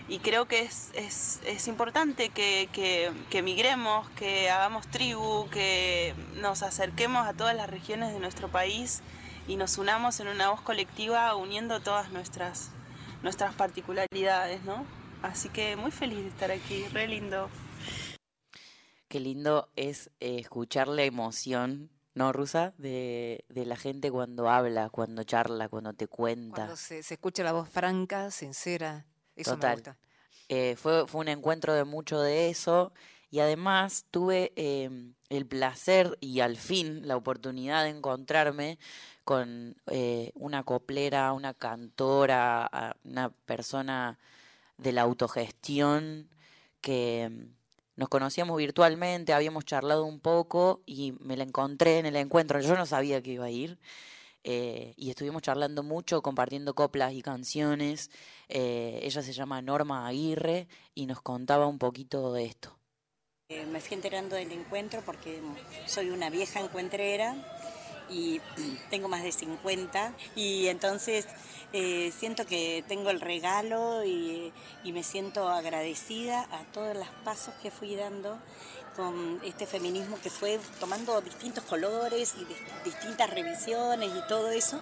y 0.08 0.18
creo 0.18 0.46
que 0.46 0.62
es, 0.62 0.90
es, 0.94 1.40
es 1.46 1.68
importante 1.68 2.30
que, 2.30 2.68
que, 2.72 3.12
que 3.30 3.42
migremos, 3.42 4.10
que 4.10 4.50
hagamos 4.50 4.88
tribu, 4.88 5.48
que 5.50 6.14
nos 6.40 6.62
acerquemos 6.62 7.26
a 7.26 7.32
todas 7.32 7.54
las 7.54 7.70
regiones 7.70 8.12
de 8.12 8.18
nuestro 8.18 8.48
país 8.48 9.02
y 9.48 9.56
nos 9.56 9.78
unamos 9.78 10.20
en 10.20 10.28
una 10.28 10.50
voz 10.50 10.60
colectiva 10.60 11.34
uniendo 11.36 11.80
todas 11.80 12.10
nuestras, 12.10 12.70
nuestras 13.22 13.54
particularidades, 13.54 14.62
¿no? 14.64 14.86
Así 15.22 15.48
que 15.48 15.76
muy 15.76 15.90
feliz 15.90 16.18
de 16.18 16.28
estar 16.28 16.50
aquí, 16.50 16.84
re 16.88 17.08
lindo. 17.08 17.48
Qué 19.08 19.20
lindo 19.20 19.70
es 19.76 20.10
eh, 20.20 20.38
escuchar 20.38 20.88
la 20.88 21.02
emoción, 21.02 21.90
¿no, 22.14 22.32
Rusa? 22.32 22.72
De, 22.78 23.44
de, 23.48 23.66
la 23.66 23.76
gente 23.76 24.10
cuando 24.10 24.48
habla, 24.48 24.88
cuando 24.90 25.22
charla, 25.22 25.68
cuando 25.68 25.92
te 25.92 26.08
cuenta. 26.08 26.56
Cuando 26.56 26.76
se, 26.76 27.02
se 27.02 27.14
escucha 27.14 27.42
la 27.44 27.52
voz 27.52 27.68
franca, 27.68 28.30
sincera, 28.30 29.06
eso 29.36 29.54
Total. 29.54 29.70
me 29.70 29.74
gusta. 29.76 29.98
Eh, 30.48 30.76
fue, 30.76 31.06
fue 31.06 31.20
un 31.20 31.28
encuentro 31.28 31.74
de 31.74 31.84
mucho 31.84 32.20
de 32.20 32.50
eso 32.50 32.92
y 33.30 33.40
además 33.40 34.04
tuve 34.10 34.52
eh, 34.56 34.90
el 35.30 35.46
placer 35.46 36.18
y 36.20 36.40
al 36.40 36.58
fin 36.58 37.08
la 37.08 37.16
oportunidad 37.16 37.84
de 37.84 37.88
encontrarme 37.88 38.78
con 39.24 39.76
eh, 39.86 40.32
una 40.34 40.64
coplera, 40.64 41.32
una 41.32 41.54
cantora, 41.54 42.96
una 43.04 43.30
persona 43.30 44.18
de 44.78 44.92
la 44.92 45.02
autogestión 45.02 46.28
que 46.80 47.30
mm, 47.30 47.62
nos 47.96 48.08
conocíamos 48.08 48.56
virtualmente, 48.56 49.32
habíamos 49.32 49.64
charlado 49.64 50.04
un 50.04 50.20
poco 50.20 50.82
y 50.86 51.12
me 51.20 51.36
la 51.36 51.44
encontré 51.44 51.98
en 51.98 52.06
el 52.06 52.16
encuentro. 52.16 52.60
Yo 52.60 52.76
no 52.76 52.86
sabía 52.86 53.22
que 53.22 53.32
iba 53.32 53.46
a 53.46 53.50
ir. 53.50 53.78
Eh, 54.44 54.94
y 54.96 55.10
estuvimos 55.10 55.42
charlando 55.42 55.84
mucho, 55.84 56.20
compartiendo 56.20 56.74
coplas 56.74 57.12
y 57.12 57.22
canciones. 57.22 58.10
Eh, 58.48 58.98
ella 59.02 59.22
se 59.22 59.32
llama 59.32 59.62
Norma 59.62 60.08
Aguirre 60.08 60.66
y 60.94 61.06
nos 61.06 61.22
contaba 61.22 61.66
un 61.66 61.78
poquito 61.78 62.32
de 62.32 62.46
esto. 62.46 62.76
Eh, 63.48 63.66
me 63.66 63.80
fui 63.80 63.94
enterando 63.94 64.34
del 64.34 64.50
encuentro 64.50 65.02
porque 65.04 65.40
soy 65.86 66.10
una 66.10 66.30
vieja 66.30 66.58
encuentrera 66.58 67.36
y 68.08 68.40
tengo 68.90 69.08
más 69.08 69.22
de 69.22 69.32
50 69.32 70.14
y 70.34 70.68
entonces 70.68 71.26
eh, 71.72 72.12
siento 72.18 72.44
que 72.46 72.84
tengo 72.86 73.10
el 73.10 73.20
regalo 73.20 74.04
y, 74.04 74.52
y, 74.84 74.92
me 74.92 75.02
siento 75.02 75.48
agradecida 75.48 76.46
a 76.50 76.64
todos 76.72 76.96
los 76.96 77.08
pasos 77.24 77.54
que 77.62 77.70
fui 77.70 77.94
dando 77.96 78.38
con 78.94 79.40
este 79.42 79.66
feminismo 79.66 80.18
que 80.22 80.30
fue 80.30 80.58
tomando 80.78 81.20
distintos 81.22 81.64
colores 81.64 82.34
y 82.36 82.46
distintas 82.84 83.30
revisiones 83.30 84.10
y 84.14 84.28
todo 84.28 84.50
eso. 84.50 84.78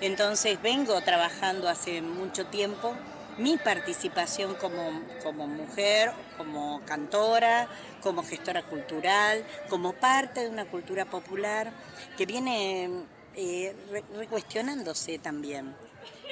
Entonces 0.00 0.60
vengo 0.60 1.00
trabajando 1.02 1.68
hace 1.68 2.02
mucho 2.02 2.44
tiempo 2.46 2.94
mi 3.38 3.56
participación 3.56 4.54
como, 4.54 5.02
como 5.22 5.46
mujer, 5.46 6.12
como 6.36 6.82
cantora, 6.84 7.68
como 8.02 8.22
gestora 8.22 8.62
cultural, 8.62 9.44
como 9.68 9.92
parte 9.92 10.40
de 10.40 10.48
una 10.48 10.66
cultura 10.66 11.04
popular 11.04 11.72
que 12.16 12.26
viene 12.26 12.90
eh, 13.34 13.74
recuestionándose 14.14 15.18
también. 15.18 15.74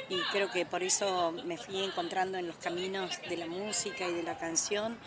Y 0.09 0.21
creo 0.31 0.51
que 0.51 0.67
por 0.67 0.83
eso 0.83 1.33
me 1.45 1.57
fui 1.57 1.83
encontrando 1.83 2.37
en 2.37 2.47
los 2.47 2.57
caminos 2.57 3.19
de 3.29 3.37
la 3.37 3.47
música 3.47 4.07
y 4.07 4.15
de 4.15 4.23
la 4.23 4.37
canción 4.37 4.99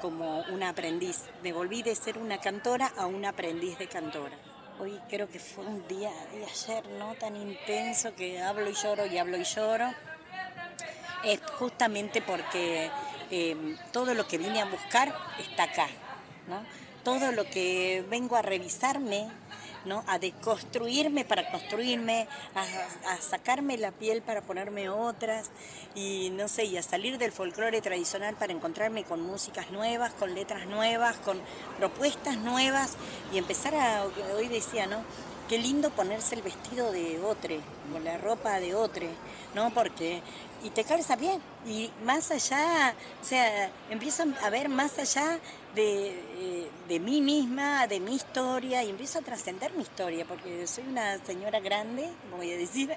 como 0.00 0.40
una 0.52 0.70
aprendiz. 0.70 1.24
Me 1.42 1.52
volví 1.52 1.82
de 1.82 1.94
ser 1.94 2.18
una 2.18 2.40
cantora 2.40 2.86
a 2.96 3.06
una 3.06 3.30
aprendiz 3.30 3.78
de 3.78 3.88
cantora. 3.88 4.36
Hoy 4.80 4.98
creo 5.08 5.28
que 5.28 5.38
fue 5.38 5.64
un 5.64 5.86
día 5.86 6.10
de 6.32 6.44
ayer, 6.44 6.86
¿no? 6.98 7.14
Tan 7.14 7.36
intenso 7.36 8.14
que 8.14 8.40
hablo 8.40 8.68
y 8.70 8.74
lloro 8.74 9.06
y 9.06 9.18
hablo 9.18 9.36
y 9.36 9.44
lloro 9.44 9.94
es 11.24 11.40
justamente 11.58 12.20
porque 12.22 12.90
eh, 13.30 13.56
todo 13.92 14.14
lo 14.14 14.26
que 14.26 14.38
vine 14.38 14.60
a 14.60 14.64
buscar 14.64 15.14
está 15.38 15.64
acá, 15.64 15.88
¿no? 16.48 16.62
Todo 17.02 17.32
lo 17.32 17.48
que 17.50 18.04
vengo 18.08 18.36
a 18.36 18.42
revisarme 18.42 19.26
¿no? 19.84 20.02
A 20.06 20.18
deconstruirme 20.18 21.24
para 21.24 21.44
construirme, 21.50 22.26
a, 22.54 23.12
a 23.12 23.20
sacarme 23.20 23.76
la 23.76 23.90
piel 23.92 24.22
para 24.22 24.40
ponerme 24.40 24.88
otras 24.88 25.50
y 25.94 26.30
no 26.32 26.48
sé, 26.48 26.64
y 26.64 26.76
a 26.76 26.82
salir 26.82 27.18
del 27.18 27.32
folclore 27.32 27.80
tradicional 27.80 28.34
para 28.34 28.52
encontrarme 28.52 29.04
con 29.04 29.20
músicas 29.20 29.70
nuevas, 29.70 30.14
con 30.14 30.34
letras 30.34 30.66
nuevas, 30.66 31.16
con 31.18 31.38
propuestas 31.76 32.38
nuevas 32.38 32.96
y 33.30 33.38
empezar 33.38 33.74
a, 33.74 34.04
hoy 34.04 34.48
decía, 34.48 34.86
¿no? 34.86 35.04
Qué 35.48 35.58
lindo 35.58 35.90
ponerse 35.90 36.34
el 36.36 36.42
vestido 36.42 36.90
de 36.90 37.20
otre, 37.20 37.60
con 37.92 38.02
la 38.02 38.16
ropa 38.16 38.60
de 38.60 38.74
otre, 38.74 39.10
¿no? 39.54 39.70
Porque 39.74 40.22
y 40.64 40.70
te 40.70 40.84
calza 40.84 41.16
bien. 41.16 41.42
Y 41.66 41.90
más 42.02 42.30
allá, 42.30 42.94
o 43.22 43.24
sea, 43.24 43.70
empiezo 43.90 44.24
a 44.42 44.48
ver 44.48 44.70
más 44.70 44.98
allá 44.98 45.38
de, 45.74 46.08
eh, 46.08 46.70
de 46.88 46.98
mí 46.98 47.20
misma, 47.20 47.86
de 47.86 48.00
mi 48.00 48.14
historia, 48.14 48.82
y 48.82 48.88
empiezo 48.88 49.18
a 49.18 49.22
trascender 49.22 49.70
mi 49.74 49.82
historia, 49.82 50.24
porque 50.24 50.66
soy 50.66 50.84
una 50.84 51.18
señora 51.18 51.60
grande, 51.60 52.08
voy 52.30 52.50
a 52.50 52.56
decir, 52.56 52.96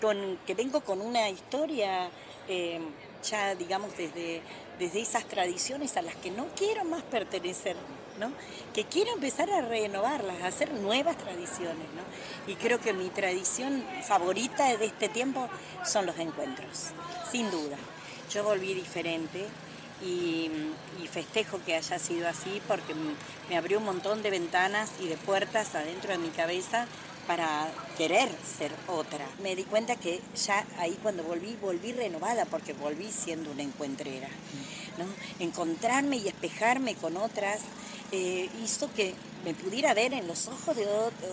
con, 0.00 0.38
que 0.46 0.54
vengo 0.54 0.82
con 0.82 1.00
una 1.00 1.28
historia 1.30 2.10
eh, 2.48 2.80
ya, 3.22 3.54
digamos, 3.56 3.96
desde, 3.96 4.42
desde 4.78 5.00
esas 5.00 5.24
tradiciones 5.26 5.96
a 5.96 6.02
las 6.02 6.16
que 6.16 6.30
no 6.30 6.46
quiero 6.56 6.84
más 6.84 7.02
pertenecer, 7.02 7.76
¿no? 8.18 8.32
Que 8.74 8.84
quiero 8.84 9.12
empezar 9.14 9.50
a 9.50 9.62
renovarlas, 9.62 10.42
a 10.42 10.46
hacer 10.48 10.72
nuevas 10.74 11.16
tradiciones, 11.16 11.86
¿no? 11.94 12.52
Y 12.52 12.56
creo 12.56 12.80
que 12.80 12.92
mi 12.92 13.08
tradición 13.10 13.84
favorita 14.02 14.76
de 14.76 14.86
este 14.86 15.08
tiempo 15.08 15.48
son 15.84 16.06
los 16.06 16.18
encuentros, 16.18 16.90
sin 17.30 17.50
duda. 17.50 17.76
Yo 18.30 18.44
volví 18.44 18.74
diferente 18.74 19.46
y, 20.02 20.50
y 21.02 21.06
festejo 21.06 21.60
que 21.64 21.76
haya 21.76 21.98
sido 21.98 22.28
así 22.28 22.60
porque 22.66 22.94
me 23.48 23.56
abrió 23.56 23.78
un 23.78 23.84
montón 23.84 24.22
de 24.22 24.30
ventanas 24.30 24.90
y 25.00 25.08
de 25.08 25.16
puertas 25.16 25.74
adentro 25.74 26.12
de 26.12 26.18
mi 26.18 26.30
cabeza 26.30 26.86
para 27.26 27.70
querer 27.96 28.28
ser 28.58 28.72
otra. 28.88 29.26
Me 29.42 29.54
di 29.54 29.64
cuenta 29.64 29.96
que 29.96 30.20
ya 30.44 30.66
ahí 30.78 30.98
cuando 31.02 31.22
volví, 31.22 31.56
volví 31.60 31.92
renovada 31.92 32.44
porque 32.46 32.72
volví 32.72 33.10
siendo 33.10 33.50
una 33.50 33.62
encuentrera. 33.62 34.28
¿no? 34.98 35.06
Encontrarme 35.44 36.16
y 36.16 36.28
espejarme 36.28 36.94
con 36.94 37.16
otras 37.16 37.60
eh, 38.12 38.48
hizo 38.62 38.92
que 38.92 39.14
me 39.44 39.54
pudiera 39.54 39.94
ver 39.94 40.12
en 40.12 40.28
los 40.28 40.46
ojos 40.46 40.76
de, 40.76 40.86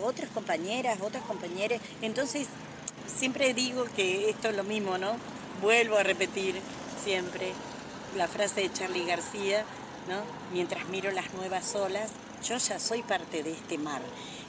otras 0.04 0.30
compañeras, 0.32 1.00
otras 1.02 1.24
compañeras. 1.24 1.80
Entonces, 2.02 2.48
siempre 3.20 3.54
digo 3.54 3.86
que 3.96 4.30
esto 4.30 4.50
es 4.50 4.56
lo 4.56 4.64
mismo, 4.64 4.98
¿no? 4.98 5.16
Vuelvo 5.62 5.98
a 5.98 6.04
repetir 6.04 6.56
siempre 7.04 7.54
la 8.18 8.28
frase 8.28 8.62
de 8.62 8.74
Charlie 8.74 9.06
García, 9.06 9.66
¿no? 10.08 10.24
Mientras 10.54 10.88
miro 10.88 11.12
las 11.12 11.34
nuevas 11.34 11.76
olas, 11.76 12.10
yo 12.48 12.58
ya 12.58 12.80
soy 12.80 13.04
parte 13.04 13.44
de 13.44 13.52
este 13.52 13.78
mar. 13.78 14.02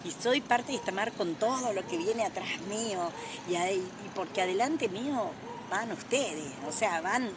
Y 0.05 0.13
soy 0.13 0.41
parte 0.41 0.73
de 0.73 0.79
este 0.79 0.93
mar 0.93 1.13
con 1.13 1.35
todo 1.35 1.73
lo 1.73 1.87
que 1.87 1.99
viene 1.99 2.25
atrás 2.25 2.49
mío. 2.69 3.11
Y, 3.51 3.57
ahí- 3.57 3.91
y 4.05 4.09
porque 4.15 4.41
adelante 4.41 4.89
mío 4.89 5.31
van 5.71 5.93
ustedes. 5.93 6.53
O 6.69 6.73
sea, 6.73 7.01
van, 7.01 7.29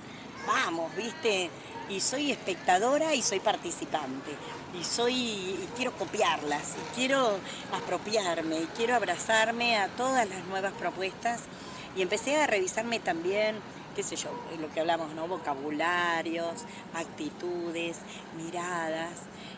vamos, 0.48 0.96
¿viste? 0.96 1.50
Y 1.90 2.00
soy 2.00 2.32
espectadora 2.32 3.14
y 3.16 3.22
soy 3.22 3.40
participante. 3.40 4.32
Y 4.80 4.84
soy, 4.84 5.14
y 5.16 5.70
quiero 5.76 5.92
copiarlas, 5.94 6.76
y 6.76 6.96
quiero 6.96 7.40
apropiarme, 7.72 8.62
y 8.62 8.66
quiero 8.76 8.96
abrazarme 8.96 9.78
a 9.78 9.88
todas 9.90 10.28
las 10.28 10.44
nuevas 10.46 10.74
propuestas. 10.74 11.42
Y 11.96 12.02
empecé 12.02 12.38
a 12.38 12.48
revisarme 12.48 13.00
también, 13.00 13.58
qué 13.96 14.02
sé 14.02 14.16
yo, 14.16 14.32
lo 14.60 14.72
que 14.74 14.80
hablamos, 14.80 15.14
¿no? 15.14 15.28
Vocabularios, 15.28 16.66
actitudes, 16.94 17.98
miradas. 18.36 19.12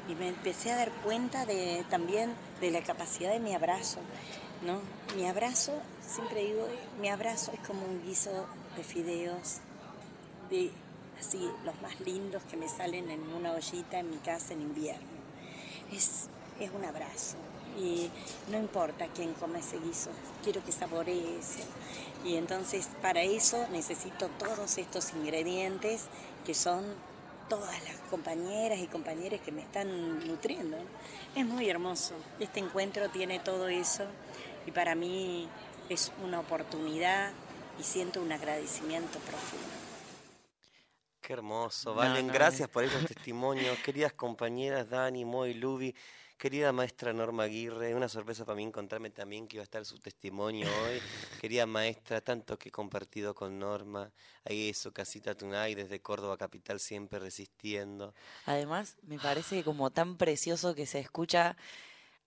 Y 0.10 0.16
me 0.16 0.28
empecé 0.28 0.72
a 0.72 0.78
dar 0.78 0.92
cuenta 0.92 1.46
de, 1.46 1.86
también 1.90 2.34
de 2.60 2.72
la 2.72 2.82
capacidad 2.82 3.32
de 3.32 3.40
mi 3.40 3.56
abrazo, 3.56 4.00
¿no? 4.66 4.82
Mi 5.16 5.28
abrazo, 5.28 5.74
siempre 6.06 6.44
digo, 6.44 6.68
mi 7.00 7.08
abrazo 7.10 7.52
es 7.54 7.60
como 7.66 7.86
un 7.86 8.04
guiso 8.06 8.48
de 8.76 8.84
fideos, 8.84 9.60
de 10.50 10.72
así, 11.20 11.50
los 11.64 11.80
más 11.82 12.00
lindos 12.02 12.44
que 12.44 12.58
me 12.58 12.68
salen 12.68 13.10
en 13.10 13.22
una 13.34 13.54
ollita 13.54 14.00
en 14.00 14.10
mi 14.10 14.18
casa 14.18 14.54
en 14.54 14.62
invierno. 14.62 15.08
Es, 15.92 16.28
es 16.60 16.72
un 16.72 16.86
abrazo. 16.86 17.38
Y 17.78 18.10
no 18.50 18.58
importa 18.58 19.08
quién 19.14 19.34
come 19.34 19.60
ese 19.60 19.78
guiso, 19.80 20.10
quiero 20.44 20.64
que 20.64 20.72
saboree. 20.72 21.40
Y 22.24 22.38
entonces 22.38 22.88
para 23.02 23.22
eso 23.22 23.68
necesito 23.72 24.30
todos 24.40 24.78
estos 24.78 25.14
ingredientes 25.14 26.06
que 26.46 26.54
son 26.54 26.84
todas 27.50 27.84
las 27.84 27.98
compañeras 28.10 28.80
y 28.80 28.88
compañeros 28.88 29.42
que 29.42 29.52
me 29.52 29.62
están 29.62 30.26
nutriendo. 30.26 30.78
Es 31.36 31.46
muy 31.46 31.70
hermoso. 31.70 32.16
Este 32.40 32.60
encuentro 32.60 33.10
tiene 33.10 33.40
todo 33.40 33.68
eso 33.68 34.06
y 34.66 34.72
para 34.72 34.96
mí 34.96 35.48
es 35.90 36.12
una 36.24 36.40
oportunidad 36.40 37.32
y 37.80 37.84
siento 37.84 38.22
un 38.22 38.32
agradecimiento 38.32 39.20
profundo. 39.20 39.85
Qué 41.26 41.34
hermoso, 41.34 41.96
Valen. 41.96 42.28
no, 42.28 42.34
Gracias 42.34 42.70
por 42.70 42.84
esos 42.84 43.04
testimonios. 43.04 43.80
Queridas 43.80 44.14
compañeras 44.14 44.88
Dani, 44.88 45.26
Moy, 45.26 45.56
Lubi, 45.56 45.96
querida 46.38 46.72
maestra 46.72 47.14
Norma 47.14 47.46
Aguirre, 47.46 47.96
una 47.96 48.08
sorpresa 48.08 48.46
para 48.46 48.56
mí 48.58 48.62
encontrarme 48.62 49.10
también 49.10 49.48
que 49.48 49.56
iba 49.56 49.62
a 49.62 49.64
estar 49.64 49.84
su 49.86 49.98
testimonio 49.98 50.68
hoy. 50.68 51.02
Querida 51.42 51.66
maestra, 51.66 52.22
tanto 52.22 52.60
que 52.60 52.70
he 52.70 52.72
compartido 52.72 53.34
con 53.34 53.58
Norma, 53.58 54.12
ahí 54.44 54.68
en 54.68 54.76
su 54.76 54.92
casita 54.92 55.34
Tunay, 55.34 55.74
desde 55.74 56.00
Córdoba 56.00 56.38
Capital, 56.38 56.80
siempre 56.80 57.18
resistiendo. 57.18 58.14
Además, 58.46 58.96
me 59.02 59.18
parece 59.18 59.64
como 59.64 59.90
tan 59.90 60.18
precioso 60.18 60.76
que 60.76 60.86
se 60.86 61.00
escucha 61.00 61.58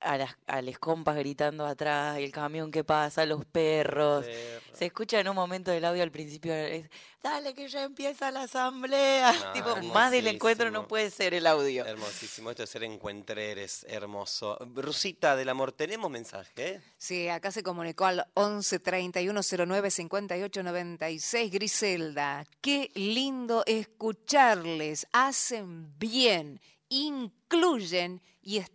a 0.01 0.17
las 0.17 0.37
a 0.47 0.63
les 0.63 0.79
compas 0.79 1.17
gritando 1.17 1.67
atrás, 1.67 2.19
el 2.19 2.31
camión 2.33 2.71
que 2.71 2.85
pasa, 2.85 3.27
los 3.27 3.45
perros. 3.45 4.27
Se 4.73 4.87
escucha 4.87 5.21
en 5.21 5.29
un 5.29 5.35
momento 5.35 5.71
del 5.71 5.85
audio 5.85 6.03
al 6.03 6.11
principio, 6.11 6.55
es, 6.55 6.89
dale 7.23 7.53
que 7.55 7.69
ya 7.69 7.83
empieza 7.83 8.31
la 8.31 8.43
asamblea. 8.43 9.33
No, 9.33 9.53
tipo, 9.53 9.77
más 9.93 10.11
del 10.11 10.29
encuentro 10.29 10.71
no 10.71 10.87
puede 10.87 11.11
ser 11.11 11.35
el 11.35 11.47
audio. 11.47 11.85
Hermosísimo, 11.85 12.51
esto 12.51 12.63
de 12.63 12.67
ser 12.69 12.85
encuentreres, 12.85 13.85
hermoso. 13.89 14.57
Rusita 14.75 15.35
del 15.37 15.49
amor, 15.49 15.73
¿tenemos 15.73 16.11
mensaje? 16.11 16.53
eh? 16.57 16.81
Sí, 16.97 17.29
acá 17.29 17.51
se 17.51 17.63
comunicó 17.63 18.07
al 18.07 18.27
11 18.35 18.79
31 18.79 19.41
09 19.67 19.91
58 19.91 20.63
96. 20.63 21.51
Griselda, 21.53 22.45
qué 22.61 22.91
lindo 22.95 23.65
escucharles. 23.67 25.07
Hacen 25.13 25.99
bien, 25.99 26.61
incluyen 26.89 28.23
y 28.41 28.59
es 28.59 28.71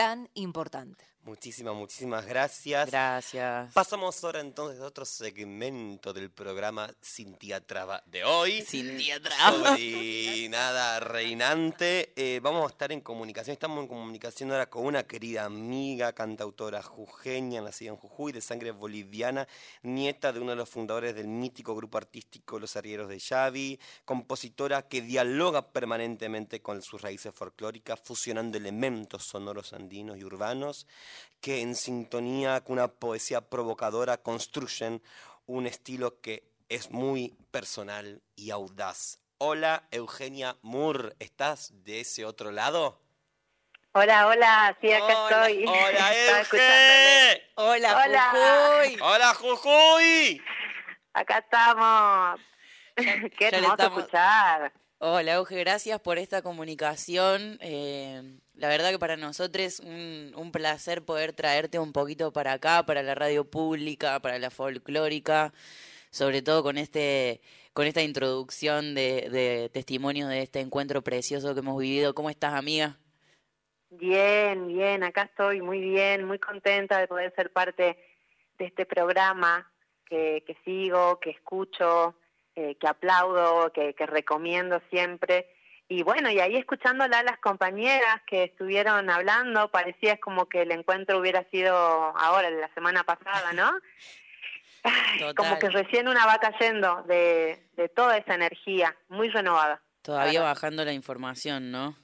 tan, 0.00 0.30
tan 0.30 0.30
importante. 0.32 1.09
Muchísimas, 1.22 1.74
muchísimas 1.74 2.24
gracias. 2.24 2.90
Gracias. 2.90 3.72
Pasamos 3.74 4.24
ahora 4.24 4.40
entonces 4.40 4.80
a 4.80 4.86
otro 4.86 5.04
segmento 5.04 6.14
del 6.14 6.30
programa 6.30 6.90
Cintia 7.02 7.60
Traba 7.60 8.02
de 8.06 8.24
hoy. 8.24 8.62
Cintia 8.62 9.20
Traba. 9.20 9.76
Sobre 9.76 10.48
nada 10.50 10.98
reinante. 10.98 12.14
Eh, 12.16 12.40
vamos 12.42 12.64
a 12.64 12.68
estar 12.68 12.90
en 12.90 13.02
comunicación, 13.02 13.52
estamos 13.52 13.82
en 13.82 13.88
comunicación 13.88 14.50
ahora 14.50 14.70
con 14.70 14.86
una 14.86 15.02
querida 15.02 15.44
amiga, 15.44 16.14
cantautora 16.14 16.82
jujeña, 16.82 17.60
nacida 17.60 17.90
en 17.90 17.96
Jujuy, 17.96 18.32
de 18.32 18.40
sangre 18.40 18.70
boliviana, 18.70 19.46
nieta 19.82 20.32
de 20.32 20.40
uno 20.40 20.52
de 20.52 20.56
los 20.56 20.70
fundadores 20.70 21.14
del 21.14 21.28
mítico 21.28 21.74
grupo 21.76 21.98
artístico 21.98 22.58
Los 22.58 22.76
Arrieros 22.76 23.10
de 23.10 23.20
Xavi, 23.20 23.78
compositora 24.06 24.88
que 24.88 25.02
dialoga 25.02 25.70
permanentemente 25.70 26.62
con 26.62 26.80
sus 26.80 27.02
raíces 27.02 27.34
folclóricas, 27.34 28.00
fusionando 28.02 28.56
elementos 28.56 29.24
sonoros 29.24 29.74
andinos 29.74 30.16
y 30.16 30.24
urbanos 30.24 30.86
que 31.40 31.60
en 31.60 31.74
sintonía 31.74 32.60
con 32.62 32.74
una 32.74 32.88
poesía 32.88 33.40
provocadora 33.48 34.18
construyen 34.18 35.02
un 35.46 35.66
estilo 35.66 36.20
que 36.20 36.44
es 36.68 36.90
muy 36.90 37.34
personal 37.50 38.22
y 38.36 38.50
audaz. 38.50 39.18
Hola, 39.38 39.88
Eugenia 39.90 40.56
Moore, 40.62 41.14
¿estás 41.18 41.72
de 41.84 42.00
ese 42.00 42.24
otro 42.24 42.50
lado? 42.50 43.00
Hola, 43.92 44.28
hola, 44.28 44.76
sí, 44.80 44.92
acá 44.92 45.04
Hola, 45.26 45.46
estoy. 45.48 45.64
hola, 45.66 46.38
Euge. 46.38 47.42
Hola, 47.56 48.04
Hola. 48.06 48.30
Jujuy. 48.30 48.98
¡Hola, 49.02 49.34
Jujuy! 49.34 50.42
Acá 51.12 51.38
estamos. 51.38 52.40
Qué 52.96 53.50
ya 53.50 53.56
hermoso 53.56 53.72
estamos- 53.72 53.98
escuchar. 53.98 54.72
Hola, 54.98 55.32
Euge, 55.34 55.56
gracias 55.58 55.98
por 56.00 56.18
esta 56.18 56.42
comunicación. 56.42 57.58
Eh, 57.62 58.38
la 58.60 58.68
verdad 58.68 58.90
que 58.90 58.98
para 58.98 59.16
nosotros 59.16 59.80
un, 59.80 60.32
un 60.36 60.52
placer 60.52 61.02
poder 61.02 61.32
traerte 61.32 61.78
un 61.78 61.94
poquito 61.94 62.30
para 62.30 62.52
acá, 62.52 62.84
para 62.84 63.02
la 63.02 63.14
radio 63.14 63.44
pública, 63.44 64.20
para 64.20 64.38
la 64.38 64.50
folclórica, 64.50 65.54
sobre 66.10 66.42
todo 66.42 66.62
con 66.62 66.76
este 66.76 67.40
con 67.72 67.86
esta 67.86 68.02
introducción 68.02 68.94
de, 68.94 69.30
de 69.30 69.70
testimonios 69.72 70.28
de 70.28 70.42
este 70.42 70.60
encuentro 70.60 71.00
precioso 71.02 71.54
que 71.54 71.60
hemos 71.60 71.80
vivido. 71.80 72.14
¿Cómo 72.14 72.28
estás, 72.28 72.52
amiga? 72.52 72.98
Bien, 73.88 74.68
bien, 74.68 75.04
acá 75.04 75.22
estoy 75.22 75.62
muy 75.62 75.80
bien, 75.80 76.26
muy 76.26 76.38
contenta 76.38 76.98
de 76.98 77.08
poder 77.08 77.34
ser 77.34 77.52
parte 77.52 77.96
de 78.58 78.64
este 78.66 78.84
programa 78.84 79.72
que, 80.04 80.44
que 80.46 80.54
sigo, 80.66 81.18
que 81.18 81.30
escucho, 81.30 82.14
eh, 82.56 82.74
que 82.74 82.86
aplaudo, 82.86 83.72
que 83.72 83.94
recomiendo 84.06 84.82
siempre. 84.90 85.48
Y 85.90 86.04
bueno, 86.04 86.30
y 86.30 86.38
ahí 86.38 86.54
escuchándola 86.54 87.18
a 87.18 87.22
las 87.24 87.38
compañeras 87.40 88.22
que 88.24 88.44
estuvieron 88.44 89.10
hablando, 89.10 89.72
parecía 89.72 90.18
como 90.18 90.48
que 90.48 90.62
el 90.62 90.70
encuentro 90.70 91.18
hubiera 91.18 91.42
sido 91.50 91.74
ahora, 92.16 92.48
la 92.48 92.72
semana 92.74 93.02
pasada, 93.02 93.52
¿no? 93.52 93.72
Como 95.36 95.58
que 95.58 95.68
recién 95.68 96.08
una 96.08 96.24
va 96.24 96.38
cayendo 96.38 97.02
de, 97.02 97.66
de 97.76 97.88
toda 97.90 98.16
esa 98.16 98.34
energía, 98.34 98.96
muy 99.08 99.28
renovada. 99.28 99.82
Todavía 100.00 100.40
bajando 100.40 100.84
la 100.86 100.92
información, 100.94 101.70
¿no? 101.70 101.96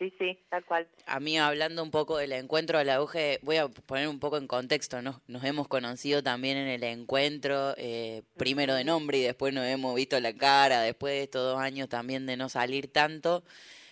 Sí, 0.00 0.10
sí, 0.18 0.38
tal 0.48 0.64
cual. 0.64 0.88
A 1.04 1.20
mí 1.20 1.38
hablando 1.38 1.82
un 1.82 1.90
poco 1.90 2.16
del 2.16 2.32
encuentro 2.32 2.78
de 2.78 2.86
la 2.86 2.94
auge, 2.94 3.38
voy 3.42 3.56
a 3.58 3.68
poner 3.68 4.08
un 4.08 4.18
poco 4.18 4.38
en 4.38 4.46
contexto, 4.46 5.02
¿no? 5.02 5.20
Nos 5.28 5.44
hemos 5.44 5.68
conocido 5.68 6.22
también 6.22 6.56
en 6.56 6.68
el 6.68 6.82
encuentro, 6.84 7.74
eh, 7.76 8.22
primero 8.38 8.74
de 8.74 8.84
nombre 8.84 9.18
y 9.18 9.22
después 9.22 9.52
nos 9.52 9.66
hemos 9.66 9.94
visto 9.94 10.18
la 10.18 10.32
cara, 10.32 10.80
después 10.80 11.12
de 11.12 11.22
estos 11.24 11.52
dos 11.52 11.60
años 11.60 11.90
también 11.90 12.24
de 12.24 12.38
no 12.38 12.48
salir 12.48 12.90
tanto. 12.90 13.44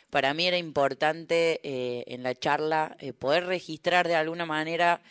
Para 0.08 0.32
mí 0.32 0.46
era 0.46 0.56
importante 0.56 1.60
eh, 1.62 2.04
en 2.06 2.22
la 2.22 2.34
charla 2.34 2.96
eh, 3.00 3.12
poder 3.12 3.44
registrar 3.44 4.08
de 4.08 4.14
alguna 4.14 4.46
manera 4.46 5.02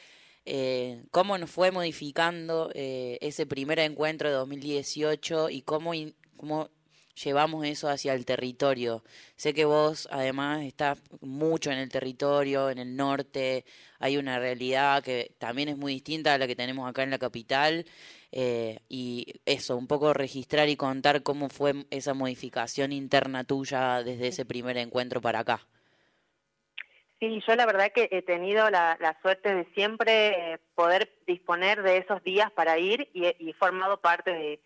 cómo 1.12 1.38
nos 1.38 1.52
fue 1.52 1.72
modificando 1.72 2.72
ese 2.74 3.46
primer 3.46 3.80
encuentro 3.80 4.30
de 4.30 4.36
2018 4.36 5.50
y 5.50 5.62
cómo, 5.62 5.92
cómo 6.38 6.70
llevamos 7.24 7.66
eso 7.66 7.90
hacia 7.90 8.14
el 8.14 8.26
territorio. 8.26 9.04
Sé 9.36 9.54
que 9.54 9.66
vos 9.66 10.08
además 10.12 10.64
estás 10.64 11.02
mucho 11.22 11.72
en 11.72 11.80
el 11.80 11.90
territorio, 11.90 12.70
en 12.70 12.78
el 12.78 12.96
norte, 12.96 13.66
hay 14.00 14.18
una 14.18 14.40
realidad 14.40 15.04
que 15.04 15.36
también 15.40 15.70
es 15.70 15.78
muy 15.78 15.94
distinta 15.94 16.34
a 16.34 16.38
la 16.38 16.48
que 16.48 16.56
tenemos 16.56 16.88
acá 16.88 17.04
en 17.04 17.12
la 17.12 17.20
capital. 17.20 17.86
Eh, 18.32 18.80
y 18.90 19.42
eso, 19.46 19.78
un 19.78 19.88
poco 19.88 20.14
registrar 20.14 20.70
y 20.70 20.76
contar 20.76 21.24
cómo 21.24 21.50
fue 21.50 21.86
esa 21.92 22.14
modificación 22.14 22.92
interna 22.92 23.44
tuya 23.46 24.04
desde 24.04 24.28
ese 24.28 24.46
primer 24.46 24.78
encuentro 24.78 25.22
para 25.22 25.40
acá. 25.40 25.62
Sí, 27.20 27.42
yo 27.48 27.56
la 27.56 27.66
verdad 27.66 27.92
que 27.96 28.10
he 28.12 28.22
tenido 28.22 28.70
la, 28.70 29.18
suerte 29.24 29.56
de 29.56 29.66
siempre 29.74 30.54
eh, 30.54 30.60
poder 30.76 31.12
disponer 31.26 31.82
de 31.82 31.98
esos 31.98 32.22
días 32.24 32.52
para 32.52 32.78
ir 32.78 33.10
y 33.14 33.26
he 33.26 33.54
formado 33.54 34.00
parte 34.02 34.32
de, 34.32 34.60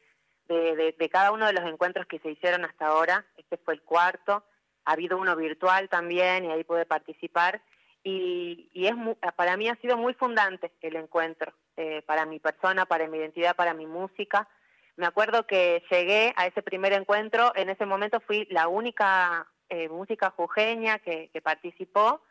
de, 0.53 1.09
cada 1.09 1.31
uno 1.31 1.45
de 1.45 1.53
los 1.53 1.65
encuentros 1.65 2.05
que 2.07 2.19
se 2.19 2.31
hicieron 2.31 2.65
hasta 2.65 2.87
ahora. 2.87 3.25
Este 3.37 3.57
fue 3.57 3.73
el 3.73 3.81
cuarto. 3.81 4.43
Ha 4.85 4.93
habido 4.93 5.17
uno 5.17 5.35
virtual 5.35 5.89
también 5.89 6.45
y 6.45 6.51
ahí 6.51 6.63
pude 6.63 6.85
participar. 6.85 7.61
Y, 8.03 8.69
es 8.73 8.93
para 9.35 9.57
mí 9.57 9.69
ha 9.69 9.75
sido 9.75 9.95
muy 9.97 10.13
fundante 10.15 10.71
el 10.81 10.95
encuentro, 10.95 11.53
eh, 11.77 12.01
para 12.05 12.25
mi 12.25 12.39
persona, 12.39 12.85
para 12.85 13.07
mi 13.07 13.17
identidad, 13.17 13.55
para 13.55 13.73
mi 13.73 13.85
música. 13.85 14.47
Me 14.95 15.05
acuerdo 15.05 15.45
que 15.45 15.83
llegué 15.89 16.33
a 16.35 16.47
ese 16.47 16.61
primer 16.61 16.93
encuentro, 16.93 17.51
en 17.55 17.69
ese 17.69 17.85
momento 17.85 18.19
fui 18.19 18.47
la 18.49 18.67
única 18.67 19.47
eh, 19.69 19.87
música 19.87 20.31
jujeña 20.31 20.99
que, 20.99 21.29
participó 21.43 22.21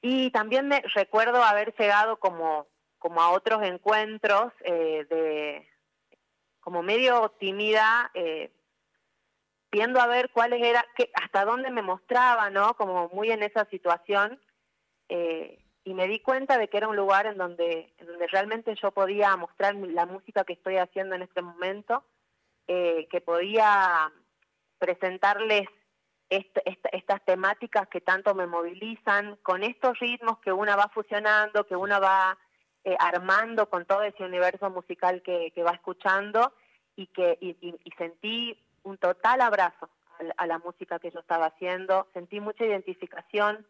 y 0.00 0.30
también 0.30 0.68
me 0.68 0.82
recuerdo 0.94 1.42
haber 1.42 1.74
llegado 1.76 2.18
como, 2.18 2.66
como 2.98 3.20
a 3.20 3.30
otros 3.30 3.62
encuentros 3.62 4.52
eh, 4.64 5.06
de, 5.08 5.68
como 6.68 6.82
medio 6.82 7.30
tímida, 7.38 8.10
eh, 8.12 8.52
viendo 9.72 10.02
a 10.02 10.06
ver 10.06 10.28
cuáles 10.28 10.62
era, 10.62 10.84
qué, 10.94 11.10
hasta 11.14 11.46
dónde 11.46 11.70
me 11.70 11.80
mostraba, 11.80 12.50
¿no? 12.50 12.74
Como 12.74 13.08
muy 13.08 13.30
en 13.30 13.42
esa 13.42 13.64
situación. 13.70 14.38
Eh, 15.08 15.64
y 15.84 15.94
me 15.94 16.06
di 16.06 16.20
cuenta 16.20 16.58
de 16.58 16.68
que 16.68 16.76
era 16.76 16.88
un 16.88 16.94
lugar 16.94 17.24
en 17.24 17.38
donde, 17.38 17.94
en 17.96 18.06
donde 18.06 18.26
realmente 18.26 18.74
yo 18.82 18.90
podía 18.90 19.34
mostrar 19.36 19.76
la 19.76 20.04
música 20.04 20.44
que 20.44 20.52
estoy 20.52 20.76
haciendo 20.76 21.14
en 21.14 21.22
este 21.22 21.40
momento, 21.40 22.04
eh, 22.66 23.08
que 23.10 23.22
podía 23.22 24.12
presentarles 24.76 25.68
estas 26.28 27.24
temáticas 27.24 27.88
que 27.88 28.02
tanto 28.02 28.34
me 28.34 28.46
movilizan, 28.46 29.36
con 29.36 29.62
estos 29.62 29.98
ritmos 30.00 30.38
que 30.40 30.52
una 30.52 30.76
va 30.76 30.90
fusionando, 30.92 31.64
que 31.64 31.76
una 31.76 31.98
va 31.98 32.36
eh, 32.88 32.96
armando 32.98 33.68
con 33.68 33.84
todo 33.84 34.02
ese 34.02 34.24
universo 34.24 34.70
musical 34.70 35.20
que, 35.20 35.52
va 35.62 35.72
escuchando 35.72 36.54
y 36.96 37.06
que 37.08 37.38
sentí 37.98 38.58
un 38.82 38.96
total 38.96 39.42
abrazo 39.42 39.90
a, 40.38 40.46
la 40.46 40.58
música 40.58 40.98
que 40.98 41.10
yo 41.10 41.20
estaba 41.20 41.46
haciendo, 41.46 42.08
sentí 42.14 42.40
mucha 42.40 42.64
identificación 42.64 43.66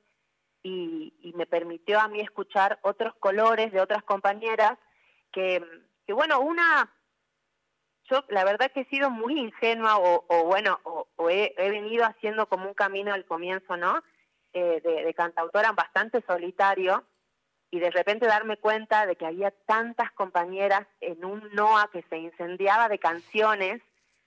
y, 0.63 1.13
me 1.35 1.47
permitió 1.47 1.99
a 2.01 2.07
mí 2.07 2.21
escuchar 2.21 2.79
otros 2.83 3.15
colores 3.17 3.73
de 3.73 3.81
otras 3.81 4.05
compañeras 4.05 4.79
que, 5.33 5.61
bueno, 6.09 6.39
una 6.41 6.93
yo 8.09 8.25
la 8.29 8.45
verdad 8.45 8.71
que 8.73 8.83
he 8.83 8.85
sido 8.87 9.11
muy 9.11 9.37
ingenua 9.37 9.99
o, 9.99 10.45
bueno, 10.45 10.79
he, 11.29 11.53
venido 11.71 12.05
haciendo 12.05 12.47
como 12.47 12.69
un 12.69 12.75
camino 12.75 13.13
al 13.13 13.27
comienzo, 13.27 13.77
¿no? 13.77 14.03
Eh, 14.53 14.81
de, 14.83 15.05
de, 15.05 15.15
cantautora 15.15 15.73
bastante 15.73 16.23
solitario 16.23 17.05
y 17.71 17.81
de 17.81 17.91
repente 17.91 18.27
darme 18.27 18.57
cuenta 18.57 19.07
de 19.07 19.17
que 19.17 19.27
había 19.27 19.51
tantas 19.67 20.11
compañeras 20.13 20.87
en 21.01 21.25
un 21.25 21.49
NOA 21.53 21.91
que 21.93 22.03
se 22.03 22.19
incendiaba 22.19 22.89
de 22.89 22.99
canciones, 22.99 23.83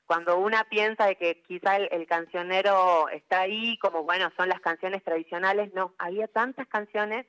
cuando 0.05 0.37
una 0.37 0.65
piensa 0.65 1.05
de 1.05 1.15
que 1.15 1.41
quizá 1.41 1.77
el, 1.77 2.05
cancionero 2.05 3.07
está 3.09 3.41
ahí, 3.41 3.77
como 3.77 4.03
bueno, 4.03 4.31
son 4.37 4.49
las 4.49 4.59
canciones 4.59 5.03
tradicionales, 5.03 5.73
no, 5.73 5.93
había 5.97 6.27
tantas 6.27 6.67
canciones 6.67 7.25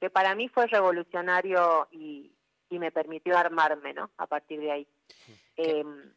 que 0.00 0.10
para 0.10 0.34
mí 0.34 0.48
fue 0.48 0.66
revolucionario 0.66 1.88
y, 1.90 2.30
me 2.70 2.90
permitió 2.90 3.38
armarme, 3.38 3.94
¿no? 3.94 4.10
A 4.16 4.26
partir 4.26 4.58
de 4.58 4.72
ahí. 4.72 4.88
Em, 5.56 6.12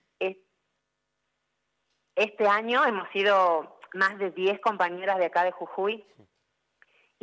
este 2.17 2.47
año 2.47 2.83
hemos 2.83 3.07
sido 3.09 3.77
más 3.93 4.17
de 4.17 4.31
10 4.31 4.59
compañeras 4.59 5.19
de 5.19 5.25
acá 5.25 5.43
de 5.43 5.51
Jujuy 5.51 6.03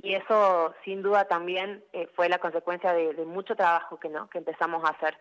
y 0.04 0.14
eso 0.14 0.74
sin 0.84 1.02
duda 1.02 1.24
también 1.24 1.82
eh, 1.94 2.08
fue 2.14 2.28
la 2.28 2.38
consecuencia 2.38 2.92
de, 2.92 3.12
mucho 3.24 3.56
trabajo 3.56 3.98
que 3.98 4.10
no 4.10 4.28
que 4.28 4.38
empezamos 4.38 4.84
a 4.84 4.92
hacer 4.92 5.16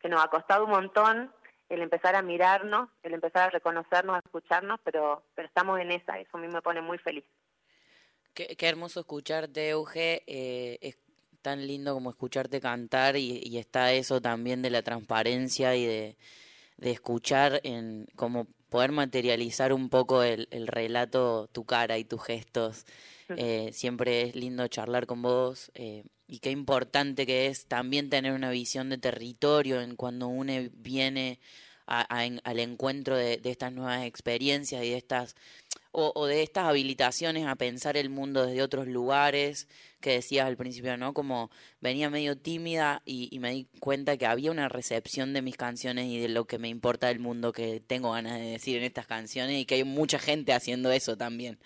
que 0.00 0.08
nos 0.08 0.24
ha 0.24 0.28
costado 0.28 0.64
un 0.64 0.70
montón 0.70 1.32
el 1.68 1.82
empezar 1.82 2.14
a 2.14 2.22
mirarnos 2.22 2.88
el 3.02 3.12
empezar 3.12 3.48
a 3.48 3.50
reconocernos 3.50 4.16
a 4.16 4.20
escucharnos 4.20 4.78
pero 4.84 5.24
pero 5.34 5.48
estamos 5.48 5.80
en 5.80 5.90
esa 5.90 6.18
eso 6.20 6.30
a 6.38 6.40
mí 6.40 6.48
me 6.48 6.62
pone 6.62 6.80
muy 6.80 6.98
feliz. 6.98 7.24
Qué, 8.32 8.56
hermoso 8.60 9.00
escucharte 9.00 9.70
Euge 9.70 10.22
eh, 10.28 10.78
es 10.80 10.96
tan 11.42 11.66
lindo 11.66 11.92
como 11.94 12.10
escucharte 12.10 12.60
cantar 12.60 13.16
y, 13.16 13.58
está 13.58 13.92
eso 13.92 14.20
también 14.20 14.62
de 14.62 14.70
la 14.70 14.82
transparencia 14.82 15.74
y 15.74 15.86
de, 15.86 16.16
de 16.80 16.90
escuchar 16.90 17.60
en 17.64 18.06
como 18.16 18.46
poder 18.68 18.92
materializar 18.92 19.72
un 19.72 19.88
poco 19.88 20.22
el, 20.22 20.48
el 20.50 20.66
relato 20.66 21.48
tu 21.52 21.64
cara 21.64 21.98
y 21.98 22.04
tus 22.04 22.22
gestos. 22.22 22.86
Eh, 23.36 23.70
siempre 23.72 24.22
es 24.22 24.34
lindo 24.34 24.66
charlar 24.66 25.06
con 25.06 25.22
vos 25.22 25.70
eh, 25.74 26.04
y 26.26 26.40
qué 26.40 26.50
importante 26.50 27.26
que 27.26 27.46
es 27.46 27.66
también 27.66 28.10
tener 28.10 28.32
una 28.32 28.50
visión 28.50 28.88
de 28.88 28.98
territorio 28.98 29.80
en 29.80 29.94
cuando 29.94 30.26
uno 30.26 30.52
viene 30.72 31.38
al 31.86 32.60
encuentro 32.60 33.16
de, 33.16 33.40
estas 33.44 33.72
nuevas 33.72 34.04
experiencias 34.04 34.84
y 34.84 34.90
de 34.90 34.96
estas 34.96 35.34
o, 35.92 36.26
de 36.26 36.42
estas 36.42 36.66
habilitaciones 36.66 37.46
a 37.46 37.56
pensar 37.56 37.96
el 37.96 38.10
mundo 38.10 38.46
desde 38.46 38.62
otros 38.62 38.86
lugares 38.86 39.68
que 40.00 40.12
decías 40.12 40.46
al 40.46 40.56
principio, 40.56 40.96
¿no? 40.96 41.12
Como 41.14 41.50
venía 41.80 42.10
medio 42.10 42.36
tímida 42.36 43.02
y, 43.04 43.28
y, 43.32 43.40
me 43.40 43.50
di 43.50 43.66
cuenta 43.80 44.16
que 44.16 44.26
había 44.26 44.50
una 44.50 44.68
recepción 44.68 45.32
de 45.32 45.42
mis 45.42 45.56
canciones 45.56 46.06
y 46.06 46.20
de 46.20 46.28
lo 46.28 46.46
que 46.46 46.58
me 46.58 46.68
importa 46.68 47.08
del 47.08 47.18
mundo 47.18 47.52
que 47.52 47.80
tengo 47.80 48.12
ganas 48.12 48.38
de 48.38 48.46
decir 48.46 48.76
en 48.76 48.84
estas 48.84 49.06
canciones 49.06 49.58
y 49.58 49.64
que 49.64 49.76
hay 49.76 49.84
mucha 49.84 50.18
gente 50.18 50.52
haciendo 50.52 50.92
eso 50.92 51.16
también. 51.16 51.58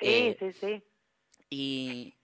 Sí, 0.00 0.06
eh, 0.06 0.36
sí, 0.38 0.52
sí. 0.60 0.82
Y 1.50 2.14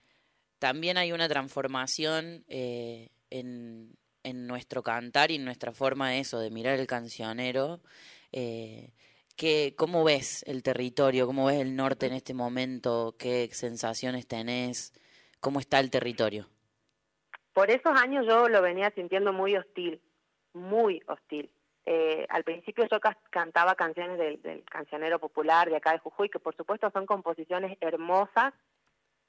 también 0.59 0.99
hay 0.99 1.13
una 1.13 1.29
transformación 1.29 2.45
eh, 2.49 3.09
en, 3.31 3.97
en, 4.23 4.47
nuestro 4.47 4.83
cantar 4.83 5.31
y 5.31 5.37
en 5.37 5.45
nuestra 5.45 5.73
forma 5.73 6.11
de 6.11 6.21
eso, 6.21 6.39
de 6.39 6.51
mirar 6.51 6.79
el 6.79 6.87
cancionero. 6.87 7.81
Eh, 8.33 8.93
que, 9.37 9.75
¿Cómo 9.77 10.05
ves 10.05 10.43
el 10.47 10.63
territorio? 10.63 11.27
¿Cómo 11.27 11.47
ves 11.47 11.61
el 11.61 11.77
norte 11.77 12.07
en 12.07 12.15
este 12.15 12.35
momento? 12.35 13.15
¿Qué 13.19 13.49
sensaciones 13.53 14.27
tenés? 14.27 14.93
¿Cómo 15.41 15.61
está 15.61 15.81
el 15.81 15.91
territorio? 15.91 16.49
Por 17.53 17.71
esos 17.71 17.97
años 18.01 18.27
yo 18.27 18.49
lo 18.49 18.63
venía 18.63 18.91
sintiendo 18.95 19.33
muy 19.33 19.57
hostil, 19.57 20.01
muy 20.53 21.03
hostil. 21.07 21.51
Eh, 21.87 22.27
al 22.31 22.45
principio 22.45 22.87
yo 22.91 22.99
cantaba 23.31 23.75
canciones 23.75 24.19
del, 24.19 24.41
del, 24.41 24.65
cancionero 24.65 25.19
popular 25.19 25.69
de 25.69 25.77
acá 25.77 25.93
de 25.93 25.99
Jujuy, 25.99 26.31
que 26.31 26.39
por 26.39 26.57
supuesto 26.57 26.91
son 26.91 27.05
composiciones 27.05 27.77
hermosas, 27.81 28.55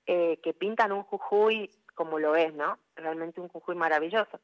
eh, 0.08 0.40
que 0.42 0.54
pintan 0.54 0.92
un 0.92 1.04
Jujuy 1.04 1.70
como 1.96 2.20
lo 2.20 2.36
es, 2.36 2.54
¿no? 2.54 2.78
Realmente 2.96 3.42
un 3.42 3.50
Jujuy 3.50 3.76
maravilloso. 3.76 4.40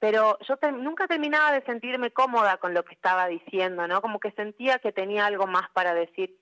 Pero 0.00 0.38
yo 0.46 0.56
nunca 0.72 1.08
terminaba 1.08 1.52
de 1.52 1.64
sentirme 1.64 2.12
cómoda 2.12 2.58
con 2.58 2.72
lo 2.72 2.84
que 2.84 2.94
estaba 2.94 3.26
diciendo, 3.26 3.88
¿no? 3.88 4.00
Como 4.00 4.20
que 4.20 4.30
sentía 4.32 4.78
que 4.78 4.92
tenía 4.92 5.26
algo 5.26 5.46
más 5.46 5.68
para 5.70 5.92
decir. 5.94 6.38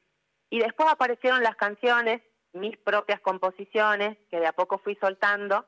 Y 0.51 0.59
después 0.61 0.89
aparecieron 0.91 1.43
las 1.43 1.57
canciones, 1.57 2.23
mis 2.53 2.77
propias 2.77 3.21
composiciones, 3.21 4.19
que 4.31 4.41
de 4.41 4.47
a 4.47 4.53
poco 4.53 4.79
fui 4.79 4.95
soltando, 4.97 5.67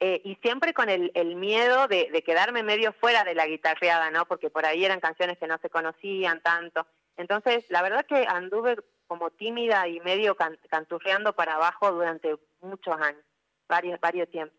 eh, 0.00 0.20
y 0.24 0.34
siempre 0.36 0.74
con 0.74 0.90
el, 0.90 1.12
miedo 1.36 1.88
de, 1.88 2.10
de, 2.12 2.22
quedarme 2.22 2.62
medio 2.62 2.92
fuera 2.92 3.24
de 3.24 3.34
la 3.34 3.46
guitarreada, 3.46 4.10
¿no? 4.10 4.26
Porque 4.26 4.50
por 4.50 4.66
ahí 4.66 4.84
eran 4.84 5.00
canciones 5.00 5.38
que 5.38 5.46
no 5.46 5.56
se 5.58 5.70
conocían 5.70 6.42
tanto. 6.42 6.86
Entonces, 7.16 7.64
la 7.70 7.80
verdad 7.80 8.04
que 8.04 8.26
anduve 8.28 8.76
como 9.06 9.30
tímida 9.30 9.86
y 9.88 10.00
medio 10.00 10.34
can- 10.34 10.58
canturreando 10.68 11.34
para 11.34 11.54
abajo 11.54 11.92
durante 11.92 12.36
muchos 12.60 12.94
años, 13.00 13.22
varios, 13.68 14.00
varios 14.00 14.28
tiempos. 14.30 14.58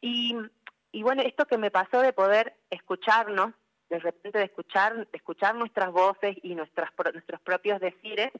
Y, 0.00 0.34
y 0.92 1.02
bueno, 1.02 1.22
esto 1.22 1.46
que 1.46 1.58
me 1.58 1.70
pasó 1.70 2.00
de 2.00 2.12
poder 2.12 2.54
escucharnos, 2.70 3.52
de 3.88 3.98
repente 3.98 4.38
de 4.38 4.44
escuchar, 4.44 4.96
de 4.96 5.08
escuchar 5.16 5.54
nuestras 5.54 5.90
voces 5.92 6.36
y 6.42 6.54
nuestras, 6.54 6.90
nuestros 7.12 7.40
propios 7.40 7.80
decires, 7.80 8.30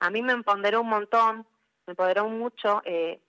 a 0.00 0.10
mí 0.10 0.22
me 0.22 0.32
empoderó 0.32 0.80
un 0.82 0.88
montón, 0.88 1.46
me 1.86 1.92
empoderó 1.92 2.28
mucho 2.28 2.82
eh, 2.84 3.20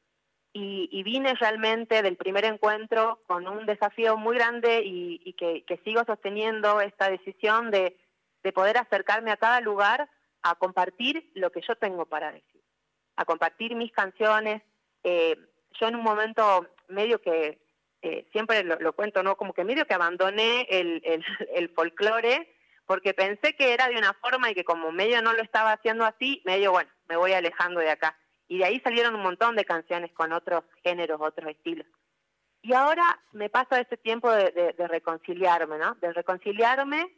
y, 0.53 0.89
y 0.91 1.03
vine 1.03 1.33
realmente 1.35 2.01
del 2.01 2.17
primer 2.17 2.45
encuentro 2.45 3.21
con 3.27 3.47
un 3.47 3.65
desafío 3.65 4.17
muy 4.17 4.37
grande 4.37 4.81
y, 4.83 5.21
y 5.23 5.33
que, 5.33 5.63
que 5.65 5.77
sigo 5.77 6.03
sosteniendo 6.05 6.81
esta 6.81 7.09
decisión 7.09 7.71
de, 7.71 7.95
de 8.43 8.53
poder 8.53 8.77
acercarme 8.77 9.31
a 9.31 9.37
cada 9.37 9.61
lugar 9.61 10.09
a 10.41 10.55
compartir 10.55 11.29
lo 11.35 11.51
que 11.51 11.61
yo 11.61 11.75
tengo 11.75 12.05
para 12.05 12.31
decir, 12.31 12.61
a 13.15 13.25
compartir 13.25 13.75
mis 13.75 13.91
canciones. 13.91 14.61
Eh, 15.03 15.37
yo 15.79 15.87
en 15.87 15.95
un 15.95 16.03
momento 16.03 16.65
medio 16.87 17.21
que, 17.21 17.59
eh, 18.01 18.27
siempre 18.31 18.63
lo, 18.63 18.93
cuento, 18.93 19.23
¿no? 19.23 19.35
Como 19.35 19.53
que 19.53 19.63
medio 19.63 19.85
que 19.85 19.93
abandoné 19.93 20.67
el, 20.69 21.01
el, 21.55 21.69
folclore 21.69 22.53
porque 22.85 23.13
pensé 23.13 23.55
que 23.55 23.73
era 23.73 23.87
de 23.89 23.97
una 23.97 24.13
forma 24.13 24.49
y 24.49 24.55
que 24.55 24.63
como 24.63 24.91
medio 24.91 25.21
no 25.21 25.33
lo 25.33 25.41
estaba 25.41 25.73
haciendo 25.73 26.05
así, 26.05 26.41
medio, 26.45 26.71
bueno, 26.71 26.89
me 27.09 27.17
voy 27.17 27.33
alejando 27.33 27.81
de 27.81 27.89
acá. 27.89 28.17
Y 28.47 28.59
de 28.59 28.65
ahí 28.65 28.79
salieron 28.79 29.13
un 29.15 29.23
montón 29.23 29.57
de 29.57 29.65
canciones 29.65 30.11
con 30.13 30.31
otros 30.31 30.63
géneros, 30.83 31.19
otros 31.19 31.49
estilos. 31.49 31.85
Y 32.61 32.73
ahora 32.73 33.19
me 33.33 33.49
pasa 33.49 33.79
ese 33.79 33.97
tiempo 33.97 34.31
de, 34.31 34.51
de- 34.51 34.73
de 34.73 34.87
reconciliarme, 34.87 35.77
¿no? 35.77 35.95
De 35.95 36.13
reconciliarme, 36.13 37.13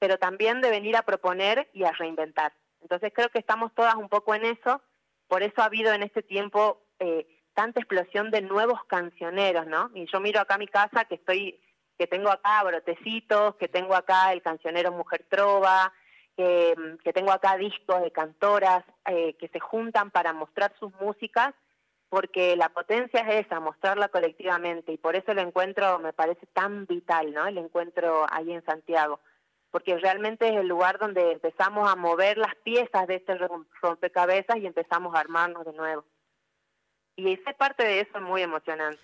pero 0.00 0.18
también 0.18 0.60
de 0.60 0.70
venir 0.70 0.96
a 0.96 1.02
proponer 1.02 1.70
y 1.72 1.84
a 1.84 1.92
reinventar. 1.92 2.52
Entonces 2.80 3.12
creo 3.14 3.28
que 3.28 3.38
estamos 3.38 3.72
todas 3.74 3.94
un 3.94 4.08
poco 4.08 4.34
en 4.34 4.44
eso, 4.44 4.82
por 5.28 5.42
eso 5.44 5.62
ha 5.62 5.66
habido 5.66 5.92
en 5.92 6.02
este 6.02 6.22
tiempo 6.22 6.82
eh, 6.98 7.26
tanta 7.54 7.80
explosión 7.80 8.30
de 8.30 8.42
nuevos 8.42 8.84
cancioneros, 8.86 9.66
¿no? 9.66 9.90
Y 9.94 10.06
yo 10.06 10.20
miro 10.20 10.40
acá 10.40 10.58
mi 10.58 10.66
casa 10.66 11.04
que 11.04 11.16
estoy, 11.16 11.60
que 11.98 12.06
tengo 12.06 12.30
acá 12.30 12.62
brotecitos, 12.64 13.56
que 13.56 13.68
tengo 13.68 13.94
acá 13.94 14.32
el 14.32 14.42
cancionero 14.42 14.92
Mujer 14.92 15.26
Trova, 15.28 15.92
que, 16.36 16.74
tengo 17.12 17.30
acá 17.30 17.56
discos 17.56 18.00
de 18.02 18.10
cantoras 18.10 18.84
eh, 19.06 19.34
que 19.34 19.48
se 19.48 19.60
juntan 19.60 20.10
para 20.10 20.32
mostrar 20.32 20.72
sus 20.78 20.92
músicas, 21.00 21.54
porque 22.08 22.56
la 22.56 22.68
potencia 22.70 23.20
es 23.20 23.46
esa, 23.46 23.60
mostrarla 23.60 24.08
colectivamente, 24.08 24.92
y 24.92 24.98
por 24.98 25.16
eso 25.16 25.32
el 25.32 25.38
encuentro 25.38 25.98
me 25.98 26.12
parece 26.12 26.46
tan 26.46 26.86
vital, 26.86 27.32
¿no? 27.32 27.46
El 27.46 27.58
encuentro 27.58 28.26
ahí 28.30 28.52
en 28.52 28.64
Santiago, 28.64 29.20
porque 29.70 29.96
realmente 29.98 30.48
es 30.48 30.56
el 30.56 30.68
lugar 30.68 30.98
donde 30.98 31.32
empezamos 31.32 31.90
a 31.90 31.96
mover 31.96 32.36
las 32.38 32.54
piezas 32.56 33.06
de 33.06 33.16
este 33.16 33.34
rom- 33.38 33.66
rompecabezas 33.80 34.56
y 34.58 34.66
empezamos 34.66 35.14
a 35.14 35.20
armarnos 35.20 35.64
de 35.64 35.72
nuevo. 35.72 36.04
Y 37.16 37.36
ser 37.36 37.56
parte 37.56 37.84
de 37.84 38.00
eso 38.00 38.10
es 38.16 38.22
muy 38.22 38.42
emocionante. 38.42 39.00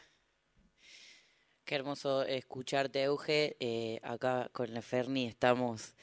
Qué 1.65 1.75
hermoso 1.75 2.23
escucharte, 2.23 3.03
Euge. 3.03 3.57
Eh, 3.61 4.01
acá 4.03 4.49
con 4.53 4.73
la 4.73 4.81
Ferni 4.83 5.27
estamos. 5.27 5.95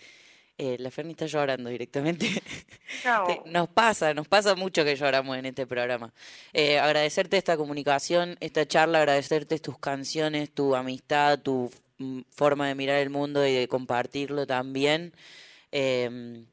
eh, 0.58 0.78
la 0.80 0.91
Ferni 0.91 1.12
está 1.12 1.26
llorando 1.26 1.70
directamente. 1.70 2.28
Te- 3.28 3.49
Nos 3.49 3.68
pasa, 3.70 4.14
nos 4.14 4.28
pasa 4.28 4.56
mucho 4.56 4.86
que 4.86 4.95
lloramos 4.95 5.36
en 5.38 5.47
este 5.47 5.66
programa. 5.68 6.14
Eh, 6.53 6.78
agradecerte 6.80 7.38
esta 7.38 7.58
comunicación, 7.58 8.38
esta 8.39 8.66
charla, 8.68 8.99
agradecerte 8.99 9.58
tus 9.60 9.78
canciones, 9.80 10.51
tu 10.53 10.76
amistad, 10.76 11.39
tu 11.39 11.72
mm, 11.97 12.22
forma 12.30 12.68
de 12.68 12.76
mirar 12.76 12.97
el 13.01 13.10
mundo 13.10 13.45
y 13.45 13.53
de 13.53 13.68
compartirlo 13.68 14.45
también. 14.45 15.14
Eh, 15.72 16.45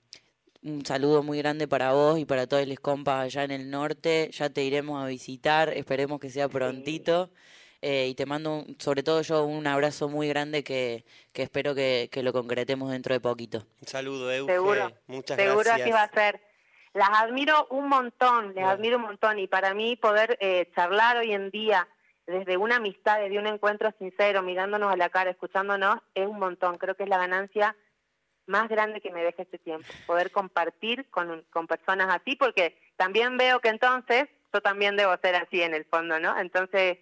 un 0.64 0.84
saludo 0.86 1.22
muy 1.22 1.38
grande 1.38 1.66
para 1.66 1.92
vos 1.92 2.18
y 2.18 2.24
para 2.24 2.46
todos 2.46 2.66
los 2.66 2.78
compas 2.78 3.24
allá 3.24 3.44
en 3.44 3.50
el 3.50 3.70
norte. 3.70 4.30
Ya 4.32 4.50
te 4.50 4.62
iremos 4.62 5.02
a 5.02 5.06
visitar, 5.06 5.68
esperemos 5.70 6.20
que 6.20 6.30
sea 6.30 6.48
prontito. 6.48 7.30
Eh, 7.84 8.06
y 8.08 8.14
te 8.14 8.26
mando, 8.26 8.58
un- 8.58 8.76
sobre 8.78 9.02
todo 9.02 9.22
yo, 9.22 9.44
un 9.44 9.66
abrazo 9.66 10.08
muy 10.08 10.28
grande 10.28 10.62
que, 10.62 11.04
que 11.32 11.42
espero 11.42 11.74
que, 11.74 12.08
que 12.12 12.22
lo 12.22 12.32
concretemos 12.32 12.92
dentro 12.92 13.12
de 13.12 13.18
poquito. 13.18 13.66
Un 13.80 13.88
saludo, 13.88 14.32
Euge. 14.32 14.52
Seguro, 14.52 14.92
Muchas 15.08 15.36
Seguro 15.36 15.64
gracias. 15.64 15.80
así 15.80 15.90
va 15.90 16.02
a 16.04 16.08
ser. 16.10 16.40
Las 16.94 17.08
admiro 17.14 17.66
un 17.70 17.88
montón, 17.88 18.54
les 18.54 18.64
admiro 18.64 18.98
un 18.98 19.02
montón 19.02 19.38
y 19.40 19.48
para 19.48 19.74
mí 19.74 19.96
poder 19.96 20.36
eh, 20.40 20.70
charlar 20.76 21.16
hoy 21.16 21.32
en 21.32 21.50
día 21.50 21.88
desde 22.26 22.56
una 22.56 22.76
amistad, 22.76 23.18
desde 23.18 23.38
un 23.40 23.48
encuentro 23.48 23.92
sincero, 23.98 24.42
mirándonos 24.42 24.92
a 24.92 24.96
la 24.96 25.08
cara, 25.08 25.30
escuchándonos, 25.30 25.96
es 26.14 26.26
un 26.28 26.38
montón. 26.38 26.76
Creo 26.78 26.94
que 26.94 27.02
es 27.02 27.08
la 27.08 27.18
ganancia 27.18 27.74
más 28.46 28.68
grande 28.68 29.00
que 29.00 29.10
me 29.10 29.22
deja 29.22 29.42
este 29.42 29.58
tiempo, 29.58 29.86
poder 30.06 30.30
compartir 30.30 31.08
con, 31.10 31.44
con 31.50 31.66
personas 31.66 32.08
así, 32.14 32.36
porque 32.36 32.76
también 32.96 33.36
veo 33.36 33.60
que 33.60 33.68
entonces 33.68 34.28
yo 34.52 34.60
también 34.60 34.96
debo 34.96 35.16
ser 35.22 35.36
así 35.36 35.62
en 35.62 35.74
el 35.74 35.84
fondo, 35.84 36.18
¿no? 36.18 36.38
Entonces, 36.38 36.98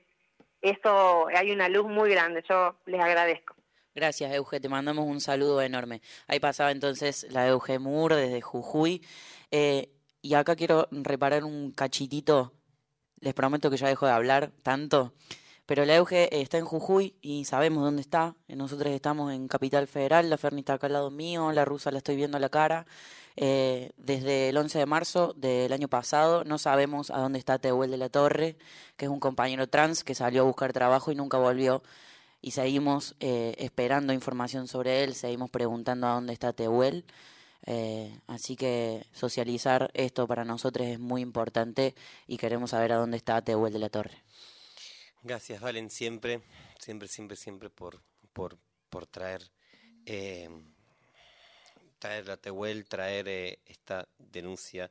eso, 0.61 1.27
hay 1.29 1.51
una 1.51 1.69
luz 1.69 1.87
muy 1.87 2.11
grande, 2.11 2.45
yo 2.49 2.77
les 2.87 3.01
agradezco. 3.01 3.55
Gracias, 3.95 4.33
Euge, 4.33 4.61
te 4.61 4.69
mandamos 4.69 5.07
un 5.07 5.21
saludo 5.21 5.61
enorme. 5.61 6.01
Ahí 6.29 6.39
pasaba 6.39 6.71
entonces 6.71 7.27
la 7.31 7.49
Euge 7.49 7.79
Moore 7.79 8.17
desde 8.17 8.41
Jujuy. 8.41 9.05
Eh, 9.51 9.91
y 10.23 10.35
acá 10.35 10.55
quiero 10.55 10.87
reparar 10.91 11.45
un 11.45 11.73
cachitito. 11.73 12.53
Les 13.19 13.35
prometo 13.35 13.69
que 13.69 13.77
ya 13.77 13.89
dejo 13.89 14.07
de 14.07 14.13
hablar 14.13 14.53
tanto. 14.63 15.13
Pero 15.71 15.85
la 15.85 15.95
Euge 15.95 16.25
eh, 16.25 16.41
está 16.41 16.59
en 16.59 16.65
Jujuy 16.65 17.15
y 17.23 17.45
sabemos 17.45 17.85
dónde 17.85 18.03
está. 18.03 18.35
Eh, 18.49 18.57
Nosotros 18.57 18.93
estamos 18.93 19.33
en 19.33 19.47
Capital 19.47 19.87
Federal, 19.87 20.29
la 20.29 20.37
Ferni 20.37 20.63
está 20.63 20.73
acá 20.75 20.89
al 20.89 20.95
lado 20.95 21.13
mío, 21.13 21.53
la 21.53 21.65
rusa 21.65 21.93
la 21.93 21.99
estoy 21.99 22.17
viendo 22.17 22.39
a 22.39 22.41
la 22.41 22.49
cara. 22.49 22.87
Eh, 23.37 23.93
desde 23.97 24.49
el 24.49 24.57
11 24.57 24.81
de 24.81 24.87
marzo 24.87 25.33
del 25.37 25.73
año 25.73 25.87
pasado 25.87 26.43
no 26.43 26.59
sabemos 26.59 27.13
a 27.13 27.19
dónde 27.19 27.39
está 27.39 27.61
Tehuel 27.61 27.93
de 27.93 27.99
la 27.99 28.09
Torre, 28.09 28.57
que 28.97 29.05
es 29.05 29.11
un 29.13 29.21
compañero 29.21 29.69
trans 29.69 30.03
que 30.03 30.17
salió 30.17 30.43
a 30.43 30.45
buscar 30.45 30.73
trabajo 30.73 31.13
y 31.13 31.15
nunca 31.15 31.39
volvió. 31.39 31.85
Y 32.43 32.51
seguimos 32.51 33.15
eh, 33.21 33.55
esperando 33.59 34.13
información 34.13 34.67
sobre 34.67 35.05
él, 35.05 35.15
seguimos 35.15 35.51
preguntando 35.51 36.09
a 36.09 36.15
dónde 36.15 36.33
está 36.33 36.53
Tehuel. 36.53 37.05
Eh, 37.67 38.19
así 38.27 38.57
que 38.57 39.07
socializar 39.13 39.93
esto 39.95 40.27
para 40.27 40.45
nosotros 40.45 40.89
es 40.89 40.99
muy 40.99 41.23
importante 41.23 41.95
y 42.27 42.39
queremos 42.39 42.71
saber 42.71 42.91
a 42.93 42.97
dónde 42.97 43.19
está 43.19 43.41
Tehuel 43.41 43.73
de 43.73 43.79
la 43.79 43.89
Torre. 43.89 44.25
Gracias, 45.23 45.61
Valen, 45.61 45.91
siempre, 45.91 46.41
siempre, 46.79 47.07
siempre, 47.07 47.37
siempre 47.37 47.69
por, 47.69 48.01
por, 48.33 48.57
por 48.89 49.07
traer, 49.07 49.43
eh, 50.07 50.49
traer 51.99 52.27
la 52.27 52.39
Tehuel, 52.39 52.87
traer 52.87 53.29
eh, 53.29 53.59
esta 53.67 54.09
denuncia 54.17 54.91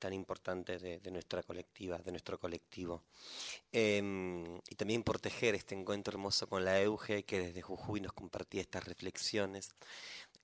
tan 0.00 0.12
importante 0.12 0.78
de, 0.80 0.98
de 0.98 1.10
nuestra 1.12 1.44
colectiva, 1.44 1.96
de 1.98 2.10
nuestro 2.10 2.40
colectivo. 2.40 3.04
Eh, 3.70 4.02
y 4.68 4.74
también 4.74 5.04
por 5.04 5.20
tejer 5.20 5.54
este 5.54 5.76
encuentro 5.76 6.10
hermoso 6.12 6.48
con 6.48 6.64
la 6.64 6.80
Euge, 6.80 7.22
que 7.22 7.38
desde 7.38 7.62
Jujuy 7.62 8.00
nos 8.00 8.12
compartía 8.12 8.62
estas 8.62 8.84
reflexiones. 8.84 9.76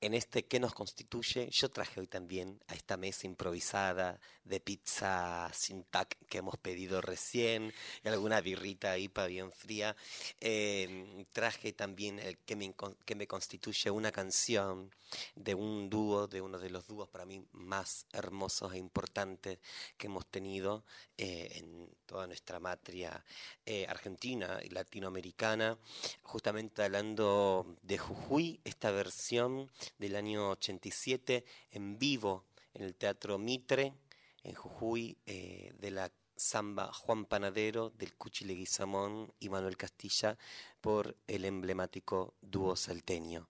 En 0.04 0.12
este 0.12 0.44
que 0.44 0.60
nos 0.60 0.74
constituye, 0.74 1.48
yo 1.50 1.70
traje 1.70 1.98
hoy 1.98 2.06
también 2.06 2.60
a 2.66 2.74
esta 2.74 2.98
mesa 2.98 3.26
improvisada 3.26 4.20
de 4.44 4.60
pizza 4.60 5.50
sin 5.54 5.82
tac 5.84 6.18
que 6.28 6.36
hemos 6.36 6.58
pedido 6.58 7.00
recién, 7.00 7.72
y 8.04 8.08
alguna 8.08 8.42
birrita 8.42 8.98
IPA 8.98 9.26
bien 9.28 9.50
fría. 9.50 9.96
Eh, 10.42 11.24
traje 11.32 11.72
también 11.72 12.18
el 12.18 12.36
que 12.36 12.54
me, 12.54 12.74
que 13.06 13.14
me 13.14 13.26
constituye 13.26 13.90
una 13.90 14.12
canción 14.12 14.90
de 15.36 15.54
un 15.54 15.88
dúo, 15.88 16.26
de 16.26 16.40
uno 16.40 16.58
de 16.58 16.70
los 16.70 16.86
dúos 16.86 17.08
para 17.08 17.24
mí 17.24 17.42
más 17.52 18.06
hermosos 18.12 18.74
e 18.74 18.78
importantes 18.78 19.58
que 19.96 20.06
hemos 20.06 20.26
tenido 20.26 20.84
eh, 21.16 21.48
en 21.56 21.88
toda 22.06 22.26
nuestra 22.26 22.60
matria 22.60 23.24
eh, 23.66 23.86
argentina 23.88 24.60
y 24.62 24.68
latinoamericana, 24.70 25.78
justamente 26.22 26.82
hablando 26.82 27.76
de 27.82 27.98
Jujuy, 27.98 28.60
esta 28.64 28.90
versión 28.90 29.70
del 29.98 30.16
año 30.16 30.50
87 30.50 31.44
en 31.70 31.98
vivo 31.98 32.46
en 32.74 32.82
el 32.82 32.94
Teatro 32.94 33.38
Mitre, 33.38 33.94
en 34.42 34.54
Jujuy, 34.54 35.16
eh, 35.26 35.72
de 35.78 35.90
la 35.90 36.12
samba 36.36 36.92
Juan 36.92 37.24
Panadero, 37.24 37.90
del 37.90 38.14
Cuchi 38.14 38.44
Leguizamón 38.44 39.32
y 39.38 39.48
Manuel 39.48 39.76
Castilla, 39.76 40.36
por 40.80 41.16
el 41.26 41.44
emblemático 41.44 42.34
dúo 42.40 42.76
salteño. 42.76 43.48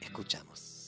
Escuchamos. 0.00 0.87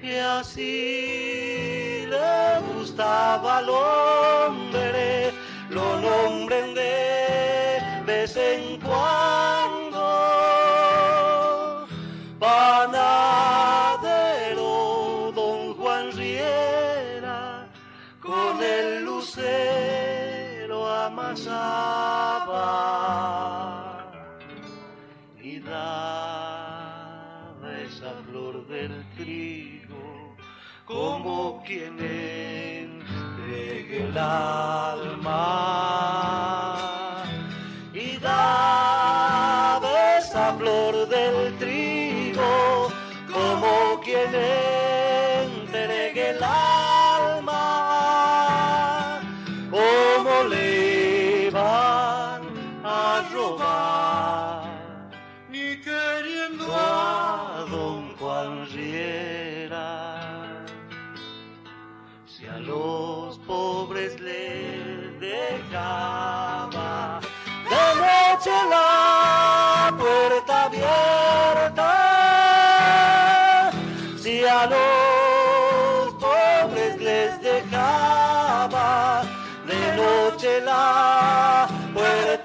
que 0.00 0.20
así 0.20 2.04
le 2.08 2.60
gustaba 2.74 3.58
al 3.58 3.68
hombre, 3.68 4.67
amasaba 21.46 22.58
y 25.40 25.60
daba 25.60 26.98
esa 27.84 28.12
flor 28.26 28.66
del 28.66 29.04
trigo 29.16 30.34
como 30.84 31.62
quien 31.64 32.00
entregue 32.00 34.04
el 34.04 34.18
alma 34.18 35.97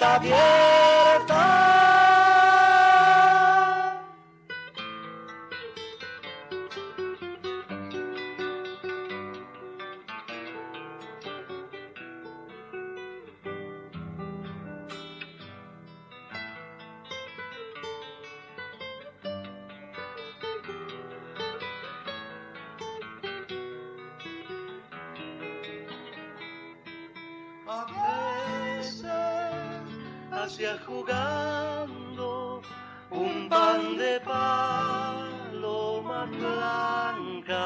puerta 0.03 0.15
abierta 0.15 1.53
hacia 30.43 30.77
jugando 30.85 32.61
un 33.09 33.47
pan 33.47 33.97
de 33.97 34.19
paloma 34.19 35.45
blanca 36.25 37.63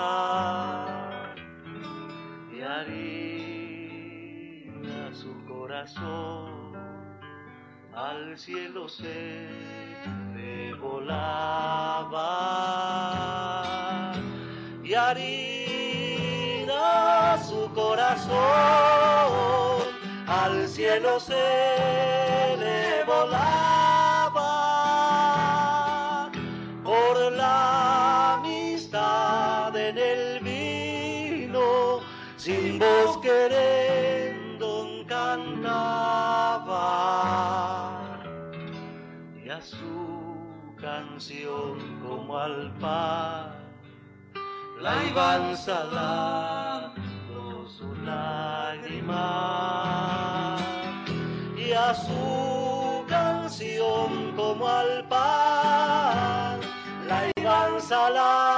y 2.53 2.61
harina 2.61 3.51
su 5.11 5.33
corazón. 5.45 6.77
Al 7.95 8.37
cielo 8.37 8.87
se 8.87 9.49
le 10.35 10.75
volaba 10.75 12.27
y 14.83 14.93
harina 14.93 16.27
su 17.41 17.73
corazón. 17.73 18.37
Al 20.27 20.67
cielo 20.67 21.19
se 21.19 22.26
canción 41.17 41.79
como 42.07 42.37
al 42.37 42.71
pan 42.79 43.49
la 44.79 45.03
iban 45.03 45.57
salando 45.57 46.93
su 47.67 47.91
lágrima. 48.05 49.25
Y 51.57 51.71
a 51.71 51.95
su 51.95 53.03
canción 53.07 54.35
como 54.35 54.67
al 54.67 55.07
pan 55.07 56.59
la 57.07 57.31
iban 57.35 57.81
salando 57.81 58.56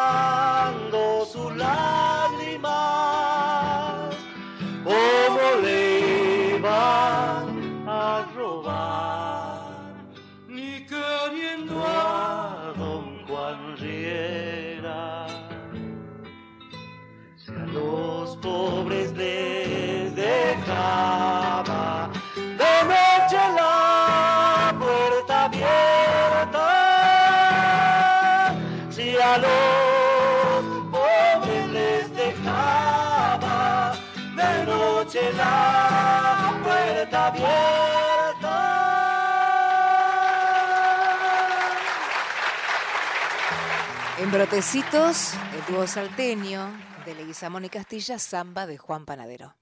los 18.29 18.37
pobres 18.37 19.11
les 19.13 20.15
dejaba 20.15 22.09
de 22.35 22.83
noche 22.91 23.39
la 23.57 24.75
puerta 24.77 25.45
abierta, 25.45 26.67
si 28.91 29.17
a 29.17 29.37
los 29.45 30.63
pobres 30.91 31.67
les 31.69 32.15
dejaba 32.15 33.93
de 34.35 34.65
noche 34.65 35.21
la 35.33 36.53
puerta 36.63 37.27
abierta. 37.27 38.57
En 44.19 44.31
Brotecitos, 44.31 45.33
el 45.55 45.73
dúo 45.73 45.87
salteño 45.87 46.88
de 47.09 47.15
Leguizamón 47.15 47.65
y 47.65 47.69
Castilla, 47.69 48.19
Samba 48.19 48.67
de 48.67 48.77
Juan 48.77 49.03
Panadero. 49.03 49.55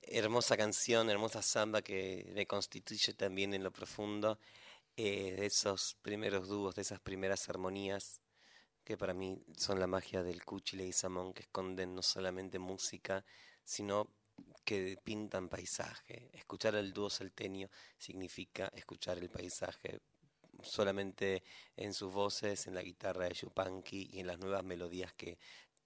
Hermosa 0.00 0.56
canción, 0.56 1.10
hermosa 1.10 1.42
samba 1.42 1.82
que 1.82 2.32
me 2.34 2.46
constituye 2.46 3.12
también 3.12 3.52
en 3.52 3.62
lo 3.62 3.70
profundo 3.70 4.38
eh, 4.96 5.34
de 5.38 5.44
esos 5.44 5.98
primeros 6.00 6.48
dúos, 6.48 6.74
de 6.74 6.80
esas 6.80 6.98
primeras 6.98 7.50
armonías 7.50 8.22
que 8.82 8.96
para 8.96 9.12
mí 9.12 9.42
son 9.58 9.78
la 9.78 9.86
magia 9.86 10.22
del 10.22 10.42
Cuchi 10.42 10.76
y 10.76 10.78
Leguizamón, 10.78 11.34
que 11.34 11.42
esconden 11.42 11.94
no 11.94 12.00
solamente 12.00 12.58
música, 12.58 13.26
sino 13.62 14.08
que 14.64 14.96
pintan 15.04 15.50
paisaje. 15.50 16.30
Escuchar 16.32 16.76
al 16.76 16.94
dúo 16.94 17.10
salteño 17.10 17.68
significa 17.98 18.72
escuchar 18.74 19.18
el 19.18 19.28
paisaje 19.28 20.00
solamente 20.62 21.42
en 21.76 21.92
sus 21.92 22.10
voces, 22.10 22.66
en 22.66 22.74
la 22.74 22.82
guitarra 22.82 23.26
de 23.26 23.34
Yupanqui 23.34 24.08
y 24.12 24.20
en 24.20 24.26
las 24.26 24.38
nuevas 24.38 24.64
melodías 24.64 25.12
que 25.12 25.38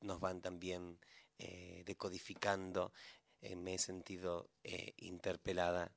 nos 0.05 0.21
van 0.21 0.41
también 0.41 0.99
eh, 1.39 1.83
decodificando. 1.85 2.93
Eh, 3.41 3.57
me 3.57 3.75
he 3.75 3.79
sentido 3.79 4.49
eh, 4.63 4.95
interpelada. 4.99 5.93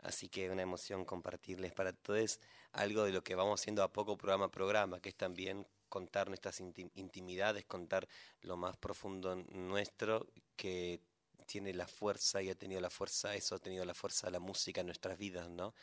Así 0.00 0.28
que 0.28 0.50
una 0.50 0.62
emoción 0.62 1.04
compartirles 1.04 1.72
para 1.72 1.92
todos 1.92 2.40
algo 2.72 3.04
de 3.04 3.12
lo 3.12 3.22
que 3.22 3.34
vamos 3.34 3.60
haciendo 3.60 3.82
a 3.82 3.92
poco 3.92 4.16
programa 4.16 4.46
a 4.46 4.50
programa, 4.50 5.00
que 5.00 5.10
es 5.10 5.16
también 5.16 5.66
contar 5.88 6.28
nuestras 6.28 6.60
inti- 6.60 6.90
intimidades, 6.94 7.64
contar 7.66 8.08
lo 8.40 8.56
más 8.56 8.76
profundo 8.76 9.36
nuestro, 9.36 10.26
que 10.56 11.00
tiene 11.46 11.72
la 11.72 11.86
fuerza 11.86 12.42
y 12.42 12.50
ha 12.50 12.54
tenido 12.54 12.80
la 12.80 12.90
fuerza, 12.90 13.34
eso 13.34 13.54
ha 13.54 13.58
tenido 13.58 13.84
la 13.84 13.94
fuerza 13.94 14.26
de 14.26 14.32
la 14.32 14.40
música 14.40 14.80
en 14.80 14.86
nuestras 14.86 15.16
vidas, 15.16 15.48
¿no? 15.48 15.74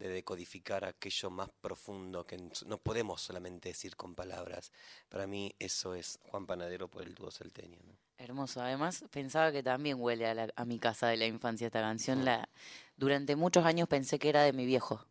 De 0.00 0.08
decodificar 0.08 0.84
aquello 0.86 1.28
más 1.30 1.50
profundo 1.60 2.24
que 2.26 2.38
no 2.66 2.78
podemos 2.78 3.20
solamente 3.20 3.68
decir 3.68 3.96
con 3.96 4.14
palabras. 4.14 4.72
Para 5.10 5.26
mí 5.26 5.54
eso 5.58 5.94
es 5.94 6.18
Juan 6.22 6.46
Panadero 6.46 6.88
por 6.88 7.02
el 7.02 7.14
dúo 7.14 7.30
salteño, 7.30 7.76
¿no? 7.86 7.92
Hermoso. 8.16 8.62
Además, 8.62 9.04
pensaba 9.10 9.52
que 9.52 9.62
también 9.62 9.98
huele 10.00 10.26
a, 10.26 10.34
la- 10.34 10.52
a 10.56 10.64
mi 10.64 10.78
casa 10.78 11.06
de 11.08 11.18
la 11.18 11.26
infancia 11.26 11.66
esta 11.66 11.80
canción. 11.82 12.24
La, 12.24 12.48
durante 12.96 13.36
muchos 13.36 13.64
años 13.66 13.88
pensé 13.88 14.18
que 14.18 14.30
era 14.30 14.42
de 14.42 14.54
mi 14.54 14.64
viejo. 14.64 15.04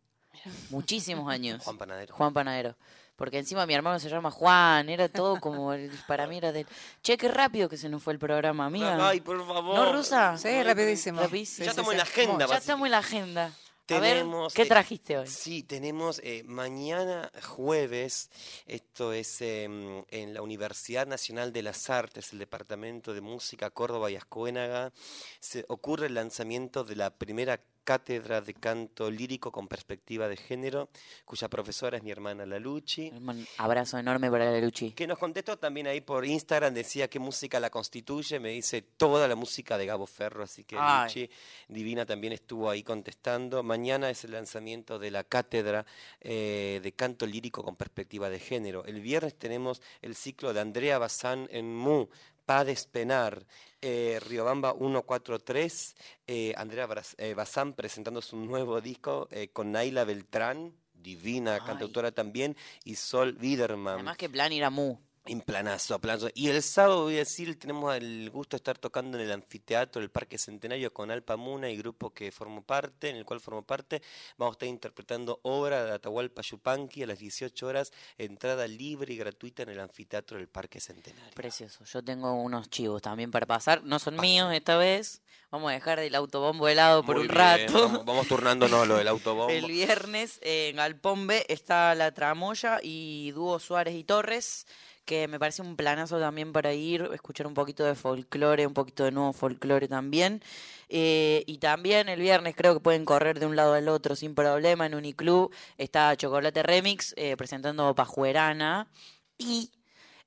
Muchísimos 0.70 1.28
años. 1.32 1.62
Juan 1.62 1.78
Panadero. 1.78 2.14
Juan 2.14 2.32
Panadero. 2.32 2.76
Porque 3.16 3.38
encima 3.38 3.66
mi 3.66 3.74
hermano 3.74 3.98
se 4.00 4.08
llama 4.08 4.30
Juan, 4.30 4.88
era 4.88 5.08
todo 5.08 5.38
como, 5.40 5.72
el- 5.72 5.90
para 6.08 6.26
mí 6.26 6.38
era 6.38 6.50
del... 6.52 6.66
Che, 7.02 7.16
qué 7.16 7.28
rápido 7.28 7.68
que 7.68 7.76
se 7.76 7.88
nos 7.88 8.02
fue 8.02 8.12
el 8.14 8.18
programa, 8.18 8.66
amiga. 8.66 9.08
Ay, 9.08 9.20
por 9.20 9.38
favor. 9.46 9.76
¿No, 9.76 9.92
Rusa? 9.92 10.36
Sí, 10.38 10.62
rapidísimo. 10.62 11.20
Rapidísimo. 11.20 11.64
Ya 11.64 11.70
estamos 11.70 11.92
en 11.92 11.98
la 11.98 12.02
agenda, 12.04 12.46
Ya 12.46 12.56
estamos 12.56 12.86
en 12.86 12.90
la 12.92 12.98
agenda. 12.98 13.52
A 13.94 14.00
ver, 14.00 14.18
Tenemos, 14.18 14.54
¿qué 14.54 14.62
eh, 14.62 14.66
trajiste 14.66 15.18
hoy? 15.18 15.26
Sí, 15.26 15.62
tenemos 15.62 16.20
eh, 16.22 16.42
mañana 16.46 17.30
jueves, 17.42 18.30
esto 18.66 19.12
es 19.12 19.40
em, 19.40 20.04
en 20.10 20.34
la 20.34 20.42
Universidad 20.42 21.06
Nacional 21.06 21.52
de 21.52 21.62
las 21.62 21.90
Artes, 21.90 22.32
el 22.32 22.38
Departamento 22.38 23.14
de 23.14 23.20
Música 23.20 23.70
Córdoba 23.70 24.10
y 24.10 24.16
Ascuénaga, 24.16 24.92
se 25.40 25.64
ocurre 25.68 26.06
el 26.06 26.14
lanzamiento 26.14 26.84
de 26.84 26.96
la 26.96 27.10
primera 27.10 27.60
cátedra 27.84 28.40
de 28.40 28.54
canto 28.54 29.10
lírico 29.10 29.50
con 29.50 29.68
perspectiva 29.68 30.28
de 30.28 30.36
género, 30.36 30.88
cuya 31.24 31.48
profesora 31.48 31.96
es 31.96 32.02
mi 32.02 32.10
hermana 32.10 32.46
Laluchi. 32.46 33.10
Un 33.10 33.46
abrazo 33.58 33.98
enorme 33.98 34.30
para 34.30 34.50
la 34.50 34.60
Luchi. 34.60 34.92
Que 34.92 35.06
nos 35.06 35.18
contestó 35.18 35.58
también 35.58 35.86
ahí 35.86 36.00
por 36.00 36.24
Instagram, 36.24 36.74
decía 36.74 37.08
qué 37.08 37.18
música 37.18 37.58
la 37.60 37.70
constituye, 37.70 38.38
me 38.40 38.50
dice 38.50 38.82
toda 38.82 39.26
la 39.28 39.34
música 39.34 39.78
de 39.78 39.86
Gabo 39.86 40.06
Ferro, 40.06 40.44
así 40.44 40.64
que 40.64 40.76
Ay. 40.78 41.04
Luchi 41.04 41.30
Divina 41.68 42.06
también 42.06 42.32
estuvo 42.32 42.70
ahí 42.70 42.82
contestando. 42.82 43.62
Mañana 43.62 44.10
es 44.10 44.24
el 44.24 44.32
lanzamiento 44.32 44.98
de 44.98 45.10
la 45.10 45.24
cátedra 45.24 45.86
eh, 46.20 46.80
de 46.82 46.92
canto 46.92 47.26
lírico 47.26 47.62
con 47.62 47.76
perspectiva 47.76 48.28
de 48.28 48.38
género. 48.38 48.84
El 48.84 49.00
viernes 49.00 49.34
tenemos 49.34 49.82
el 50.02 50.14
ciclo 50.14 50.52
de 50.52 50.60
Andrea 50.60 50.98
Bazán 50.98 51.48
en 51.50 51.74
Mu, 51.74 52.06
Pa 52.50 52.64
Despenar, 52.64 53.46
eh, 53.80 54.18
Riobamba 54.26 54.74
143, 54.76 55.94
eh, 56.26 56.52
Andrea 56.56 56.88
eh, 57.16 57.32
Bazán 57.32 57.74
presentando 57.74 58.20
su 58.20 58.36
nuevo 58.38 58.80
disco 58.80 59.28
eh, 59.30 59.50
con 59.52 59.70
Naila 59.70 60.02
Beltrán, 60.02 60.74
divina 60.92 61.54
Ay. 61.54 61.60
cantautora 61.64 62.10
también, 62.10 62.56
y 62.82 62.96
Sol 62.96 63.34
Biderman. 63.34 63.94
Además 63.94 64.16
que 64.16 64.28
plan 64.28 64.52
ir 64.52 64.64
a 64.64 64.70
Mu. 64.70 64.98
En 65.30 65.42
planazo, 65.42 65.96
planazo. 66.00 66.28
Y 66.34 66.48
el 66.48 66.60
sábado, 66.60 67.04
voy 67.04 67.14
a 67.14 67.18
decir, 67.18 67.56
tenemos 67.56 67.94
el 67.94 68.28
gusto 68.30 68.56
de 68.56 68.58
estar 68.58 68.78
tocando 68.78 69.16
en 69.16 69.26
el 69.26 69.30
anfiteatro 69.30 70.00
del 70.00 70.10
Parque 70.10 70.38
Centenario 70.38 70.92
con 70.92 71.12
Alpa 71.12 71.36
Muna 71.36 71.70
y 71.70 71.76
grupo 71.76 72.10
que 72.10 72.32
formo 72.32 72.62
parte, 72.62 73.10
en 73.10 73.14
el 73.14 73.24
cual 73.24 73.38
formo 73.38 73.62
parte. 73.62 74.02
Vamos 74.38 74.54
a 74.54 74.56
estar 74.56 74.68
interpretando 74.68 75.38
obra 75.44 75.84
de 75.84 75.92
Atahualpa 75.92 76.42
Yupanqui 76.42 77.04
a 77.04 77.06
las 77.06 77.20
18 77.20 77.64
horas, 77.64 77.92
entrada 78.18 78.66
libre 78.66 79.14
y 79.14 79.18
gratuita 79.18 79.62
en 79.62 79.68
el 79.68 79.78
anfiteatro 79.78 80.36
del 80.36 80.48
Parque 80.48 80.80
Centenario. 80.80 81.30
Precioso. 81.36 81.84
Yo 81.84 82.02
tengo 82.02 82.34
unos 82.34 82.68
chivos 82.68 83.00
también 83.00 83.30
para 83.30 83.46
pasar. 83.46 83.84
No 83.84 84.00
son 84.00 84.16
míos 84.16 84.52
esta 84.52 84.78
vez. 84.78 85.22
Vamos 85.50 85.70
a 85.70 85.74
dejar 85.74 85.98
el 85.98 86.14
autobombo 86.14 86.68
helado 86.68 87.02
por 87.02 87.16
Muy 87.16 87.22
un 87.22 87.28
bien, 87.28 87.38
rato. 87.38 87.88
Vamos, 87.88 88.04
vamos 88.04 88.28
turnándonos 88.28 88.86
lo 88.86 88.96
del 88.96 89.08
autobombo. 89.08 89.50
El 89.50 89.66
viernes 89.66 90.38
en 90.42 91.26
B 91.26 91.44
está 91.48 91.94
La 91.96 92.12
Tramoya 92.12 92.78
y 92.82 93.32
Dúo 93.32 93.58
Suárez 93.58 93.96
y 93.96 94.04
Torres, 94.04 94.66
que 95.10 95.26
me 95.26 95.40
parece 95.40 95.60
un 95.60 95.74
planazo 95.74 96.20
también 96.20 96.52
para 96.52 96.72
ir, 96.72 97.10
escuchar 97.12 97.48
un 97.48 97.54
poquito 97.54 97.84
de 97.84 97.96
folclore, 97.96 98.64
un 98.64 98.74
poquito 98.74 99.02
de 99.02 99.10
nuevo 99.10 99.32
folclore 99.32 99.88
también. 99.88 100.40
Eh, 100.88 101.42
y 101.48 101.58
también 101.58 102.08
el 102.08 102.20
viernes 102.20 102.54
creo 102.54 102.74
que 102.74 102.80
pueden 102.80 103.04
correr 103.04 103.40
de 103.40 103.46
un 103.46 103.56
lado 103.56 103.74
al 103.74 103.88
otro 103.88 104.14
sin 104.14 104.36
problema 104.36 104.86
en 104.86 104.94
Uniclub. 104.94 105.50
Está 105.78 106.16
Chocolate 106.16 106.62
Remix 106.62 107.12
eh, 107.16 107.36
presentando 107.36 107.92
Pajuerana. 107.92 108.88
Y 109.36 109.72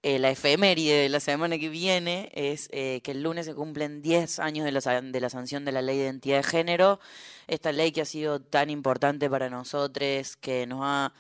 eh, 0.02 0.20
la 0.20 0.32
efeméride 0.32 1.04
de 1.04 1.08
la 1.08 1.22
semana 1.22 1.58
que 1.58 1.70
viene 1.70 2.30
es 2.34 2.68
eh, 2.74 3.00
que 3.06 3.12
el 3.12 3.24
lunes 3.24 3.46
se 3.46 3.56
cumplen 3.56 4.02
10 4.02 4.40
años 4.40 4.66
de 4.66 4.74
la, 4.74 4.82
de 5.02 5.22
la 5.22 5.30
sanción 5.30 5.64
de 5.64 5.72
la 5.72 5.82
ley 5.82 5.98
de 5.98 6.04
identidad 6.04 6.38
de 6.38 6.44
género. 6.44 7.00
Esta 7.48 7.72
ley 7.72 7.94
que 7.94 8.02
ha 8.02 8.06
sido 8.06 8.42
tan 8.42 8.70
importante 8.70 9.30
para 9.30 9.50
nosotros, 9.50 10.36
que 10.36 10.68
nos 10.68 10.82
ha 10.84 11.14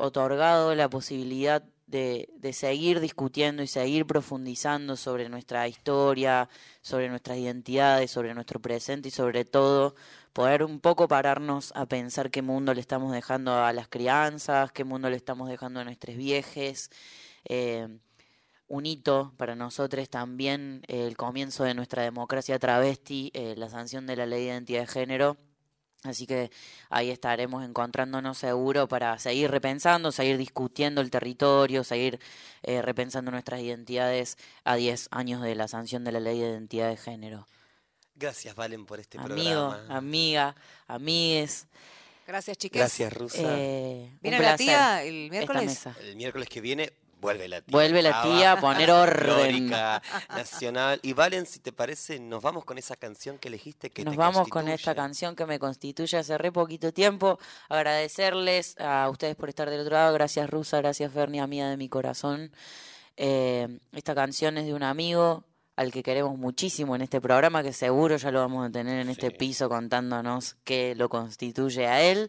otorgado 0.00 0.74
la 0.74 0.90
posibilidad 0.90 1.62
de, 1.90 2.28
de 2.36 2.52
seguir 2.52 3.00
discutiendo 3.00 3.62
y 3.62 3.66
seguir 3.66 4.06
profundizando 4.06 4.96
sobre 4.96 5.28
nuestra 5.28 5.66
historia, 5.68 6.48
sobre 6.80 7.08
nuestras 7.08 7.38
identidades, 7.38 8.10
sobre 8.10 8.34
nuestro 8.34 8.60
presente 8.60 9.08
y 9.08 9.10
sobre 9.10 9.44
todo 9.44 9.94
poder 10.32 10.62
un 10.62 10.80
poco 10.80 11.08
pararnos 11.08 11.72
a 11.74 11.86
pensar 11.86 12.30
qué 12.30 12.42
mundo 12.42 12.72
le 12.74 12.80
estamos 12.80 13.12
dejando 13.12 13.54
a 13.64 13.72
las 13.72 13.88
crianzas, 13.88 14.72
qué 14.72 14.84
mundo 14.84 15.10
le 15.10 15.16
estamos 15.16 15.48
dejando 15.48 15.80
a 15.80 15.84
nuestros 15.84 16.16
viejes. 16.16 16.90
Eh, 17.44 17.88
un 18.68 18.86
hito 18.86 19.34
para 19.36 19.56
nosotros 19.56 20.08
también 20.08 20.82
eh, 20.86 21.06
el 21.06 21.16
comienzo 21.16 21.64
de 21.64 21.74
nuestra 21.74 22.04
democracia 22.04 22.58
travesti, 22.58 23.32
eh, 23.34 23.54
la 23.56 23.68
sanción 23.68 24.06
de 24.06 24.16
la 24.16 24.26
ley 24.26 24.44
de 24.44 24.46
identidad 24.46 24.80
de 24.82 24.86
género. 24.86 25.36
Así 26.02 26.26
que 26.26 26.50
ahí 26.88 27.10
estaremos 27.10 27.62
encontrándonos 27.62 28.38
seguro 28.38 28.88
para 28.88 29.18
seguir 29.18 29.50
repensando, 29.50 30.12
seguir 30.12 30.38
discutiendo 30.38 31.02
el 31.02 31.10
territorio, 31.10 31.84
seguir 31.84 32.18
eh, 32.62 32.80
repensando 32.80 33.30
nuestras 33.30 33.60
identidades 33.60 34.38
a 34.64 34.76
10 34.76 35.08
años 35.10 35.42
de 35.42 35.54
la 35.54 35.68
sanción 35.68 36.02
de 36.04 36.12
la 36.12 36.20
ley 36.20 36.38
de 36.40 36.48
identidad 36.48 36.88
de 36.88 36.96
género. 36.96 37.46
Gracias, 38.14 38.54
Valen, 38.54 38.86
por 38.86 38.98
este 39.00 39.18
Amigo, 39.18 39.70
programa. 39.70 39.96
amiga, 39.96 40.56
amigues. 40.86 41.66
Gracias, 42.26 42.56
chicas. 42.58 42.78
Gracias, 42.78 43.12
Rusa. 43.12 43.38
Eh, 43.58 44.08
un 44.12 44.18
¿Viene 44.22 44.38
la 44.38 44.56
tía 44.56 45.02
el 45.02 45.24
esta 45.24 45.30
miércoles? 45.32 45.64
mesa. 45.66 45.96
El 46.00 46.16
miércoles 46.16 46.48
que 46.48 46.60
viene 46.60 46.92
vuelve 47.20 47.48
la 47.48 47.60
tía. 47.60 47.72
Vuelve 47.72 48.02
la 48.02 48.12
Java, 48.12 48.24
tía 48.36 48.52
a 48.52 48.60
poner 48.60 48.90
orden. 48.90 49.70
nacional. 50.28 50.98
Y 51.02 51.12
Valen, 51.12 51.46
si 51.46 51.60
te 51.60 51.72
parece, 51.72 52.18
nos 52.18 52.42
vamos 52.42 52.64
con 52.64 52.78
esa 52.78 52.96
canción 52.96 53.38
que 53.38 53.48
elegiste 53.48 53.90
que 53.90 54.04
Nos 54.04 54.12
te 54.14 54.18
vamos 54.18 54.48
con 54.48 54.68
esta 54.68 54.94
canción 54.94 55.36
que 55.36 55.46
me 55.46 55.58
constituye 55.58 56.16
hace 56.16 56.38
re 56.38 56.52
poquito 56.52 56.92
tiempo. 56.92 57.38
Agradecerles 57.68 58.78
a 58.78 59.08
ustedes 59.10 59.36
por 59.36 59.48
estar 59.48 59.68
del 59.70 59.80
otro 59.80 59.94
lado. 59.94 60.12
Gracias, 60.14 60.48
Rusa. 60.48 60.78
Gracias, 60.78 61.12
Fernia, 61.12 61.46
mía 61.46 61.68
de 61.68 61.76
mi 61.76 61.88
corazón. 61.88 62.52
Eh, 63.16 63.68
esta 63.92 64.14
canción 64.14 64.56
es 64.58 64.66
de 64.66 64.74
un 64.74 64.82
amigo 64.82 65.44
al 65.76 65.92
que 65.92 66.02
queremos 66.02 66.36
muchísimo 66.36 66.94
en 66.94 67.02
este 67.02 67.20
programa, 67.20 67.62
que 67.62 67.72
seguro 67.72 68.16
ya 68.16 68.30
lo 68.30 68.40
vamos 68.40 68.68
a 68.68 68.70
tener 68.70 69.00
en 69.00 69.08
este 69.08 69.30
piso 69.30 69.68
contándonos 69.68 70.56
qué 70.64 70.94
lo 70.94 71.08
constituye 71.08 71.86
a 71.86 72.02
él. 72.02 72.28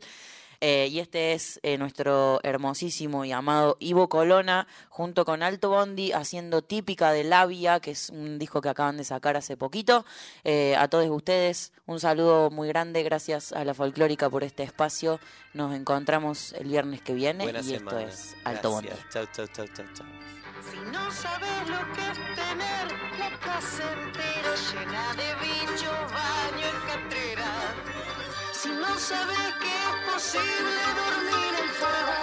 Eh, 0.63 0.89
y 0.91 0.99
este 0.99 1.33
es 1.33 1.59
eh, 1.63 1.79
nuestro 1.79 2.39
hermosísimo 2.43 3.25
y 3.25 3.31
amado 3.31 3.77
Ivo 3.79 4.09
Colona, 4.09 4.67
junto 4.89 5.25
con 5.25 5.41
Alto 5.41 5.69
Bondi, 5.69 6.11
haciendo 6.11 6.61
Típica 6.61 7.11
de 7.11 7.23
Labia, 7.23 7.79
que 7.79 7.91
es 7.91 8.11
un 8.11 8.37
disco 8.37 8.61
que 8.61 8.69
acaban 8.69 8.95
de 8.95 9.03
sacar 9.03 9.35
hace 9.35 9.57
poquito. 9.57 10.05
Eh, 10.43 10.75
a 10.77 10.87
todos 10.87 11.09
ustedes, 11.09 11.73
un 11.87 11.99
saludo 11.99 12.51
muy 12.51 12.67
grande, 12.67 13.01
gracias 13.01 13.53
a 13.53 13.65
la 13.65 13.73
folclórica 13.73 14.29
por 14.29 14.43
este 14.43 14.61
espacio. 14.61 15.19
Nos 15.55 15.73
encontramos 15.73 16.53
el 16.53 16.67
viernes 16.67 17.01
que 17.01 17.15
viene 17.15 17.43
Buena 17.43 17.61
y 17.61 17.63
semana. 17.63 18.01
esto 18.03 18.13
es 18.13 18.35
Alto 18.43 18.69
Bondi. 18.69 18.89
Gracias. 18.89 19.09
Chau, 19.09 19.25
chau, 19.33 19.47
chau, 19.47 19.67
chau, 19.73 19.85
chau. 19.95 20.05
Si 20.69 20.77
no 20.91 21.11
sabes 21.11 21.69
lo 21.69 21.93
que 21.95 22.01
es 22.01 22.17
tener 22.35 23.17
la 23.17 23.39
casa 23.39 23.83
entera 23.93 24.55
llena 24.55 25.15
de 25.15 25.29
bichos, 25.41 26.11
baño 26.13 26.67
en 26.67 26.87
catrera. 26.87 27.90
Si 28.61 28.69
no 28.69 28.95
sabes 28.99 29.55
que 29.59 29.73
es 29.73 30.13
posible 30.13 30.81
dormir 31.01 31.51
en 31.63 31.69
fuego, 31.79 32.15